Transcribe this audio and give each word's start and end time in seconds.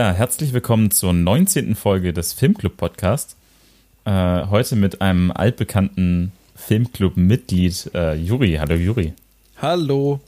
Ja, 0.00 0.12
herzlich 0.12 0.54
willkommen 0.54 0.90
zur 0.90 1.12
19. 1.12 1.74
Folge 1.74 2.14
des 2.14 2.32
Filmclub 2.32 2.78
Podcast. 2.78 3.36
Äh, 4.06 4.46
heute 4.46 4.74
mit 4.74 5.02
einem 5.02 5.30
altbekannten 5.30 6.32
Filmclub-Mitglied, 6.56 7.90
äh, 7.92 8.14
Juri. 8.14 8.56
Hallo 8.58 8.76
Juri. 8.76 9.12
Hallo. 9.60 10.20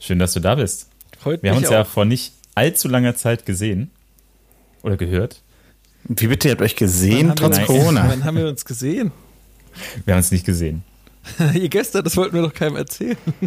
Schön, 0.00 0.18
dass 0.18 0.32
du 0.32 0.40
da 0.40 0.56
bist. 0.56 0.88
Freut 1.16 1.44
Wir 1.44 1.50
haben 1.50 1.58
uns 1.58 1.68
auch. 1.68 1.72
ja 1.72 1.84
vor 1.84 2.04
nicht 2.04 2.32
allzu 2.56 2.88
langer 2.88 3.14
Zeit 3.14 3.46
gesehen 3.46 3.92
oder 4.82 4.96
gehört. 4.96 5.40
Wie 6.02 6.26
bitte, 6.26 6.48
ihr 6.48 6.52
habt 6.52 6.62
euch 6.62 6.74
gesehen, 6.74 7.32
trotz 7.36 7.58
uns- 7.58 7.66
Corona? 7.68 8.08
Wann 8.08 8.24
haben 8.24 8.38
wir 8.38 8.48
uns 8.48 8.64
gesehen? 8.64 9.12
Wir 10.04 10.14
haben 10.14 10.18
uns 10.18 10.32
nicht 10.32 10.44
gesehen. 10.44 10.82
Ihr 11.54 11.68
gestern, 11.68 12.02
das 12.02 12.16
wollten 12.16 12.34
wir 12.34 12.42
doch 12.42 12.54
keinem 12.54 12.74
erzählen. 12.76 13.16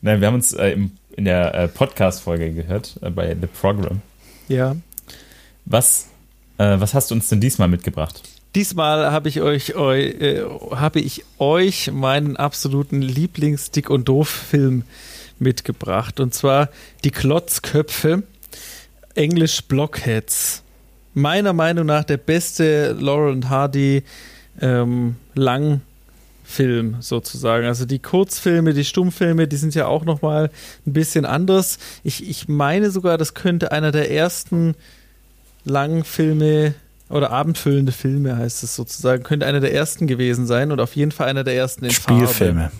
Nein, 0.00 0.20
wir 0.20 0.26
haben 0.26 0.34
uns 0.34 0.52
äh, 0.52 0.70
im, 0.72 0.92
in 1.16 1.24
der 1.24 1.54
äh, 1.54 1.68
Podcast-Folge 1.68 2.52
gehört 2.52 2.96
äh, 3.02 3.10
bei 3.10 3.36
The 3.40 3.46
Program. 3.46 4.00
Ja. 4.48 4.76
Was, 5.64 6.08
äh, 6.58 6.78
was 6.78 6.94
hast 6.94 7.10
du 7.10 7.14
uns 7.14 7.28
denn 7.28 7.40
diesmal 7.40 7.68
mitgebracht? 7.68 8.22
Diesmal 8.54 9.10
habe 9.10 9.28
ich 9.28 9.40
euch, 9.40 9.74
eu, 9.74 9.92
äh, 9.92 10.44
habe 10.72 11.00
ich 11.00 11.24
euch 11.38 11.90
meinen 11.90 12.36
absoluten 12.36 13.02
Lieblings-Dick- 13.02 13.90
und 13.90 14.08
Doof-Film 14.08 14.84
mitgebracht. 15.38 16.20
Und 16.20 16.34
zwar 16.34 16.68
Die 17.02 17.10
Klotzköpfe, 17.10 18.22
Englisch 19.14 19.62
Blockheads. 19.62 20.62
Meiner 21.14 21.52
Meinung 21.52 21.86
nach 21.86 22.04
der 22.04 22.16
beste 22.16 22.92
Laurel 22.92 23.32
und 23.32 23.48
Hardy 23.48 24.02
ähm, 24.60 25.16
Langfilm 26.44 26.96
sozusagen. 27.00 27.66
Also 27.66 27.86
die 27.86 27.98
Kurzfilme, 27.98 28.74
die 28.74 28.84
Stummfilme, 28.84 29.48
die 29.48 29.56
sind 29.56 29.74
ja 29.74 29.86
auch 29.86 30.04
nochmal 30.04 30.50
ein 30.86 30.92
bisschen 30.92 31.24
anders. 31.24 31.78
Ich, 32.02 32.28
ich 32.28 32.48
meine 32.48 32.90
sogar, 32.90 33.16
das 33.18 33.34
könnte 33.34 33.72
einer 33.72 33.92
der 33.92 34.10
ersten 34.10 34.74
Langfilme 35.64 36.74
oder 37.08 37.30
abendfüllende 37.30 37.92
Filme 37.92 38.36
heißt 38.36 38.62
es 38.62 38.74
sozusagen, 38.76 39.22
könnte 39.22 39.46
einer 39.46 39.60
der 39.60 39.72
ersten 39.72 40.06
gewesen 40.06 40.46
sein 40.46 40.70
und 40.72 40.80
auf 40.80 40.94
jeden 40.96 41.12
Fall 41.12 41.28
einer 41.28 41.44
der 41.44 41.54
ersten 41.54 41.86
in 41.86 41.90
Spielfilme. 41.90 42.60
Farbe. 42.70 42.76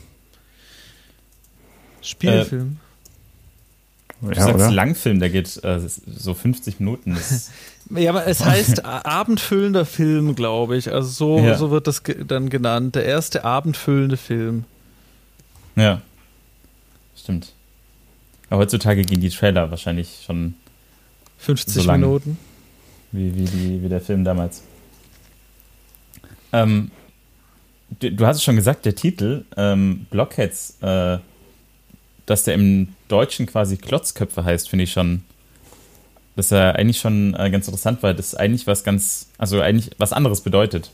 Spielfilm. 2.02 2.78
Du 4.20 4.28
Ja, 4.28 4.34
sagst 4.42 4.54
oder? 4.54 4.70
Langfilm, 4.70 5.20
der 5.20 5.30
geht 5.30 5.62
äh, 5.64 5.80
so 6.06 6.34
50 6.34 6.80
Minuten. 6.80 7.16
Ja, 7.90 8.10
aber 8.10 8.26
es 8.26 8.44
heißt 8.44 8.84
abendfüllender 8.84 9.84
Film, 9.84 10.34
glaube 10.34 10.76
ich. 10.76 10.90
Also 10.92 11.08
so, 11.08 11.38
Ja. 11.44 11.56
so 11.56 11.70
wird 11.70 11.86
das 11.86 12.02
dann 12.26 12.48
genannt. 12.48 12.94
Der 12.94 13.04
erste 13.04 13.44
abendfüllende 13.44 14.16
Film. 14.16 14.64
ja, 15.76 16.00
stimmt. 17.16 17.52
Aber 18.50 18.60
heutzutage 18.62 19.02
gehen 19.02 19.20
die 19.20 19.30
Trailer 19.30 19.70
wahrscheinlich 19.70 20.22
schon 20.26 20.54
50 21.38 21.82
So 21.82 21.82
lang. 21.88 22.00
Minuten. 22.00 22.38
wie, 23.12 23.34
wie, 23.34 23.44
die, 23.44 23.82
wie 23.82 23.88
der 23.88 24.00
Film 24.00 24.24
damals. 24.24 24.62
Ähm, 26.52 26.90
du, 28.00 28.12
du 28.12 28.26
hast 28.26 28.36
es 28.38 28.44
schon 28.44 28.56
gesagt, 28.56 28.84
der 28.86 28.94
Titel, 28.94 29.44
ähm, 29.56 30.06
Blockheads, 30.10 30.78
äh, 30.82 31.18
dass 32.26 32.44
der 32.44 32.54
im 32.54 32.94
Deutschen 33.08 33.46
quasi 33.46 33.76
Klotzköpfe 33.76 34.44
heißt, 34.44 34.68
finde 34.68 34.84
ich 34.84 34.92
schon, 34.92 35.22
das 36.36 36.46
ist 36.46 36.50
ja 36.52 36.72
eigentlich 36.72 36.98
schon 36.98 37.34
äh, 37.34 37.50
ganz 37.50 37.66
interessant, 37.68 38.02
weil 38.02 38.14
das 38.14 38.34
eigentlich 38.34 38.66
was 38.66 38.84
ganz, 38.84 39.28
also 39.38 39.60
eigentlich 39.60 39.90
was 39.98 40.12
anderes 40.12 40.40
bedeutet. 40.40 40.90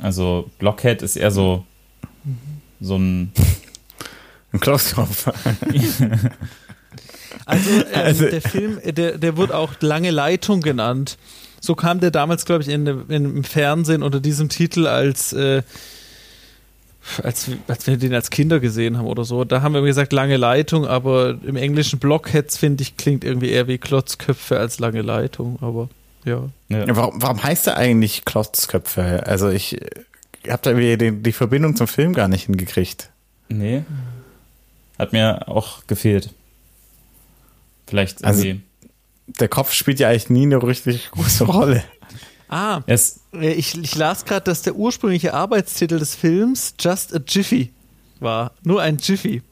Also 0.00 0.50
Blockhead 0.58 1.02
ist 1.02 1.16
eher 1.16 1.30
so, 1.30 1.64
so 2.80 2.96
ein, 2.96 3.32
Ein 4.52 4.60
Klotzkopf. 4.60 5.30
Also, 7.46 7.70
ähm, 7.70 7.84
Also- 7.92 8.28
der 8.28 8.40
Film, 8.40 8.80
der, 8.84 9.18
der 9.18 9.36
wird 9.36 9.52
auch 9.52 9.74
Lange 9.80 10.10
Leitung 10.10 10.60
genannt. 10.60 11.18
So 11.60 11.74
kam 11.74 12.00
der 12.00 12.10
damals, 12.10 12.44
glaube 12.44 12.62
ich, 12.62 12.68
in, 12.68 12.86
in, 12.86 13.36
im 13.36 13.44
Fernsehen 13.44 14.02
unter 14.02 14.20
diesem 14.20 14.48
Titel 14.48 14.86
als, 14.86 15.32
äh, 15.32 15.62
als, 17.22 17.50
als 17.68 17.86
wir 17.86 17.96
den 17.96 18.14
als 18.14 18.30
Kinder 18.30 18.60
gesehen 18.60 18.96
haben 18.98 19.06
oder 19.06 19.24
so. 19.24 19.44
Da 19.44 19.62
haben 19.62 19.72
wir 19.72 19.78
immer 19.78 19.88
gesagt 19.88 20.12
Lange 20.12 20.36
Leitung, 20.36 20.86
aber 20.86 21.38
im 21.44 21.56
englischen 21.56 21.98
Blockheads, 21.98 22.56
finde 22.56 22.82
ich, 22.82 22.96
klingt 22.96 23.24
irgendwie 23.24 23.50
eher 23.50 23.68
wie 23.68 23.78
Klotzköpfe 23.78 24.58
als 24.58 24.78
Lange 24.78 25.02
Leitung. 25.02 25.58
Aber 25.60 25.88
ja. 26.24 26.48
ja. 26.68 26.96
Warum, 26.96 27.20
warum 27.22 27.42
heißt 27.42 27.66
er 27.66 27.76
eigentlich 27.76 28.24
Klotzköpfe? 28.24 29.26
Also 29.26 29.50
ich 29.50 29.78
habe 30.48 30.60
da 30.62 30.70
irgendwie 30.70 30.96
die, 30.96 31.22
die 31.22 31.32
Verbindung 31.32 31.76
zum 31.76 31.86
Film 31.86 32.12
gar 32.14 32.28
nicht 32.28 32.46
hingekriegt. 32.46 33.10
Nee. 33.48 33.82
Hat 34.98 35.12
mir 35.12 35.48
auch 35.48 35.86
gefehlt. 35.86 36.30
Vielleicht 37.86 38.24
Also- 38.24 38.44
irgendwie. 38.44 38.62
Der 39.40 39.48
Kopf 39.48 39.72
spielt 39.72 40.00
ja 40.00 40.10
eigentlich 40.10 40.28
nie 40.28 40.42
eine 40.42 40.62
richtig 40.62 41.10
große 41.10 41.44
Rolle. 41.44 41.82
Ah, 42.54 42.82
ist, 42.86 43.20
äh, 43.32 43.52
ich, 43.52 43.76
ich 43.80 43.94
las 43.96 44.24
gerade, 44.24 44.44
dass 44.44 44.62
der 44.62 44.76
ursprüngliche 44.76 45.34
Arbeitstitel 45.34 45.98
des 45.98 46.14
Films 46.14 46.74
Just 46.78 47.12
a 47.14 47.18
Jiffy 47.26 47.72
war. 48.20 48.52
Nur 48.62 48.80
ein 48.80 48.98
Jiffy. 48.98 49.42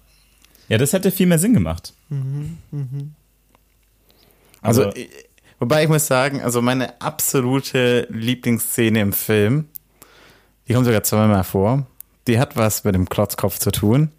ja, 0.69 0.79
das 0.79 0.93
hätte 0.93 1.11
viel 1.11 1.27
mehr 1.27 1.39
Sinn 1.41 1.53
gemacht. 1.55 1.95
Also, 4.61 4.83
Aber- 4.85 4.97
ich- 4.97 5.11
wobei 5.59 5.83
ich 5.83 5.89
muss 5.89 6.07
sagen, 6.07 6.41
also 6.43 6.63
meine 6.63 7.01
absolute 7.01 8.07
Lieblingsszene 8.11 9.01
im 9.01 9.13
Film, 9.13 9.67
die 10.69 10.75
kommt 10.75 10.87
sogar 10.87 11.03
zweimal 11.03 11.43
vor. 11.45 11.87
Die 12.29 12.39
hat 12.39 12.57
was 12.57 12.85
mit 12.85 12.95
dem 12.95 13.09
Klotzkopf 13.09 13.59
zu 13.59 13.73
tun. 13.73 14.11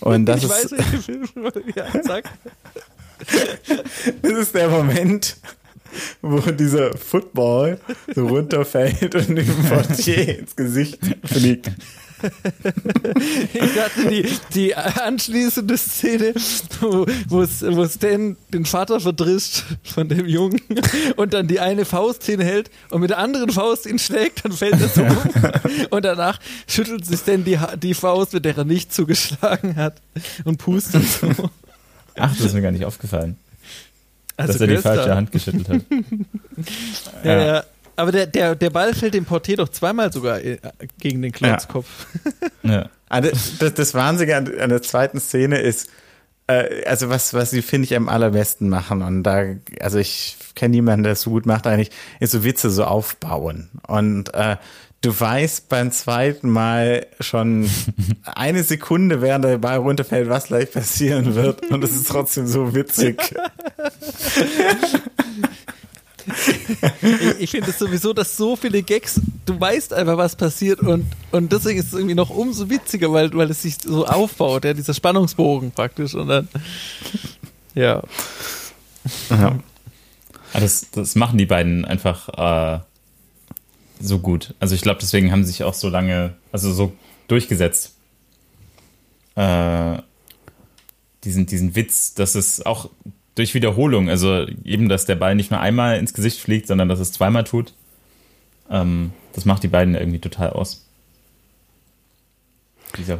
Und 0.00 0.24
das 0.24 0.38
ich 0.42 0.44
ist, 0.50 0.72
weiß. 0.72 1.62
Ja, 1.76 1.84
sag. 2.02 2.24
das 4.22 4.32
ist 4.32 4.54
der 4.54 4.70
Moment, 4.70 5.36
wo 6.22 6.38
dieser 6.50 6.96
Football 6.96 7.78
so 8.14 8.26
runterfällt 8.28 9.14
und 9.14 9.36
dem 9.36 9.46
Portier 9.68 10.38
ins 10.40 10.56
Gesicht 10.56 10.98
fliegt. 11.24 11.70
Ich 13.54 13.74
dachte, 13.74 14.08
die, 14.10 14.26
die 14.54 14.74
anschließende 14.76 15.78
Szene, 15.78 16.34
wo, 16.80 17.06
wo, 17.28 17.40
es- 17.42 17.62
wo 17.62 17.86
Stan 17.88 18.36
den 18.52 18.66
Vater 18.66 19.00
verdrischt 19.00 19.64
von 19.84 20.06
dem 20.08 20.26
Jungen 20.26 20.60
und 21.16 21.32
dann 21.32 21.48
die 21.48 21.60
eine 21.60 21.86
Faust 21.86 22.24
hinhält 22.24 22.70
und 22.90 23.00
mit 23.00 23.08
der 23.08 23.18
anderen 23.18 23.50
Faust 23.50 23.86
ihn 23.86 23.98
schlägt, 23.98 24.44
dann 24.44 24.52
fällt 24.52 24.80
er 24.80 24.88
so 24.88 25.02
um. 25.02 25.16
Und 25.90 26.04
danach 26.04 26.38
schüttelt 26.66 27.06
sich 27.06 27.20
Stan 27.20 27.42
die, 27.42 27.58
die 27.82 27.94
Faust, 27.94 28.34
mit 28.34 28.44
der 28.44 28.56
er 28.58 28.64
nicht 28.64 28.92
zugeschlagen 28.92 29.76
hat 29.76 30.02
und 30.44 30.58
pustet 30.58 31.04
so. 31.04 31.28
Ach, 32.16 32.36
das 32.36 32.46
ist 32.46 32.52
mir 32.54 32.60
gar 32.62 32.72
nicht 32.72 32.84
aufgefallen, 32.84 33.38
Also 34.40 34.52
dass 34.54 34.60
er 34.62 34.66
die 34.68 34.76
falsche 34.78 35.14
Hand 35.14 35.32
geschüttelt 35.32 35.68
hat. 35.68 35.80
Ja, 37.24 37.44
ja. 37.44 37.64
Aber 37.96 38.12
der, 38.12 38.26
der, 38.26 38.54
der 38.54 38.70
Ball 38.70 38.94
fällt 38.94 39.14
dem 39.14 39.24
Portier 39.24 39.56
doch 39.58 39.68
zweimal 39.68 40.12
sogar 40.12 40.40
äh, 40.40 40.58
gegen 40.98 41.20
den 41.22 41.32
Klotzkopf. 41.32 41.86
Ja. 42.62 42.88
Ah, 43.08 43.20
Das, 43.20 43.58
das, 43.58 43.74
das 43.74 43.94
Wahnsinnige 43.94 44.36
an, 44.36 44.58
an 44.58 44.70
der 44.70 44.82
zweiten 44.82 45.20
Szene 45.20 45.58
ist, 45.58 45.88
äh, 46.50 46.84
also 46.86 47.08
was, 47.08 47.34
was 47.34 47.50
sie, 47.50 47.62
finde 47.62 47.86
ich, 47.86 47.96
am 47.96 48.08
allerbesten 48.08 48.68
machen. 48.68 49.02
Und 49.02 49.22
da, 49.22 49.44
also 49.80 49.98
ich 49.98 50.36
kenne 50.54 50.72
niemanden, 50.72 51.04
der 51.04 51.12
es 51.12 51.22
so 51.22 51.30
gut 51.30 51.46
macht 51.46 51.66
eigentlich, 51.66 51.90
ist 52.18 52.32
so 52.32 52.44
Witze 52.44 52.70
so 52.70 52.84
aufbauen. 52.84 53.70
Und 53.86 54.34
äh, 54.34 54.56
du 55.00 55.18
weißt 55.18 55.68
beim 55.68 55.92
zweiten 55.92 56.50
Mal 56.50 57.06
schon 57.20 57.70
eine 58.24 58.62
Sekunde, 58.62 59.22
während 59.22 59.44
der 59.44 59.58
Ball 59.58 59.78
runterfällt, 59.78 60.28
was 60.28 60.46
gleich 60.46 60.72
passieren 60.72 61.34
wird. 61.34 61.70
Und 61.70 61.84
es 61.84 61.94
ist 61.94 62.08
trotzdem 62.08 62.46
so 62.46 62.74
witzig. 62.74 63.18
Ich, 67.02 67.40
ich 67.40 67.50
finde 67.50 67.70
es 67.70 67.78
sowieso, 67.78 68.12
dass 68.12 68.36
so 68.36 68.56
viele 68.56 68.82
Gags, 68.82 69.20
du 69.46 69.58
weißt 69.58 69.92
einfach, 69.92 70.16
was 70.16 70.36
passiert 70.36 70.80
und, 70.80 71.06
und 71.30 71.52
deswegen 71.52 71.78
ist 71.78 71.88
es 71.88 71.92
irgendwie 71.94 72.14
noch 72.14 72.30
umso 72.30 72.68
witziger, 72.68 73.12
weil, 73.12 73.32
weil 73.34 73.50
es 73.50 73.62
sich 73.62 73.76
so 73.82 74.06
aufbaut, 74.06 74.64
ja, 74.64 74.74
dieser 74.74 74.94
Spannungsbogen 74.94 75.70
praktisch 75.70 76.14
und 76.14 76.28
dann, 76.28 76.48
ja. 77.74 78.02
Ja. 79.30 79.58
Aber 80.52 80.60
das, 80.60 80.90
das 80.90 81.14
machen 81.14 81.38
die 81.38 81.46
beiden 81.46 81.84
einfach 81.84 82.28
äh, 82.28 82.80
so 84.00 84.18
gut. 84.18 84.54
Also 84.58 84.74
ich 84.74 84.82
glaube, 84.82 85.00
deswegen 85.00 85.30
haben 85.30 85.44
sie 85.44 85.52
sich 85.52 85.64
auch 85.64 85.74
so 85.74 85.88
lange, 85.88 86.34
also 86.52 86.72
so 86.72 86.92
durchgesetzt. 87.28 87.94
Äh, 89.36 89.98
diesen, 91.24 91.46
diesen 91.46 91.76
Witz, 91.76 92.14
dass 92.14 92.34
es 92.34 92.64
auch 92.64 92.90
durch 93.40 93.54
Wiederholung, 93.54 94.10
also 94.10 94.46
eben, 94.64 94.90
dass 94.90 95.06
der 95.06 95.16
Ball 95.16 95.34
nicht 95.34 95.50
nur 95.50 95.60
einmal 95.60 95.96
ins 95.98 96.12
Gesicht 96.12 96.40
fliegt, 96.40 96.66
sondern 96.66 96.90
dass 96.90 97.00
es 97.00 97.10
zweimal 97.10 97.44
tut, 97.44 97.72
ähm, 98.70 99.12
das 99.32 99.46
macht 99.46 99.62
die 99.62 99.68
beiden 99.68 99.94
irgendwie 99.94 100.18
total 100.18 100.50
aus. 100.50 100.86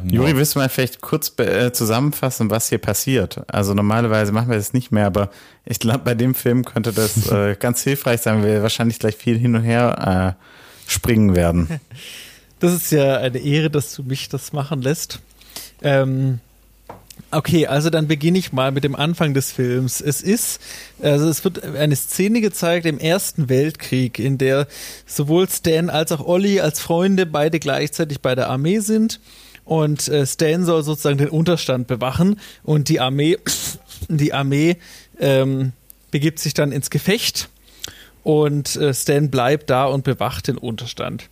Juri, 0.03 0.35
willst 0.35 0.53
du 0.53 0.59
mal 0.59 0.69
vielleicht 0.69 1.01
kurz 1.01 1.33
äh, 1.39 1.71
zusammenfassen, 1.71 2.51
was 2.51 2.69
hier 2.69 2.77
passiert? 2.77 3.41
Also 3.47 3.73
normalerweise 3.73 4.31
machen 4.31 4.49
wir 4.49 4.57
das 4.57 4.73
nicht 4.73 4.91
mehr, 4.91 5.07
aber 5.07 5.31
ich 5.65 5.79
glaube, 5.79 6.01
bei 6.03 6.13
dem 6.13 6.35
Film 6.35 6.65
könnte 6.65 6.93
das 6.93 7.27
äh, 7.31 7.55
ganz 7.55 7.81
hilfreich 7.81 8.21
sein, 8.21 8.43
weil 8.43 8.53
wir 8.53 8.61
wahrscheinlich 8.61 8.99
gleich 8.99 9.15
viel 9.15 9.39
hin 9.39 9.55
und 9.55 9.63
her 9.63 10.37
äh, 10.37 10.89
springen 10.89 11.35
werden. 11.35 11.79
Das 12.59 12.73
ist 12.73 12.91
ja 12.91 13.17
eine 13.17 13.39
Ehre, 13.39 13.71
dass 13.71 13.95
du 13.95 14.03
mich 14.03 14.29
das 14.29 14.53
machen 14.53 14.83
lässt. 14.83 15.19
Ähm, 15.81 16.41
Okay, 17.33 17.65
also 17.65 17.89
dann 17.89 18.07
beginne 18.07 18.37
ich 18.37 18.51
mal 18.51 18.73
mit 18.73 18.83
dem 18.83 18.93
Anfang 18.93 19.33
des 19.33 19.53
Films. 19.53 20.01
Es 20.01 20.21
ist, 20.21 20.59
also 21.01 21.29
es 21.29 21.45
wird 21.45 21.63
eine 21.63 21.95
Szene 21.95 22.41
gezeigt 22.41 22.85
im 22.85 22.99
Ersten 22.99 23.47
Weltkrieg, 23.47 24.19
in 24.19 24.37
der 24.37 24.67
sowohl 25.05 25.47
Stan 25.47 25.89
als 25.89 26.11
auch 26.11 26.25
Olli 26.25 26.59
als 26.59 26.81
Freunde 26.81 27.25
beide 27.25 27.59
gleichzeitig 27.59 28.19
bei 28.19 28.35
der 28.35 28.49
Armee 28.49 28.79
sind. 28.79 29.21
Und 29.63 30.09
äh, 30.09 30.25
Stan 30.25 30.65
soll 30.65 30.83
sozusagen 30.83 31.19
den 31.19 31.29
Unterstand 31.29 31.87
bewachen 31.87 32.37
und 32.63 32.89
die 32.89 32.99
Armee, 32.99 33.37
die 34.09 34.33
Armee 34.33 34.75
ähm, 35.17 35.71
begibt 36.09 36.39
sich 36.39 36.53
dann 36.53 36.73
ins 36.73 36.89
Gefecht 36.89 37.47
und 38.23 38.75
äh, 38.75 38.93
Stan 38.93 39.29
bleibt 39.29 39.69
da 39.69 39.85
und 39.85 40.03
bewacht 40.03 40.49
den 40.49 40.57
Unterstand. 40.57 41.29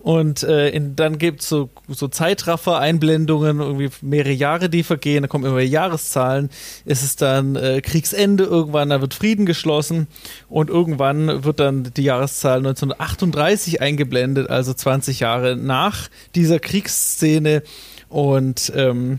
Und 0.00 0.42
äh, 0.44 0.70
in, 0.70 0.96
dann 0.96 1.18
gibt 1.18 1.42
es 1.42 1.48
so, 1.50 1.68
so 1.86 2.08
Zeitraffer-Einblendungen, 2.08 3.60
irgendwie 3.60 3.90
mehrere 4.00 4.32
Jahre, 4.32 4.70
die 4.70 4.82
vergehen, 4.82 5.22
da 5.22 5.28
kommen 5.28 5.44
immer 5.44 5.60
Jahreszahlen. 5.60 6.48
Es 6.86 7.02
ist 7.02 7.20
dann 7.20 7.54
äh, 7.54 7.82
Kriegsende, 7.82 8.44
irgendwann, 8.44 8.88
da 8.88 9.02
wird 9.02 9.12
Frieden 9.12 9.44
geschlossen 9.44 10.06
und 10.48 10.70
irgendwann 10.70 11.44
wird 11.44 11.60
dann 11.60 11.90
die 11.94 12.02
Jahreszahl 12.02 12.58
1938 12.58 13.82
eingeblendet, 13.82 14.48
also 14.48 14.72
20 14.72 15.20
Jahre 15.20 15.56
nach 15.56 16.08
dieser 16.34 16.60
Kriegsszene. 16.60 17.62
Und 18.08 18.72
ähm, 18.74 19.18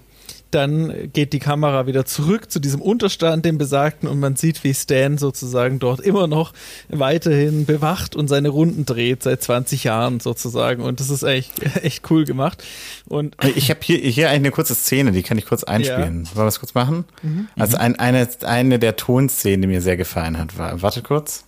dann 0.52 1.12
geht 1.14 1.34
die 1.34 1.40
Kamera 1.40 1.88
wieder 1.88 2.06
zurück 2.06 2.52
zu 2.52 2.60
diesem 2.60 2.82
Unterstand, 2.82 3.46
dem 3.46 3.58
besagten, 3.58 4.08
und 4.08 4.20
man 4.20 4.36
sieht, 4.36 4.64
wie 4.64 4.74
Stan 4.74 5.18
sozusagen 5.18 5.80
dort 5.80 6.00
immer 6.00 6.28
noch 6.28 6.54
weiterhin 6.90 7.66
bewacht 7.66 8.16
und 8.16 8.28
seine 8.28 8.50
Runden 8.50 8.86
dreht, 8.86 9.24
seit 9.24 9.42
20 9.42 9.84
Jahren 9.84 10.20
sozusagen. 10.20 10.84
Und 10.84 11.00
das 11.00 11.10
ist 11.10 11.24
echt, 11.24 11.52
echt 11.84 12.10
cool 12.12 12.26
gemacht. 12.26 12.64
Und 13.08 13.36
ich 13.56 13.70
habe 13.70 13.80
hier, 13.84 13.98
hier 13.98 14.30
eine 14.30 14.52
kurze 14.52 14.76
Szene, 14.76 15.12
die 15.12 15.24
kann 15.24 15.38
ich 15.38 15.46
kurz 15.46 15.64
einspielen. 15.64 16.26
Ja. 16.26 16.36
Wollen 16.36 16.46
wir 16.46 16.50
es 16.50 16.60
kurz 16.60 16.74
machen? 16.74 17.06
Mhm. 17.22 17.48
Also 17.58 17.78
ein, 17.78 17.98
eine, 17.98 18.28
eine 18.44 18.80
der 18.80 18.96
Tonszenen, 18.96 19.62
die 19.62 19.68
mir 19.68 19.82
sehr 19.82 19.98
gefallen 19.98 20.38
hat, 20.38 20.58
war, 20.58 20.82
warte 20.82 21.02
kurz. 21.02 21.46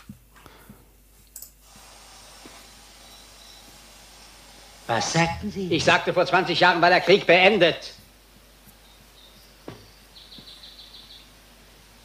Was 4.88 5.14
sagten 5.14 5.52
Sie? 5.52 5.68
Ich 5.70 5.84
sagte, 5.86 6.14
vor 6.14 6.26
20 6.26 6.60
Jahren 6.60 6.82
war 6.82 6.90
der 6.90 7.00
Krieg 7.00 7.26
beendet. 7.26 7.94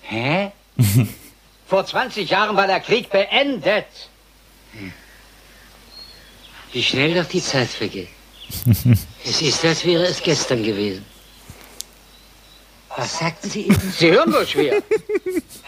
Hä? 0.09 0.53
Vor 1.67 1.85
20 1.85 2.31
Jahren 2.31 2.57
war 2.57 2.67
der 2.67 2.81
Krieg 2.81 3.11
beendet. 3.11 3.85
Wie 6.73 6.83
schnell 6.83 7.15
doch 7.15 7.29
die 7.29 7.43
Zeit 7.43 7.69
vergeht. 7.69 8.09
es 9.25 9.43
ist, 9.43 9.65
als 9.65 9.85
wäre 9.85 10.05
es 10.07 10.23
gestern 10.23 10.63
gewesen. 10.63 11.05
Was 12.97 13.19
sagten 13.19 13.51
Sie 13.51 13.67
eben? 13.67 13.93
Sie 13.99 14.11
hören 14.11 14.33
wohl 14.33 14.47
schwer. 14.47 14.83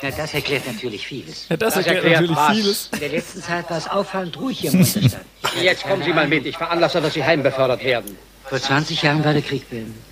Na, 0.00 0.10
das 0.10 0.32
erklärt 0.32 0.66
natürlich 0.66 1.06
vieles. 1.06 1.46
Ja, 1.50 1.58
das, 1.58 1.74
das 1.74 1.86
erklärt, 1.86 2.04
erklärt, 2.04 2.20
natürlich 2.22 2.36
was. 2.36 2.56
vieles. 2.56 2.88
In 2.94 3.00
der 3.00 3.08
letzten 3.10 3.42
Zeit 3.42 3.70
war 3.70 3.76
es 3.76 3.88
auffallend 3.88 4.38
ruhig 4.38 4.60
hier 4.60 4.72
im 4.72 4.80
Unterstand. 4.80 5.24
Jetzt 5.60 5.82
kommen 5.82 6.02
Sie 6.02 6.14
mal 6.14 6.26
mit. 6.26 6.46
Ich 6.46 6.56
veranlasse, 6.56 7.02
dass 7.02 7.12
Sie 7.12 7.22
heimbefördert 7.22 7.84
werden. 7.84 8.16
Vor 8.46 8.58
20 8.58 9.02
Jahren 9.02 9.22
war 9.22 9.34
der 9.34 9.42
Krieg 9.42 9.68
beendet. 9.68 10.02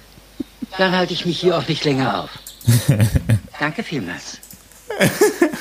Dann 0.77 0.95
halte 0.95 1.15
ich 1.15 1.25
mich 1.25 1.41
hier 1.41 1.57
auch 1.57 1.67
nicht 1.67 1.83
länger 1.85 2.25
auf. 2.25 2.31
Danke 3.59 3.83
vielmals. 3.83 4.39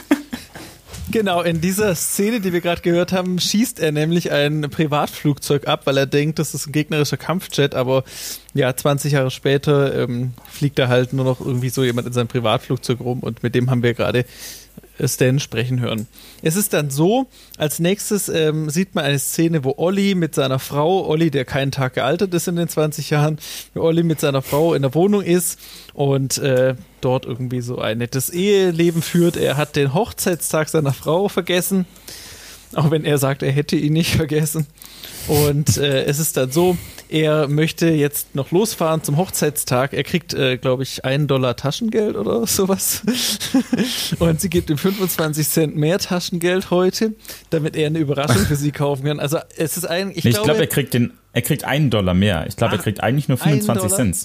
Genau, 1.10 1.42
in 1.42 1.62
dieser 1.62 1.96
Szene, 1.96 2.42
die 2.42 2.52
wir 2.52 2.60
gerade 2.60 2.82
gehört 2.82 3.14
haben, 3.14 3.40
schießt 3.40 3.80
er 3.80 3.94
nämlich 3.94 4.32
ein 4.34 4.62
Privatflugzeug 4.70 5.66
ab, 5.66 5.84
weil 5.86 5.96
er 5.98 6.06
denkt, 6.06 6.38
das 6.38 6.54
ist 6.54 6.68
ein 6.68 6.74
gegnerischer 6.74 7.16
Kampfjet, 7.16 7.76
aber 7.76 8.04
ja, 8.54 8.76
20 8.76 9.14
Jahre 9.14 9.32
später 9.32 10.04
ähm, 10.04 10.34
fliegt 10.50 10.78
er 10.80 10.90
halt 10.90 11.14
nur 11.14 11.24
noch 11.24 11.40
irgendwie 11.40 11.70
so 11.70 11.86
jemand 11.86 12.08
in 12.08 12.14
seinem 12.14 12.28
Privatflugzeug 12.28 13.00
rum 13.00 13.22
und 13.22 13.42
mit 13.42 13.56
dem 13.56 13.72
haben 13.72 13.84
wir 13.84 13.94
gerade 13.94 14.26
Stan 15.06 15.40
sprechen 15.40 15.80
hören. 15.80 16.08
Es 16.42 16.56
ist 16.56 16.74
dann 16.74 16.90
so, 16.90 17.28
als 17.58 17.80
nächstes 17.80 18.30
ähm, 18.30 18.70
sieht 18.70 18.96
man 18.96 19.06
eine 19.06 19.20
Szene, 19.20 19.64
wo 19.64 19.76
Olli 19.78 20.16
mit 20.16 20.34
seiner 20.36 20.60
Frau, 20.60 21.08
Olli, 21.08 21.30
der 21.30 21.46
keinen 21.46 21.72
Tag 21.72 21.94
gealtert 21.94 22.34
ist 22.34 22.48
in 22.48 22.56
den 22.56 22.68
20 22.68 23.10
Jahren, 23.10 23.38
Olli 23.76 24.04
mit 24.04 24.20
seiner 24.20 24.42
Frau 24.42 24.74
in 24.74 24.82
der 24.82 24.96
Wohnung 24.96 25.22
ist 25.22 25.60
und 25.94 26.38
äh, 26.40 26.76
dort 27.02 27.26
irgendwie 27.26 27.62
so 27.62 27.80
ein 27.80 28.00
nettes 28.00 28.30
Eheleben 28.30 29.02
führt. 29.02 29.38
Er 29.38 29.58
hat 29.58 29.76
den 29.76 29.94
Hochzeitstag 29.94 30.70
seiner 30.70 30.94
Frau 30.94 31.28
vergessen, 31.28 31.86
auch 32.74 32.92
wenn 32.92 33.06
er 33.06 33.18
sagt, 33.18 33.44
er 33.44 33.52
hätte 33.52 33.76
ihn 33.76 33.94
nicht 33.94 34.16
vergessen. 34.16 34.68
Und 35.28 35.78
äh, 35.78 36.06
es 36.06 36.20
ist 36.20 36.38
dann 36.38 36.52
so, 36.52 36.78
er 37.10 37.48
möchte 37.48 37.88
jetzt 37.90 38.36
noch 38.36 38.52
losfahren 38.52 39.04
zum 39.04 39.18
Hochzeitstag. 39.18 39.94
Er 39.94 40.04
kriegt, 40.04 40.34
äh, 40.34 40.58
glaube 40.58 40.84
ich, 40.84 41.06
einen 41.06 41.28
Dollar 41.28 41.56
Taschengeld 41.56 42.16
oder 42.16 42.46
sowas. 42.48 43.02
und 44.20 44.42
sie 44.42 44.50
gibt 44.50 44.70
ihm 44.70 44.78
25 44.78 45.48
Cent 45.48 45.76
mehr 45.76 46.00
Taschengeld 46.00 46.72
heute, 46.72 47.14
damit 47.50 47.76
er 47.76 47.88
eine 47.88 48.00
Überraschung 48.00 48.46
für 48.46 48.56
sie 48.56 48.72
kaufen 48.72 49.06
kann. 49.06 49.20
Also 49.20 49.40
es 49.56 49.78
ist 49.78 49.86
eigentlich. 49.86 50.20
Ich, 50.20 50.26
ich 50.26 50.32
glaube, 50.34 50.48
glaub, 50.48 50.60
er 50.60 50.68
kriegt 50.68 50.94
den, 50.94 51.14
er 51.34 51.42
kriegt 51.42 51.64
einen 51.64 51.90
Dollar 51.90 52.14
mehr. 52.14 52.46
Ich 52.48 52.56
glaube, 52.56 52.76
er 52.76 52.80
ah, 52.80 52.84
kriegt 52.84 53.02
eigentlich 53.02 53.28
nur 53.28 53.38
25 53.38 53.92
Cent. 53.92 54.18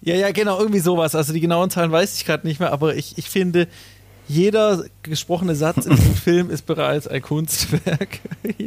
Ja, 0.00 0.14
ja, 0.14 0.32
genau, 0.32 0.58
irgendwie 0.58 0.80
sowas. 0.80 1.14
Also 1.14 1.32
die 1.32 1.40
genauen 1.40 1.70
Zahlen 1.70 1.90
weiß 1.90 2.16
ich 2.16 2.26
gerade 2.26 2.46
nicht 2.46 2.60
mehr, 2.60 2.72
aber 2.72 2.94
ich, 2.94 3.16
ich 3.16 3.30
finde, 3.30 3.68
jeder 4.26 4.84
gesprochene 5.02 5.54
Satz 5.54 5.86
in 5.86 5.96
diesem 5.96 6.14
Film 6.16 6.50
ist 6.50 6.66
bereits 6.66 7.06
ein 7.06 7.20
Kunstwerk. 7.20 8.20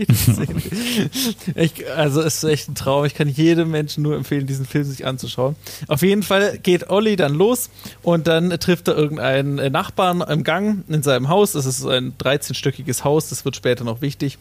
ich, 1.56 1.92
also 1.96 2.22
es 2.22 2.36
ist 2.36 2.44
echt 2.44 2.70
ein 2.70 2.76
Traum. 2.76 3.06
Ich 3.06 3.16
kann 3.16 3.28
jedem 3.28 3.72
Menschen 3.72 4.04
nur 4.04 4.16
empfehlen, 4.16 4.46
diesen 4.46 4.66
Film 4.66 4.84
sich 4.84 5.06
anzuschauen. 5.06 5.56
Auf 5.88 6.02
jeden 6.02 6.24
Fall 6.24 6.60
geht 6.60 6.90
Olli 6.90 7.16
dann 7.16 7.34
los 7.34 7.70
und 8.04 8.28
dann 8.28 8.52
trifft 8.60 8.88
er 8.88 8.96
irgendeinen 8.96 9.72
Nachbarn 9.72 10.22
im 10.22 10.44
Gang 10.44 10.84
in 10.90 11.02
seinem 11.04 11.30
Haus. 11.30 11.54
Das 11.54 11.66
ist 11.66 11.86
ein 11.86 12.14
13-stöckiges 12.18 13.04
Haus, 13.04 13.30
das 13.30 13.44
wird 13.46 13.56
später 13.56 13.84
noch 13.84 14.02
wichtig. 14.02 14.38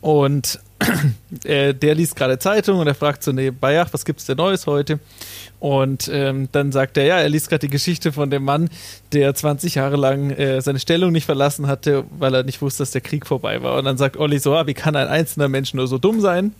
Und 0.00 0.60
äh, 1.44 1.74
der 1.74 1.94
liest 1.94 2.16
gerade 2.16 2.38
Zeitung 2.38 2.78
und 2.78 2.86
er 2.86 2.94
fragt 2.94 3.22
so 3.22 3.32
nebenbei, 3.32 3.80
ach, 3.80 3.88
was 3.92 4.04
gibt's 4.04 4.26
denn 4.26 4.36
Neues 4.36 4.66
heute? 4.66 4.98
Und 5.60 6.08
ähm, 6.12 6.48
dann 6.52 6.72
sagt 6.72 6.96
er, 6.96 7.04
ja, 7.04 7.18
er 7.18 7.28
liest 7.28 7.48
gerade 7.48 7.66
die 7.66 7.72
Geschichte 7.72 8.12
von 8.12 8.30
dem 8.30 8.44
Mann, 8.44 8.70
der 9.12 9.34
20 9.34 9.76
Jahre 9.76 9.96
lang 9.96 10.30
äh, 10.30 10.60
seine 10.60 10.78
Stellung 10.78 11.12
nicht 11.12 11.26
verlassen 11.26 11.66
hatte, 11.66 12.04
weil 12.18 12.34
er 12.34 12.44
nicht 12.44 12.62
wusste, 12.62 12.82
dass 12.82 12.92
der 12.92 13.00
Krieg 13.00 13.26
vorbei 13.26 13.62
war. 13.62 13.76
Und 13.76 13.84
dann 13.84 13.98
sagt 13.98 14.16
Olli 14.16 14.38
so, 14.38 14.54
ah, 14.54 14.66
wie 14.66 14.74
kann 14.74 14.94
ein 14.94 15.08
einzelner 15.08 15.48
Mensch 15.48 15.74
nur 15.74 15.88
so 15.88 15.98
dumm 15.98 16.20
sein? 16.20 16.54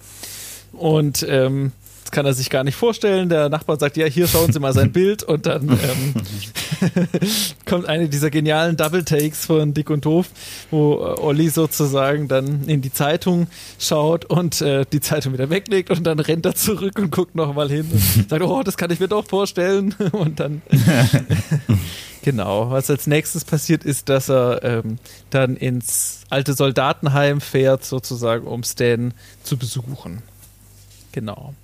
Und 0.72 1.24
ähm, 1.28 1.72
das 2.02 2.12
kann 2.12 2.24
er 2.24 2.32
sich 2.32 2.48
gar 2.48 2.64
nicht 2.64 2.74
vorstellen. 2.74 3.28
Der 3.28 3.48
Nachbar 3.50 3.78
sagt, 3.78 3.96
ja, 3.96 4.06
hier 4.06 4.26
schauen 4.26 4.52
Sie 4.52 4.60
mal 4.60 4.72
sein 4.72 4.92
Bild 4.92 5.22
und 5.22 5.46
dann 5.46 5.68
ähm, 5.68 6.14
kommt 7.66 7.86
eine 7.86 8.08
dieser 8.08 8.30
genialen 8.30 8.76
Double 8.76 9.04
Takes 9.04 9.46
von 9.46 9.74
Dick 9.74 9.90
und 9.90 10.04
Doof, 10.04 10.28
wo 10.70 10.94
äh, 10.94 11.20
Olli 11.20 11.48
sozusagen 11.48 12.28
dann 12.28 12.66
in 12.66 12.82
die 12.82 12.92
Zeitung 12.92 13.48
schaut 13.78 14.24
und 14.24 14.60
äh, 14.60 14.84
die 14.92 15.00
Zeitung 15.00 15.32
wieder 15.32 15.50
weglegt 15.50 15.90
und 15.90 16.04
dann 16.04 16.20
rennt 16.20 16.46
er 16.46 16.54
zurück 16.54 16.98
und 16.98 17.10
guckt 17.10 17.34
nochmal 17.34 17.68
hin 17.68 17.86
und 17.90 18.28
sagt, 18.30 18.42
oh, 18.42 18.62
das 18.62 18.76
kann 18.76 18.90
ich 18.90 19.00
mir 19.00 19.08
doch 19.08 19.26
vorstellen 19.26 19.94
und 20.12 20.40
dann 20.40 20.62
Genau, 22.22 22.70
was 22.70 22.90
als 22.90 23.06
nächstes 23.06 23.44
passiert 23.44 23.84
ist, 23.84 24.08
dass 24.08 24.28
er 24.28 24.62
ähm, 24.62 24.98
dann 25.30 25.56
ins 25.56 26.22
alte 26.28 26.52
Soldatenheim 26.52 27.40
fährt, 27.40 27.84
sozusagen, 27.84 28.46
um 28.46 28.64
Stan 28.64 29.14
zu 29.42 29.56
besuchen. 29.56 30.22
Genau. 31.12 31.54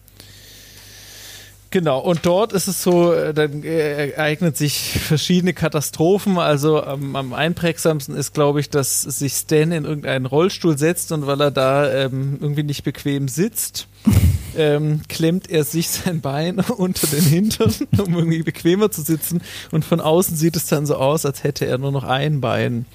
Genau, 1.74 1.98
und 1.98 2.24
dort 2.24 2.52
ist 2.52 2.68
es 2.68 2.84
so, 2.84 3.12
äh, 3.12 3.34
dann 3.34 3.64
äh, 3.64 4.10
ereignen 4.10 4.54
sich 4.54 4.92
verschiedene 4.92 5.54
Katastrophen. 5.54 6.38
Also 6.38 6.80
am, 6.80 7.16
am 7.16 7.32
einprägsamsten 7.32 8.14
ist, 8.14 8.32
glaube 8.32 8.60
ich, 8.60 8.70
dass 8.70 9.02
sich 9.02 9.32
Stan 9.32 9.72
in 9.72 9.84
irgendeinen 9.84 10.26
Rollstuhl 10.26 10.78
setzt 10.78 11.10
und 11.10 11.26
weil 11.26 11.40
er 11.40 11.50
da 11.50 11.92
ähm, 11.92 12.38
irgendwie 12.40 12.62
nicht 12.62 12.84
bequem 12.84 13.26
sitzt, 13.26 13.88
ähm, 14.56 15.00
klemmt 15.08 15.50
er 15.50 15.64
sich 15.64 15.88
sein 15.88 16.20
Bein 16.20 16.60
unter 16.76 17.08
den 17.08 17.24
Hintern, 17.24 17.74
um 17.98 18.14
irgendwie 18.14 18.44
bequemer 18.44 18.92
zu 18.92 19.02
sitzen. 19.02 19.42
Und 19.72 19.84
von 19.84 20.00
außen 20.00 20.36
sieht 20.36 20.54
es 20.54 20.66
dann 20.66 20.86
so 20.86 20.94
aus, 20.94 21.26
als 21.26 21.42
hätte 21.42 21.66
er 21.66 21.78
nur 21.78 21.90
noch 21.90 22.04
ein 22.04 22.40
Bein. 22.40 22.86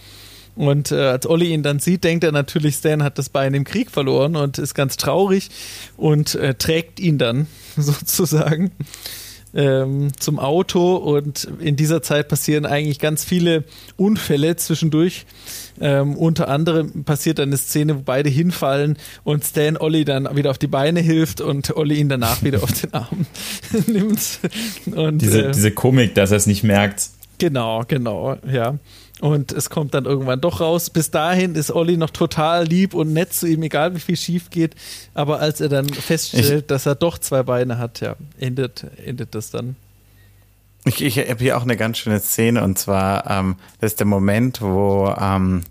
Und 0.60 0.92
äh, 0.92 0.96
als 0.96 1.26
Olli 1.26 1.54
ihn 1.54 1.64
dann 1.64 1.80
sieht, 1.80 2.04
denkt 2.04 2.26
er 2.26 2.34
natürlich, 2.34 2.76
Stan 2.76 3.02
hat 3.02 3.18
das 3.18 3.30
Bein 3.30 3.54
im 3.54 3.64
Krieg 3.64 3.90
verloren 3.90 4.36
und 4.36 4.58
ist 4.58 4.74
ganz 4.74 4.98
traurig 4.98 5.50
und 5.96 6.36
äh, 6.36 6.54
trägt 6.54 7.00
ihn 7.00 7.18
dann 7.18 7.48
sozusagen 7.78 8.72
ähm, 9.54 10.12
zum 10.20 10.38
Auto. 10.38 10.98
Und 10.98 11.48
in 11.62 11.78
dieser 11.78 12.02
Zeit 12.02 12.28
passieren 12.28 12.66
eigentlich 12.66 13.00
ganz 13.00 13.24
viele 13.24 13.64
Unfälle 13.96 14.58
zwischendurch. 14.58 15.26
Ähm, 15.80 16.18
unter 16.18 16.50
anderem 16.50 17.06
passiert 17.06 17.40
dann 17.40 17.48
eine 17.48 17.58
Szene, 17.58 17.96
wo 17.96 18.02
beide 18.02 18.30
hinfallen 18.30 18.98
und 19.24 19.46
Stan 19.46 19.78
Olli 19.78 20.04
dann 20.04 20.36
wieder 20.36 20.52
auf 20.52 20.58
die 20.58 20.68
Beine 20.68 21.00
hilft 21.00 21.40
und 21.40 21.78
Olli 21.78 22.02
ihn 22.02 22.10
danach 22.10 22.44
wieder 22.44 22.62
auf 22.64 22.74
den 22.74 22.94
Arm 22.94 23.28
nimmt. 23.88 24.40
Und, 24.94 25.22
diese, 25.22 25.46
äh, 25.46 25.52
diese 25.52 25.72
Komik, 25.72 26.16
dass 26.16 26.32
er 26.32 26.38
es 26.38 26.48
nicht 26.48 26.66
merkt. 26.66 27.12
Genau, 27.38 27.86
genau, 27.88 28.36
ja. 28.52 28.78
Und 29.22 29.52
es 29.52 29.70
kommt 29.70 29.94
dann 29.94 30.06
irgendwann 30.06 30.40
doch 30.40 30.62
raus. 30.62 30.90
Bis 30.90 31.12
dahin 31.12 31.56
ist 31.56 31.72
Olli 31.72 31.98
noch 31.98 32.10
total 32.10 32.66
lieb 32.66 32.94
und 32.94 33.12
nett 33.12 33.34
zu 33.34 33.48
ihm, 33.48 33.64
egal 33.64 33.94
wie 33.96 34.00
viel 34.00 34.16
schief 34.16 34.50
geht. 34.50 34.76
Aber 35.14 35.40
als 35.40 35.60
er 35.60 35.68
dann 35.68 35.90
feststellt, 35.90 36.62
ich, 36.62 36.68
dass 36.68 36.86
er 36.86 36.96
doch 36.96 37.18
zwei 37.18 37.44
Beine 37.44 37.78
hat, 37.78 38.00
ja, 38.00 38.16
endet, 38.40 38.86
endet 39.06 39.36
das 39.36 39.52
dann. 39.52 39.76
Ich, 40.86 41.02
ich 41.02 41.18
habe 41.18 41.44
hier 41.44 41.58
auch 41.58 41.64
eine 41.64 41.76
ganz 41.76 41.98
schöne 41.98 42.22
Szene 42.22 42.64
und 42.64 42.80
zwar, 42.80 43.30
ähm, 43.30 43.58
das 43.82 43.92
ist 43.92 44.00
der 44.00 44.08
Moment, 44.08 44.62
wo 44.62 45.14
ähm, 45.20 45.64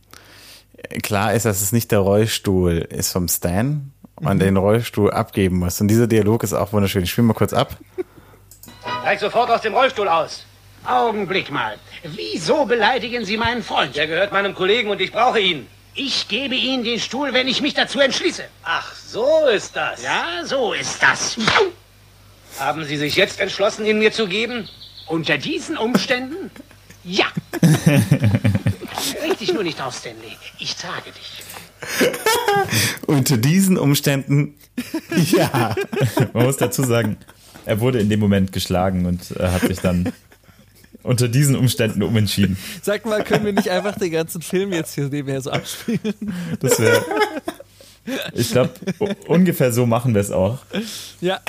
klar 1.03 1.33
ist, 1.33 1.47
dass 1.47 1.63
es 1.63 1.73
nicht 1.73 1.91
der 1.91 2.01
Rollstuhl 2.01 2.87
ist 2.91 3.13
vom 3.13 3.29
Stan 3.29 3.91
und 4.17 4.35
mhm. 4.35 4.41
den 4.41 4.57
Rollstuhl 4.59 5.11
abgeben 5.11 5.59
muss. 5.59 5.81
Und 5.81 5.89
dieser 5.89 6.07
Dialog 6.07 6.43
ist 6.43 6.53
auch 6.53 6.75
wunderschön. 6.75 7.03
Ich 7.03 7.11
spiele 7.11 7.27
mal 7.27 7.35
kurz 7.35 7.55
ab. 7.55 7.79
Steig 9.01 9.21
sofort 9.21 9.51
aus 9.51 9.63
dem 9.63 9.73
Rollstuhl 9.73 10.09
aus. 10.09 10.45
Augenblick 10.85 11.51
mal. 11.51 11.77
Wieso 12.03 12.65
beleidigen 12.65 13.25
Sie 13.25 13.37
meinen 13.37 13.63
Freund? 13.63 13.97
Der 13.97 14.07
gehört 14.07 14.33
meinem 14.33 14.55
Kollegen 14.55 14.91
und 14.91 15.01
ich 15.01 15.13
brauche 15.13 15.41
ihn. 15.41 15.67
Ich 15.95 16.29
gebe 16.29 16.55
Ihnen 16.55 16.85
den 16.85 17.01
Stuhl, 17.01 17.33
wenn 17.33 17.49
ich 17.49 17.61
mich 17.61 17.75
dazu 17.75 17.99
entschließe. 17.99 18.45
Ach, 18.63 18.95
so 18.95 19.47
ist 19.53 19.75
das. 19.75 20.03
Ja, 20.03 20.45
so 20.45 20.73
ist 20.73 21.03
das. 21.03 21.37
Haben 22.59 22.85
Sie 22.85 22.97
sich 22.97 23.17
jetzt 23.17 23.41
entschlossen, 23.41 23.85
ihn 23.85 23.99
mir 23.99 24.13
zu 24.13 24.29
geben? 24.29 24.69
Unter 25.07 25.39
diesen 25.39 25.77
Umständen? 25.77 26.51
Ja. 27.03 27.27
Reg 29.23 29.39
dich 29.39 29.53
nur 29.53 29.63
nicht 29.63 29.81
auf, 29.81 29.97
Stanley. 29.97 30.37
Ich 30.59 30.77
trage 30.77 31.11
dich. 31.11 31.43
Unter 33.07 33.37
diesen 33.37 33.79
Umständen? 33.79 34.55
Ja. 35.33 35.75
Man 36.33 36.47
muss 36.47 36.57
dazu 36.57 36.85
sagen, 36.85 37.17
er 37.65 37.81
wurde 37.81 38.01
in 38.01 38.09
dem 38.09 38.21
Moment 38.21 38.53
geschlagen 38.53 39.07
und 39.07 39.31
äh, 39.33 39.49
hat 39.49 39.63
sich 39.63 39.81
dann 39.81 40.13
unter 41.03 41.29
diesen 41.29 41.57
Umständen 41.57 42.03
umentschieden. 42.03 42.57
Sag 42.83 43.07
mal, 43.07 43.23
können 43.25 43.45
wir 43.45 43.53
nicht 43.53 43.71
einfach 43.71 43.97
den 43.97 44.11
ganzen 44.11 44.43
Film 44.43 44.73
jetzt 44.73 44.95
hier 44.95 45.09
nebenher 45.09 45.41
so 45.41 45.51
abspielen? 45.51 46.15
Das 46.61 46.79
wäre. 46.79 47.05
Ich 48.33 48.51
glaube, 48.51 48.71
ungefähr 49.27 49.73
so 49.73 49.87
machen 49.87 50.15
wir 50.15 50.21
es 50.21 50.31
auch. 50.31 50.59
Ja, 51.21 51.41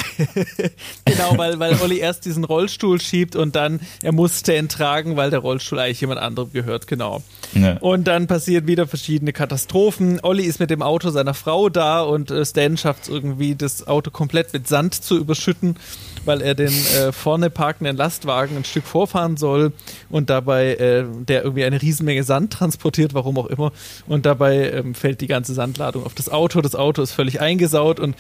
genau, 1.06 1.38
weil, 1.38 1.60
weil 1.60 1.80
Olli 1.82 2.00
erst 2.00 2.26
diesen 2.26 2.44
Rollstuhl 2.44 3.00
schiebt 3.00 3.36
und 3.36 3.56
dann, 3.56 3.80
er 4.04 4.12
muss 4.12 4.40
Stan 4.40 4.68
tragen, 4.68 5.16
weil 5.16 5.30
der 5.30 5.40
Rollstuhl 5.40 5.80
eigentlich 5.80 6.02
jemand 6.02 6.20
anderem 6.20 6.52
gehört, 6.52 6.88
genau. 6.88 7.24
Ja. 7.54 7.78
Und 7.78 8.08
dann 8.08 8.28
passieren 8.28 8.68
wieder 8.68 8.88
verschiedene 8.88 9.34
Katastrophen. 9.34 10.20
Olli 10.22 10.44
ist 10.44 10.60
mit 10.60 10.70
dem 10.70 10.82
Auto 10.82 11.10
seiner 11.12 11.34
Frau 11.34 11.70
da 11.70 12.02
und 12.02 12.30
äh, 12.32 12.46
Stan 12.46 12.78
schafft 12.78 13.04
es 13.04 13.10
irgendwie, 13.10 13.56
das 13.56 13.88
Auto 13.88 14.12
komplett 14.12 14.52
mit 14.54 14.68
Sand 14.68 14.96
zu 14.96 15.18
überschütten 15.18 15.78
weil 16.26 16.42
er 16.42 16.56
den 16.56 16.68
äh, 16.72 17.12
vorne 17.12 17.50
parkenden 17.50 17.98
Lastwagen 17.98 18.58
ein 18.58 18.66
Stück 18.66 18.86
vorfahren 18.86 19.38
soll 19.38 19.72
und 20.10 20.30
dabei 20.30 20.76
äh, 20.76 21.06
der 21.28 21.44
irgendwie 21.44 21.64
eine 21.64 21.82
Riesenmenge 21.82 22.24
Sand 22.24 22.54
transportiert, 22.54 23.14
warum 23.14 23.38
auch 23.38 23.48
immer. 23.48 23.72
Und 24.08 24.26
dabei 24.26 24.72
ähm, 24.72 24.96
fällt 24.96 25.22
die 25.22 25.28
ganze 25.28 25.54
Sandladung 25.54 26.06
auf 26.06 26.14
das 26.14 26.30
Auto. 26.30 26.62
Das 26.62 26.76
Auto 26.76 27.02
ist 27.02 27.12
völlig 27.12 27.42
eingesaut 27.42 28.00
und 28.00 28.16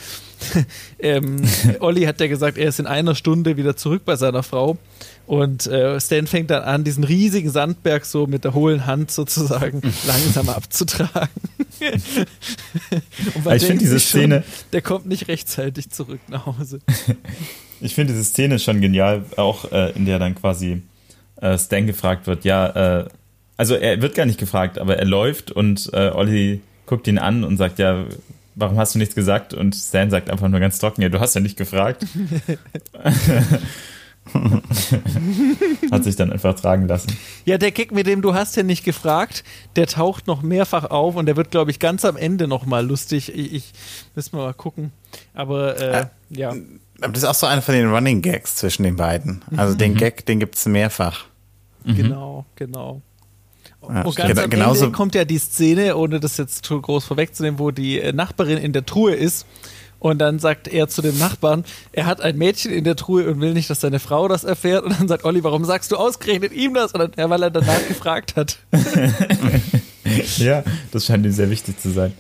ähm, 0.99 1.41
Olli 1.79 2.03
hat 2.03 2.19
ja 2.19 2.27
gesagt, 2.27 2.57
er 2.57 2.69
ist 2.69 2.79
in 2.79 2.87
einer 2.87 3.15
Stunde 3.15 3.57
wieder 3.57 3.75
zurück 3.75 4.03
bei 4.05 4.15
seiner 4.15 4.43
Frau. 4.43 4.77
Und 5.29 5.67
äh, 5.67 6.01
Stan 6.01 6.25
fängt 6.25 6.49
dann 6.49 6.63
an, 6.63 6.83
diesen 6.83 7.03
riesigen 7.03 7.51
Sandberg 7.51 8.03
so 8.03 8.25
mit 8.25 8.45
der 8.45 8.55
hohlen 8.55 8.87
Hand 8.87 9.11
sozusagen 9.11 9.81
langsam 10.07 10.49
abzutragen. 10.49 11.29
Und 13.35 13.53
ich 13.53 13.63
finde 13.63 13.77
diese 13.77 13.99
Szene. 13.99 14.43
Schon, 14.43 14.53
der 14.73 14.81
kommt 14.81 15.05
nicht 15.05 15.27
rechtzeitig 15.27 15.91
zurück 15.91 16.19
nach 16.29 16.47
Hause. 16.47 16.79
Ich 17.81 17.95
finde 17.95 18.13
diese 18.13 18.25
Szene 18.25 18.59
schon 18.59 18.81
genial, 18.81 19.23
auch 19.37 19.71
äh, 19.71 19.91
in 19.91 20.05
der 20.05 20.19
dann 20.19 20.35
quasi 20.35 20.81
äh, 21.41 21.57
Stan 21.57 21.87
gefragt 21.87 22.27
wird, 22.27 22.45
ja, 22.45 22.99
äh, 22.99 23.05
also 23.57 23.75
er 23.75 24.01
wird 24.01 24.15
gar 24.15 24.25
nicht 24.25 24.39
gefragt, 24.39 24.79
aber 24.79 24.97
er 24.97 25.05
läuft 25.05 25.51
und 25.51 25.89
äh, 25.93 26.09
Olli 26.09 26.61
guckt 26.85 27.07
ihn 27.07 27.17
an 27.17 27.43
und 27.43 27.57
sagt, 27.57 27.77
ja, 27.79 28.05
warum 28.55 28.77
hast 28.77 28.95
du 28.95 28.99
nichts 28.99 29.15
gesagt? 29.15 29.53
Und 29.53 29.75
Stan 29.75 30.09
sagt 30.09 30.29
einfach 30.29 30.47
nur 30.47 30.59
ganz 30.59 30.79
trocken, 30.79 31.01
ja, 31.01 31.09
du 31.09 31.19
hast 31.19 31.35
ja 31.35 31.41
nicht 31.41 31.57
gefragt. 31.57 32.05
Hat 35.91 36.03
sich 36.03 36.15
dann 36.15 36.31
einfach 36.31 36.53
tragen 36.55 36.87
lassen. 36.87 37.17
Ja, 37.45 37.57
der 37.57 37.71
Kick 37.71 37.91
mit 37.91 38.05
dem 38.05 38.21
du 38.21 38.33
hast 38.33 38.55
ja 38.55 38.63
nicht 38.63 38.85
gefragt, 38.85 39.43
der 39.75 39.87
taucht 39.87 40.27
noch 40.27 40.41
mehrfach 40.41 40.85
auf 40.85 41.15
und 41.15 41.25
der 41.25 41.35
wird, 41.35 41.51
glaube 41.51 41.71
ich, 41.71 41.79
ganz 41.79 42.05
am 42.05 42.15
Ende 42.15 42.47
nochmal 42.47 42.85
lustig. 42.85 43.33
Ich, 43.33 43.53
ich 43.53 43.73
müssen 44.15 44.37
wir 44.37 44.43
mal 44.43 44.53
gucken. 44.53 44.91
Aber 45.33 45.77
äh, 45.79 46.01
äh, 46.01 46.05
ja. 46.29 46.53
Aber 47.01 47.13
das 47.13 47.23
ist 47.23 47.29
auch 47.29 47.35
so 47.35 47.47
einer 47.47 47.61
von 47.61 47.73
den 47.73 47.89
Running 47.89 48.21
Gags 48.21 48.55
zwischen 48.55 48.83
den 48.83 48.95
beiden. 48.95 49.41
Also 49.55 49.73
mhm. 49.73 49.77
den 49.77 49.95
Gag, 49.95 50.25
den 50.25 50.39
gibt 50.39 50.55
es 50.55 50.65
mehrfach. 50.65 51.25
Mhm. 51.83 51.95
Genau, 51.95 52.45
genau. 52.55 53.01
Ja, 53.81 54.01
und 54.01 54.15
ganz 54.15 54.37
am 54.37 54.49
genauso 54.49 54.85
Ende 54.85 54.95
kommt 54.95 55.15
ja 55.15 55.25
die 55.25 55.37
Szene, 55.37 55.95
ohne 55.95 56.19
das 56.19 56.37
jetzt 56.37 56.65
zu 56.65 56.81
groß 56.81 57.05
vorwegzunehmen, 57.05 57.59
wo 57.59 57.71
die 57.71 57.99
äh, 57.99 58.11
Nachbarin 58.11 58.57
in 58.57 58.73
der 58.73 58.85
Truhe 58.85 59.15
ist 59.15 59.45
und 59.99 60.19
dann 60.19 60.39
sagt 60.39 60.67
er 60.67 60.87
zu 60.87 61.01
dem 61.01 61.17
Nachbarn, 61.17 61.65
er 61.91 62.05
hat 62.05 62.21
ein 62.21 62.37
Mädchen 62.37 62.71
in 62.71 62.85
der 62.85 62.95
Truhe 62.95 63.29
und 63.29 63.41
will 63.41 63.53
nicht, 63.53 63.69
dass 63.69 63.81
seine 63.81 63.99
Frau 63.99 64.27
das 64.29 64.45
erfährt. 64.45 64.85
Und 64.85 64.97
dann 64.97 65.07
sagt 65.09 65.25
Olli, 65.25 65.43
warum 65.43 65.65
sagst 65.65 65.91
du 65.91 65.97
ausgerechnet 65.97 66.53
ihm 66.53 66.73
das? 66.73 66.93
Und 66.93 66.99
dann, 66.99 67.11
ja, 67.17 67.29
weil 67.29 67.43
er 67.43 67.51
danach 67.51 67.85
gefragt 67.87 68.35
hat. 68.37 68.59
ja, 70.37 70.63
das 70.91 71.05
scheint 71.05 71.25
ihm 71.25 71.33
sehr 71.33 71.49
wichtig 71.49 71.79
zu 71.79 71.89
sein. 71.89 72.13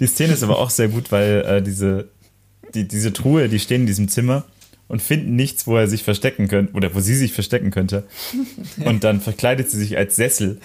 Die 0.00 0.06
Szene 0.06 0.32
ist 0.32 0.42
aber 0.42 0.58
auch 0.58 0.70
sehr 0.70 0.88
gut, 0.88 1.12
weil 1.12 1.44
äh, 1.46 1.62
diese, 1.62 2.08
die, 2.74 2.86
diese 2.86 3.12
Truhe, 3.12 3.48
die 3.48 3.58
stehen 3.58 3.82
in 3.82 3.86
diesem 3.86 4.08
Zimmer 4.08 4.44
und 4.88 5.00
finden 5.00 5.36
nichts, 5.36 5.66
wo 5.66 5.76
er 5.76 5.88
sich 5.88 6.02
verstecken 6.02 6.48
könnte 6.48 6.74
oder 6.74 6.94
wo 6.94 7.00
sie 7.00 7.14
sich 7.14 7.32
verstecken 7.32 7.70
könnte. 7.70 8.04
Und 8.84 9.02
dann 9.02 9.22
verkleidet 9.22 9.70
sie 9.70 9.78
sich 9.78 9.96
als 9.96 10.14
Sessel. 10.14 10.60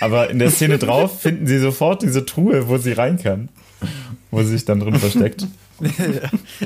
Aber 0.00 0.28
in 0.28 0.40
der 0.40 0.50
Szene 0.50 0.78
drauf 0.78 1.20
finden 1.20 1.46
sie 1.46 1.60
sofort 1.60 2.02
diese 2.02 2.26
Truhe, 2.26 2.68
wo 2.68 2.78
sie 2.78 2.92
rein 2.92 3.16
kann 3.16 3.48
wo 4.34 4.42
sie 4.42 4.50
sich 4.50 4.64
dann 4.64 4.80
drin 4.80 4.96
versteckt. 4.96 5.46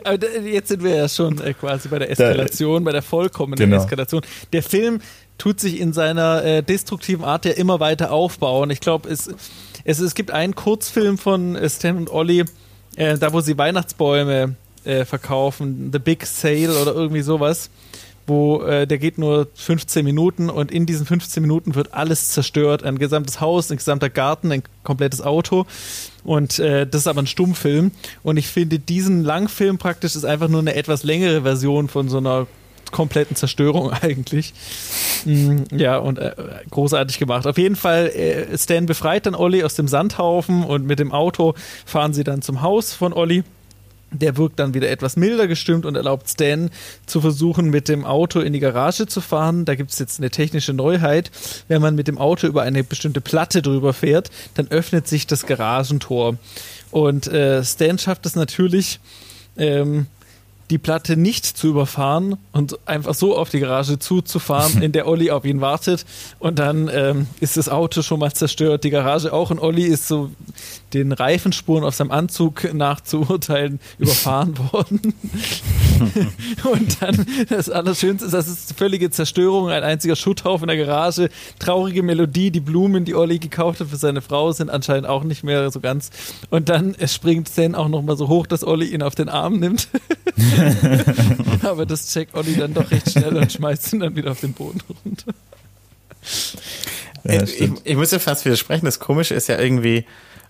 Aber 0.05 0.39
jetzt 0.41 0.69
sind 0.69 0.83
wir 0.83 0.95
ja 0.95 1.09
schon 1.09 1.41
äh, 1.41 1.55
quasi 1.55 1.89
bei 1.89 1.99
der 1.99 2.11
Eskalation, 2.11 2.85
bei 2.85 2.93
der 2.93 3.03
vollkommenen 3.03 3.59
genau. 3.59 3.83
Eskalation. 3.83 4.23
Der 4.53 4.63
Film 4.63 5.01
tut 5.39 5.61
sich 5.61 5.81
in 5.81 5.93
seiner 5.93 6.45
äh, 6.45 6.63
destruktiven 6.63 7.25
Art 7.25 7.45
ja 7.45 7.53
immer 7.53 7.81
weiter 7.81 8.11
aufbauen. 8.11 8.71
Ich 8.71 8.81
glaube, 8.81 9.09
es, 9.09 9.31
es, 9.85 10.01
es 10.01 10.15
gibt 10.15 10.31
einen 10.31 10.55
Kurzfilm 10.55 11.17
von 11.17 11.59
Stan 11.69 11.97
und 11.97 12.11
Olli, 12.11 12.45
äh, 12.97 13.19
da 13.19 13.33
wo 13.33 13.41
sie 13.41 13.57
Weihnachtsbäume 13.57 14.57
äh, 14.85 15.05
verkaufen, 15.05 15.91
The 15.93 15.99
Big 15.99 16.27
Sale 16.27 16.81
oder 16.81 16.95
irgendwie 16.95 17.23
sowas 17.23 17.71
wo 18.29 18.63
äh, 18.63 18.87
der 18.87 18.99
geht 18.99 19.19
nur 19.19 19.49
15 19.55 20.05
Minuten 20.05 20.51
und 20.51 20.71
in 20.71 20.87
diesen 20.87 21.07
15 21.07 21.43
Minuten 21.43 21.75
wird 21.75 21.95
alles 21.95 22.31
zerstört. 22.31 22.83
Ein 22.83 22.99
gesamtes 22.99 23.41
Haus, 23.41 23.71
ein 23.71 23.79
gesamter 23.79 24.11
Garten, 24.11 24.53
ein 24.53 24.63
komplettes 24.85 25.23
Auto. 25.23 25.67
Und 26.25 26.59
äh, 26.59 26.87
das 26.87 27.03
ist 27.03 27.07
aber 27.07 27.23
ein 27.23 27.27
Stummfilm. 27.27 27.91
Und 28.23 28.37
ich 28.37 28.49
finde, 28.49 28.79
diesen 28.79 29.25
Langfilm 29.25 29.79
praktisch 29.79 30.15
ist 30.15 30.25
einfach 30.25 30.49
nur 30.49 30.61
eine 30.61 30.75
etwas 30.75 31.03
längere 31.03 31.43
Version 31.43 31.89
von 31.89 32.09
so 32.09 32.19
einer 32.19 32.47
kompletten 32.91 33.37
Zerstörung 33.37 33.91
eigentlich. 34.03 34.53
Mm, 35.25 35.63
ja, 35.73 35.99
und 35.99 36.19
äh, 36.19 36.35
großartig 36.71 37.19
gemacht. 37.19 37.47
Auf 37.47 37.59
jeden 37.59 37.77
Fall, 37.77 38.09
äh, 38.09 38.59
Stan 38.59 38.87
befreit 38.87 39.27
dann 39.27 39.35
Olli 39.35 39.65
aus 39.65 39.75
dem 39.75 39.89
Sandhaufen 39.89 40.65
und 40.65 40.87
mit 40.87 40.99
dem 40.99 41.13
Auto 41.13 41.55
fahren 41.87 42.13
sie 42.13 42.25
dann 42.25 42.43
zum 42.43 42.63
Haus 42.63 42.93
von 42.93 43.13
Olli. 43.13 43.45
Der 44.11 44.37
wirkt 44.37 44.59
dann 44.59 44.75
wieder 44.75 44.89
etwas 44.91 45.17
milder 45.17 45.47
gestimmt 45.47 45.85
und 45.85 45.95
erlaubt 45.95 46.29
Stan 46.31 46.71
zu 47.07 47.21
versuchen, 47.21 47.69
mit 47.71 47.89
dem 47.89 48.05
Auto 48.05 48.41
in 48.41 48.53
die 48.53 48.61
Garage 48.61 49.07
zu 49.07 49.21
fahren. 49.21 49.65
Da 49.65 49.75
gibt 49.75 49.91
es 49.91 49.99
jetzt 49.99 50.19
eine 50.19 50.31
technische 50.31 50.73
Neuheit. 50.73 51.31
Wenn 51.69 51.83
man 51.83 51.95
mit 51.95 52.09
dem 52.09 52.19
Auto 52.19 52.47
über 52.47 52.63
eine 52.63 52.85
bestimmte 52.85 53.21
Platte 53.21 53.61
drüber 53.61 53.93
fährt, 53.93 54.31
dann 54.55 54.69
öffnet 54.69 55.07
sich 55.07 55.27
das 55.27 55.47
Garagentor. 55.47 56.37
Und 56.91 57.27
äh, 57.27 57.63
Stan 57.65 57.99
schafft 57.99 58.25
es 58.25 58.35
natürlich, 58.35 58.99
ähm, 59.59 60.07
die 60.71 60.79
Platte 60.79 61.17
nicht 61.17 61.47
zu 61.47 61.69
überfahren 61.69 62.37
und 62.53 62.79
einfach 62.87 63.15
so 63.15 63.37
auf 63.37 63.49
die 63.49 63.61
Garage 63.61 63.99
zuzufahren, 63.99 64.83
in 64.83 64.93
der 64.93 65.07
Olli 65.07 65.31
auf 65.31 65.45
ihn 65.45 65.61
wartet. 65.61 66.05
Und 66.39 66.59
dann 66.59 66.91
ähm, 66.93 67.27
ist 67.41 67.57
das 67.57 67.69
Auto 67.69 68.03
schon 68.03 68.21
mal 68.21 68.33
zerstört, 68.33 68.85
die 68.85 68.91
Garage 68.91 69.33
auch. 69.33 69.51
Und 69.51 69.61
Olli 69.61 69.85
ist 69.85 70.09
so 70.09 70.31
den 70.93 71.13
Reifenspuren 71.13 71.85
auf 71.85 71.95
seinem 71.95 72.11
Anzug 72.11 72.73
nachzuurteilen 72.73 73.81
überfahren 73.99 74.59
worden. 74.73 75.15
und 76.65 77.03
dann 77.03 77.27
das 77.49 77.71
Allerschönste 77.71 78.27
ist, 78.27 78.35
das 78.35 78.49
ist 78.49 78.77
völlige 78.77 79.11
Zerstörung, 79.11 79.71
ein 79.71 79.83
einziger 79.83 80.17
Schutthaufen 80.17 80.69
in 80.69 80.77
der 80.77 80.87
Garage, 80.87 81.31
traurige 81.59 82.03
Melodie, 82.03 82.51
die 82.51 82.61
Blumen, 82.61 83.05
die 83.05 83.15
Olli 83.15 83.39
gekauft 83.39 83.81
hat 83.81 83.89
für 83.89 83.97
seine 83.97 84.21
Frau, 84.21 84.53
sind 84.53 84.71
anscheinend 84.71 85.07
auch 85.09 85.25
nicht 85.25 85.45
mehr 85.45 85.71
so 85.71 85.81
ganz. 85.81 86.11
Und 86.51 86.69
dann 86.69 86.95
springt 87.07 87.49
Stan 87.49 87.75
auch 87.75 87.89
nochmal 87.89 88.17
so 88.17 88.29
hoch, 88.29 88.47
dass 88.47 88.65
Olli 88.65 88.87
ihn 88.87 89.03
auf 89.03 89.15
den 89.15 89.29
Arm 89.29 89.59
nimmt. 89.59 89.89
Aber 91.63 91.87
das 91.87 92.13
checkt 92.13 92.35
Olli 92.35 92.57
dann 92.57 92.75
doch 92.75 92.91
recht 92.91 93.11
schnell 93.11 93.37
und 93.37 93.53
schmeißt 93.53 93.93
ihn 93.93 94.01
dann 94.01 94.17
wieder 94.17 94.33
auf 94.33 94.41
den 94.41 94.53
Boden 94.53 94.81
runter. 95.05 95.33
Ja, 97.25 97.43
ich, 97.43 97.71
ich, 97.85 97.97
muss 97.97 98.11
ja 98.11 98.19
fast 98.19 98.45
widersprechen. 98.45 98.85
Das 98.85 99.01
Komische 99.01 99.35
ist 99.35 99.49
ja 99.49 99.59
irgendwie, 99.59 100.05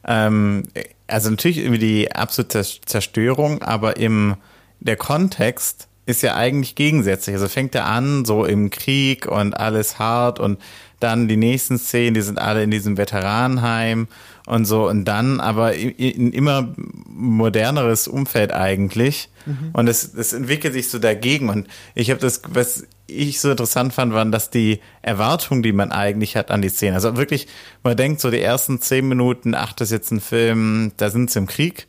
ähm, 0.06 0.64
also 1.06 1.30
natürlich 1.30 1.58
irgendwie 1.58 1.78
die 1.78 2.12
absolute 2.12 2.64
Zerstörung, 2.84 3.62
aber 3.62 3.96
im 3.96 4.36
der 4.80 4.96
Kontext 4.96 5.88
ist 6.06 6.22
ja 6.22 6.34
eigentlich 6.34 6.74
gegensätzlich. 6.74 7.34
Also 7.34 7.48
fängt 7.48 7.74
er 7.74 7.86
an, 7.86 8.24
so 8.24 8.44
im 8.44 8.70
Krieg 8.70 9.26
und 9.26 9.54
alles 9.54 9.98
hart 9.98 10.40
und 10.40 10.58
dann 11.00 11.28
die 11.28 11.36
nächsten 11.36 11.78
Szenen, 11.78 12.14
die 12.14 12.22
sind 12.22 12.38
alle 12.38 12.62
in 12.62 12.70
diesem 12.70 12.96
Veteranenheim 12.96 14.08
und 14.48 14.64
so 14.64 14.88
und 14.88 15.04
dann 15.04 15.40
aber 15.40 15.74
in 15.74 16.32
immer 16.32 16.74
moderneres 17.06 18.08
Umfeld 18.08 18.52
eigentlich 18.52 19.28
mhm. 19.44 19.70
und 19.74 19.88
es, 19.88 20.14
es 20.14 20.32
entwickelt 20.32 20.72
sich 20.72 20.88
so 20.88 20.98
dagegen 20.98 21.50
und 21.50 21.68
ich 21.94 22.10
habe 22.10 22.20
das, 22.20 22.40
was 22.48 22.86
ich 23.06 23.40
so 23.40 23.50
interessant 23.50 23.92
fand, 23.92 24.12
waren, 24.14 24.32
dass 24.32 24.48
die 24.48 24.80
Erwartungen, 25.02 25.62
die 25.62 25.72
man 25.72 25.92
eigentlich 25.92 26.34
hat 26.36 26.50
an 26.50 26.62
die 26.62 26.70
Szene, 26.70 26.94
also 26.94 27.16
wirklich, 27.16 27.46
man 27.82 27.96
denkt 27.96 28.20
so 28.20 28.30
die 28.30 28.40
ersten 28.40 28.80
zehn 28.80 29.06
Minuten, 29.06 29.54
ach, 29.54 29.74
das 29.74 29.88
ist 29.88 29.92
jetzt 29.92 30.10
ein 30.12 30.20
Film, 30.20 30.92
da 30.96 31.10
sind 31.10 31.30
sie 31.30 31.38
im 31.38 31.46
Krieg. 31.46 31.86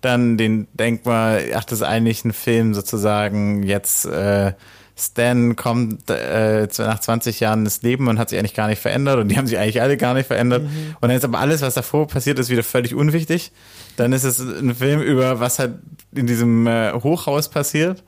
Dann 0.00 0.38
den 0.38 0.66
denkt 0.72 1.04
man, 1.04 1.40
ach, 1.54 1.64
das 1.64 1.80
ist 1.80 1.86
eigentlich 1.86 2.24
ein 2.24 2.32
Film 2.32 2.72
sozusagen 2.72 3.62
jetzt, 3.64 4.06
äh, 4.06 4.54
Stan 5.00 5.56
kommt 5.56 6.10
äh, 6.10 6.68
nach 6.78 7.00
20 7.00 7.40
Jahren 7.40 7.64
ins 7.64 7.82
Leben 7.82 8.08
und 8.08 8.18
hat 8.18 8.30
sich 8.30 8.38
eigentlich 8.38 8.54
gar 8.54 8.68
nicht 8.68 8.80
verändert 8.80 9.18
und 9.18 9.28
die 9.28 9.36
haben 9.36 9.46
sich 9.46 9.58
eigentlich 9.58 9.80
alle 9.80 9.96
gar 9.96 10.14
nicht 10.14 10.26
verändert. 10.26 10.62
Mhm. 10.62 10.96
Und 11.00 11.08
dann 11.08 11.16
ist 11.16 11.24
aber 11.24 11.38
alles, 11.38 11.62
was 11.62 11.74
davor 11.74 12.06
passiert 12.06 12.38
ist, 12.38 12.50
wieder 12.50 12.62
völlig 12.62 12.94
unwichtig. 12.94 13.52
Dann 13.96 14.12
ist 14.12 14.24
es 14.24 14.40
ein 14.40 14.74
Film 14.74 15.00
über, 15.00 15.40
was 15.40 15.58
halt 15.58 15.74
in 16.12 16.26
diesem 16.26 16.66
äh, 16.66 16.92
Hochhaus 16.92 17.48
passiert. 17.48 18.04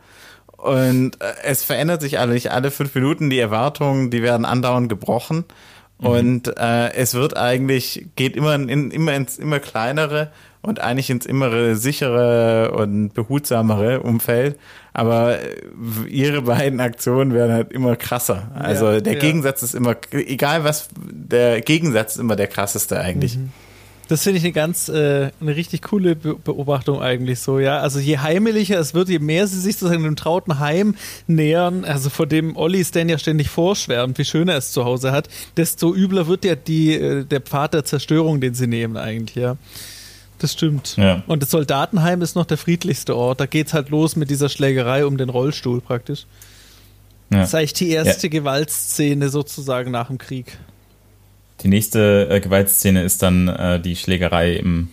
Und 0.56 1.20
äh, 1.20 1.32
es 1.42 1.64
verändert 1.64 2.02
sich 2.02 2.18
alle, 2.18 2.34
nicht 2.34 2.52
alle 2.52 2.70
fünf 2.70 2.94
Minuten. 2.94 3.30
Die 3.30 3.38
Erwartungen, 3.38 4.10
die 4.10 4.22
werden 4.22 4.44
andauernd 4.44 4.88
gebrochen. 4.88 5.44
Mhm. 5.98 6.06
Und 6.06 6.58
äh, 6.58 6.92
es 6.92 7.14
wird 7.14 7.36
eigentlich, 7.36 8.06
geht 8.16 8.36
immer, 8.36 8.54
in, 8.54 8.90
immer 8.90 9.14
ins 9.14 9.38
immer 9.38 9.58
kleinere 9.58 10.30
und 10.62 10.80
eigentlich 10.80 11.10
ins 11.10 11.26
immer 11.26 11.74
sichere 11.74 12.72
und 12.72 13.12
behutsamere 13.14 14.00
Umfeld. 14.00 14.58
Aber 14.92 15.40
äh, 15.40 15.56
ihre 16.08 16.42
beiden 16.42 16.80
Aktionen 16.80 17.34
werden 17.34 17.52
halt 17.52 17.72
immer 17.72 17.96
krasser. 17.96 18.50
Also 18.54 18.90
ja, 18.90 19.00
der 19.00 19.14
ja. 19.14 19.18
Gegensatz 19.18 19.62
ist 19.62 19.74
immer, 19.74 19.96
egal 20.12 20.64
was, 20.64 20.88
der 20.96 21.60
Gegensatz 21.60 22.14
ist 22.14 22.20
immer 22.20 22.36
der 22.36 22.46
krasseste 22.46 23.00
eigentlich. 23.00 23.36
Mhm. 23.36 23.50
Das 24.08 24.24
finde 24.24 24.38
ich 24.38 24.44
eine 24.44 24.52
ganz, 24.52 24.90
äh, 24.90 25.30
eine 25.40 25.56
richtig 25.56 25.82
coole 25.82 26.14
Beobachtung 26.14 27.00
eigentlich 27.00 27.40
so, 27.40 27.58
ja. 27.58 27.78
Also 27.78 27.98
je 27.98 28.18
heimeliger 28.18 28.78
es 28.78 28.92
wird, 28.92 29.08
je 29.08 29.20
mehr 29.20 29.46
sie 29.46 29.58
sich 29.58 29.76
sozusagen 29.76 30.04
dem 30.04 30.16
trauten 30.16 30.58
Heim 30.58 30.96
nähern, 31.28 31.84
also 31.84 32.10
vor 32.10 32.26
dem 32.26 32.54
Olli 32.56 32.84
Stan 32.84 33.08
ja 33.08 33.16
ständig 33.16 33.48
vorschwärmt, 33.48 34.18
wie 34.18 34.24
schön 34.26 34.48
er 34.48 34.58
es 34.58 34.72
zu 34.72 34.84
Hause 34.84 35.12
hat, 35.12 35.28
desto 35.56 35.94
übler 35.94 36.26
wird 36.26 36.44
ja 36.44 36.56
die, 36.56 36.94
äh, 36.94 37.24
der 37.24 37.40
Pfad 37.40 37.72
der 37.72 37.84
Zerstörung, 37.84 38.40
den 38.42 38.52
sie 38.52 38.66
nehmen 38.66 38.98
eigentlich, 38.98 39.36
ja. 39.36 39.56
Das 40.42 40.54
stimmt. 40.54 40.96
Ja. 40.96 41.22
Und 41.28 41.40
das 41.40 41.52
Soldatenheim 41.52 42.20
ist 42.20 42.34
noch 42.34 42.44
der 42.44 42.58
friedlichste 42.58 43.16
Ort. 43.16 43.38
Da 43.38 43.46
geht 43.46 43.68
es 43.68 43.74
halt 43.74 43.90
los 43.90 44.16
mit 44.16 44.28
dieser 44.28 44.48
Schlägerei 44.48 45.06
um 45.06 45.16
den 45.16 45.28
Rollstuhl 45.28 45.80
praktisch. 45.80 46.26
Ja. 47.30 47.38
Das 47.38 47.50
ist 47.50 47.54
eigentlich 47.54 47.72
die 47.74 47.90
erste 47.90 48.26
ja. 48.26 48.30
Gewaltszene 48.30 49.28
sozusagen 49.28 49.92
nach 49.92 50.08
dem 50.08 50.18
Krieg. 50.18 50.58
Die 51.60 51.68
nächste 51.68 52.28
äh, 52.28 52.40
Gewaltszene 52.40 53.04
ist 53.04 53.22
dann 53.22 53.46
äh, 53.46 53.78
die 53.78 53.94
Schlägerei 53.94 54.54
im, 54.54 54.88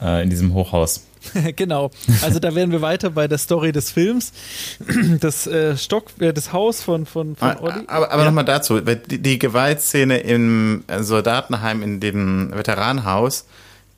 äh, 0.00 0.22
in 0.22 0.30
diesem 0.30 0.54
Hochhaus. 0.54 1.04
genau. 1.56 1.90
Also 2.22 2.38
da 2.38 2.54
wären 2.54 2.70
wir 2.70 2.82
weiter 2.82 3.10
bei 3.10 3.26
der 3.26 3.38
Story 3.38 3.72
des 3.72 3.90
Films. 3.90 4.32
Das 5.18 5.48
äh, 5.48 5.76
Stock, 5.76 6.04
äh, 6.20 6.32
das 6.32 6.52
Haus 6.52 6.82
von, 6.82 7.04
von, 7.04 7.34
von 7.34 7.48
ah, 7.48 7.56
Olli. 7.60 7.80
Aber, 7.88 8.12
aber 8.12 8.22
ja. 8.22 8.26
nochmal 8.26 8.44
dazu, 8.44 8.80
die, 8.80 9.18
die 9.18 9.38
Gewaltszene 9.40 10.18
im 10.18 10.84
Soldatenheim 11.00 11.82
in 11.82 11.98
dem 11.98 12.52
Veteranenhaus, 12.52 13.46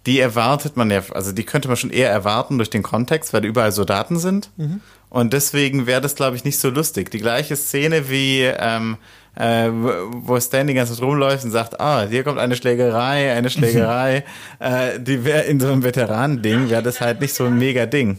die 0.08 0.20
erwartet 0.20 0.76
man 0.78 0.90
ja, 0.90 1.02
also 1.12 1.32
die 1.32 1.44
könnte 1.44 1.68
man 1.68 1.76
schon 1.76 1.90
eher 1.90 2.10
erwarten 2.10 2.56
durch 2.56 2.70
den 2.70 2.82
Kontext, 2.82 3.34
weil 3.34 3.44
überall 3.44 3.72
Soldaten 3.72 4.18
sind. 4.18 4.50
Mhm. 4.56 4.80
Und 5.10 5.34
deswegen 5.34 5.86
wäre 5.86 6.00
das, 6.00 6.14
glaube 6.14 6.34
ich, 6.34 6.44
nicht 6.44 6.58
so 6.58 6.70
lustig. 6.70 7.10
Die 7.10 7.18
gleiche 7.18 7.56
Szene 7.56 8.08
wie 8.08 8.42
ähm, 8.42 8.96
äh, 9.36 9.68
wo 9.70 10.40
Stan 10.40 10.66
die 10.66 10.72
ganze 10.72 10.94
Zeit 10.94 11.02
rumläuft 11.02 11.44
und 11.44 11.50
sagt, 11.50 11.78
ah, 11.78 12.06
hier 12.08 12.24
kommt 12.24 12.38
eine 12.38 12.56
Schlägerei, 12.56 13.32
eine 13.32 13.50
Schlägerei. 13.50 14.24
äh, 14.58 14.98
die 14.98 15.26
wäre 15.26 15.42
in 15.42 15.60
so 15.60 15.68
einem 15.68 15.82
Veteranending, 15.82 16.70
wäre 16.70 16.82
das 16.82 17.02
halt 17.02 17.20
nicht 17.20 17.34
so 17.34 17.44
ein 17.44 17.58
mega 17.58 17.84
Ding. 17.84 18.18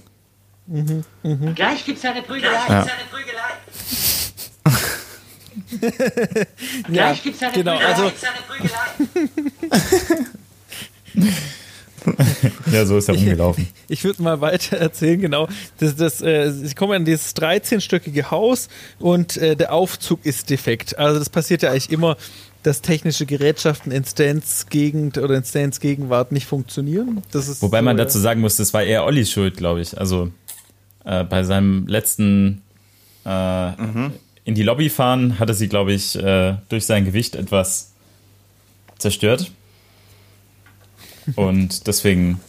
Mhm, 0.68 1.04
mh. 1.24 1.54
Gleich 1.56 1.84
gibt's 1.86 2.06
eine 2.06 2.22
Prügelei. 2.22 2.52
Ja. 2.70 2.84
Gibt's 2.84 2.94
eine 2.94 3.04
Prügelei. 3.10 3.40
Gleich 6.88 7.24
gibt's 7.24 7.42
eine 7.42 7.52
genau, 7.54 7.78
Prügelei. 7.78 7.96
Also, 7.96 8.12
ja, 12.72 12.86
so 12.86 12.98
ist 12.98 13.10
er 13.10 13.16
rumgelaufen. 13.16 13.68
Ich, 13.88 14.00
ich 14.00 14.04
würde 14.04 14.22
mal 14.22 14.42
weiter 14.42 14.78
erzählen, 14.78 15.20
genau. 15.20 15.48
Das, 15.80 15.96
das, 15.96 16.22
äh, 16.22 16.52
ich 16.64 16.76
komme 16.76 16.96
an 16.96 17.06
dieses 17.06 17.36
13-stöckige 17.36 18.32
Haus 18.32 18.70
und 19.00 19.38
äh, 19.38 19.56
der 19.56 19.74
Aufzug 19.74 20.26
ist 20.26 20.50
defekt. 20.50 20.98
Also 20.98 21.20
das 21.20 21.30
passiert 21.30 21.62
ja 21.62 21.72
eigentlich 21.72 21.92
immer, 21.92 22.18
dass 22.64 22.82
technische 22.82 23.26
Gerätschaften 23.26 23.92
in 23.92 24.04
Stans 24.04 24.68
Gegend 24.70 25.18
oder 25.18 25.36
in 25.36 25.44
Stans 25.44 25.80
Gegenwart 25.80 26.32
nicht 26.32 26.46
funktionieren. 26.46 27.22
Wobei 27.32 27.80
so, 27.80 27.84
man 27.84 27.98
dazu 27.98 28.20
sagen 28.20 28.42
muss, 28.42 28.58
das 28.58 28.74
war 28.74 28.84
eher 28.84 29.06
Ollis 29.06 29.32
Schuld, 29.32 29.58
glaube 29.58 29.82
ich. 29.82 29.98
Also 29.98 30.32
äh, 31.06 31.24
bei 31.24 31.44
seinem 31.44 31.88
letzten 31.88 32.62
äh, 33.26 33.72
mhm. 33.72 34.12
in 34.44 34.56
die 34.56 34.64
Lobby 34.64 34.90
fahren 34.90 35.40
hatte 35.40 35.54
sie, 35.54 35.70
glaube 35.70 35.94
ich, 35.94 36.16
äh, 36.18 36.56
durch 36.68 36.86
sein 36.86 37.06
Gewicht 37.06 37.36
etwas 37.36 37.94
zerstört. 38.98 39.52
Und 41.36 41.88
deswegen 41.88 42.40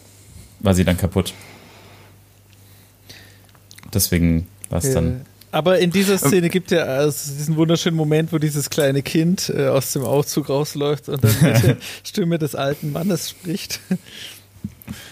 war 0.61 0.75
sie 0.75 0.85
dann 0.85 0.97
kaputt. 0.97 1.33
Deswegen 3.93 4.47
war 4.69 4.79
es 4.79 4.93
dann. 4.93 5.23
Aber 5.53 5.81
in 5.81 5.91
dieser 5.91 6.17
Szene 6.17 6.49
gibt 6.49 6.71
ja 6.71 6.85
also 6.85 7.33
diesen 7.33 7.57
wunderschönen 7.57 7.97
Moment, 7.97 8.33
wo 8.33 8.39
dieses 8.39 8.71
kleine 8.71 9.03
Kind 9.03 9.53
äh, 9.55 9.67
aus 9.67 9.93
dem 9.93 10.05
Aufzug 10.05 10.49
rausläuft 10.49 11.09
und 11.09 11.25
dann 11.25 11.35
mit 11.43 11.63
der 11.63 11.77
Stimme 12.05 12.39
des 12.39 12.55
alten 12.55 12.93
Mannes 12.93 13.31
spricht. 13.31 13.81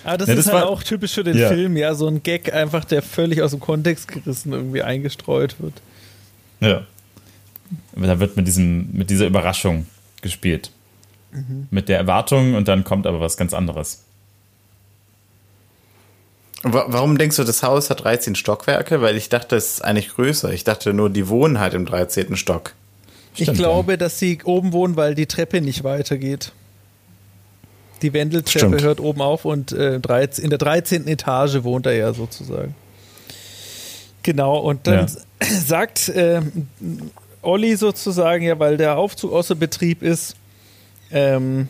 Aber 0.05 0.17
das 0.19 0.29
ja, 0.29 0.35
ist 0.35 0.47
das 0.47 0.55
halt 0.55 0.65
auch 0.65 0.83
typisch 0.83 1.15
für 1.15 1.25
den 1.25 1.37
ja. 1.37 1.49
Film, 1.49 1.77
ja, 1.77 1.95
so 1.95 2.07
ein 2.07 2.23
Gag 2.23 2.53
einfach, 2.53 2.85
der 2.85 3.03
völlig 3.03 3.43
aus 3.43 3.51
dem 3.51 3.61
Kontext 3.61 4.09
gerissen 4.09 4.53
irgendwie 4.53 4.83
eingestreut 4.83 5.57
wird. 5.61 5.75
Ja. 6.61 6.87
Aber 7.97 8.07
da 8.07 8.21
wird 8.21 8.37
mit 8.37 8.47
diesem, 8.47 8.93
mit 8.93 9.11
dieser 9.11 9.27
Überraschung 9.27 9.87
gespielt. 10.23 10.71
Mhm. 11.31 11.69
Mit 11.71 11.89
der 11.89 11.99
Erwartung 11.99 12.55
und 12.55 12.69
dann 12.69 12.85
kommt 12.85 13.07
aber 13.07 13.21
was 13.21 13.37
ganz 13.37 13.55
anderes. 13.55 14.05
Warum 16.63 17.19
denkst 17.19 17.37
du, 17.37 17.45
das 17.45 17.63
Haus 17.63 17.89
hat 17.89 18.03
13 18.03 18.35
Stockwerke? 18.35 19.01
Weil 19.01 19.17
ich 19.17 19.29
dachte, 19.29 19.55
es 19.55 19.75
ist 19.75 19.85
eigentlich 19.85 20.09
größer. 20.09 20.53
Ich 20.53 20.65
dachte 20.65 20.93
nur, 20.93 21.09
die 21.09 21.29
wohnen 21.29 21.61
halt 21.61 21.75
im 21.75 21.87
13. 21.87 22.37
Stock. 22.37 22.75
Stimmt, 23.35 23.49
ich 23.49 23.55
glaube, 23.55 23.93
ja. 23.93 23.97
dass 23.97 24.19
sie 24.19 24.41
oben 24.43 24.73
wohnen, 24.73 24.97
weil 24.97 25.15
die 25.15 25.27
Treppe 25.27 25.61
nicht 25.61 25.85
weitergeht. 25.85 26.53
Die 28.03 28.13
Wendeltreppe 28.13 28.67
Stimmt. 28.67 28.83
hört 28.83 29.01
oben 29.01 29.21
auf 29.21 29.45
und 29.45 29.73
äh, 29.73 29.95
in 29.95 30.51
der 30.51 30.59
13. 30.59 31.07
Etage 31.07 31.63
wohnt 31.63 31.87
er 31.87 31.95
ja 31.95 32.13
sozusagen. 32.13 32.75
Genau, 34.25 34.59
und 34.59 34.87
dann 34.87 35.07
ja. 35.07 35.47
sagt 35.67 36.09
äh, 36.09 36.43
Olli 37.43 37.77
sozusagen, 37.77 38.45
ja, 38.45 38.59
weil 38.59 38.77
der 38.77 38.97
Aufzug 38.99 39.33
außer 39.33 39.55
Betrieb 39.55 40.03
ist, 40.03 40.37
ähm, 41.11 41.69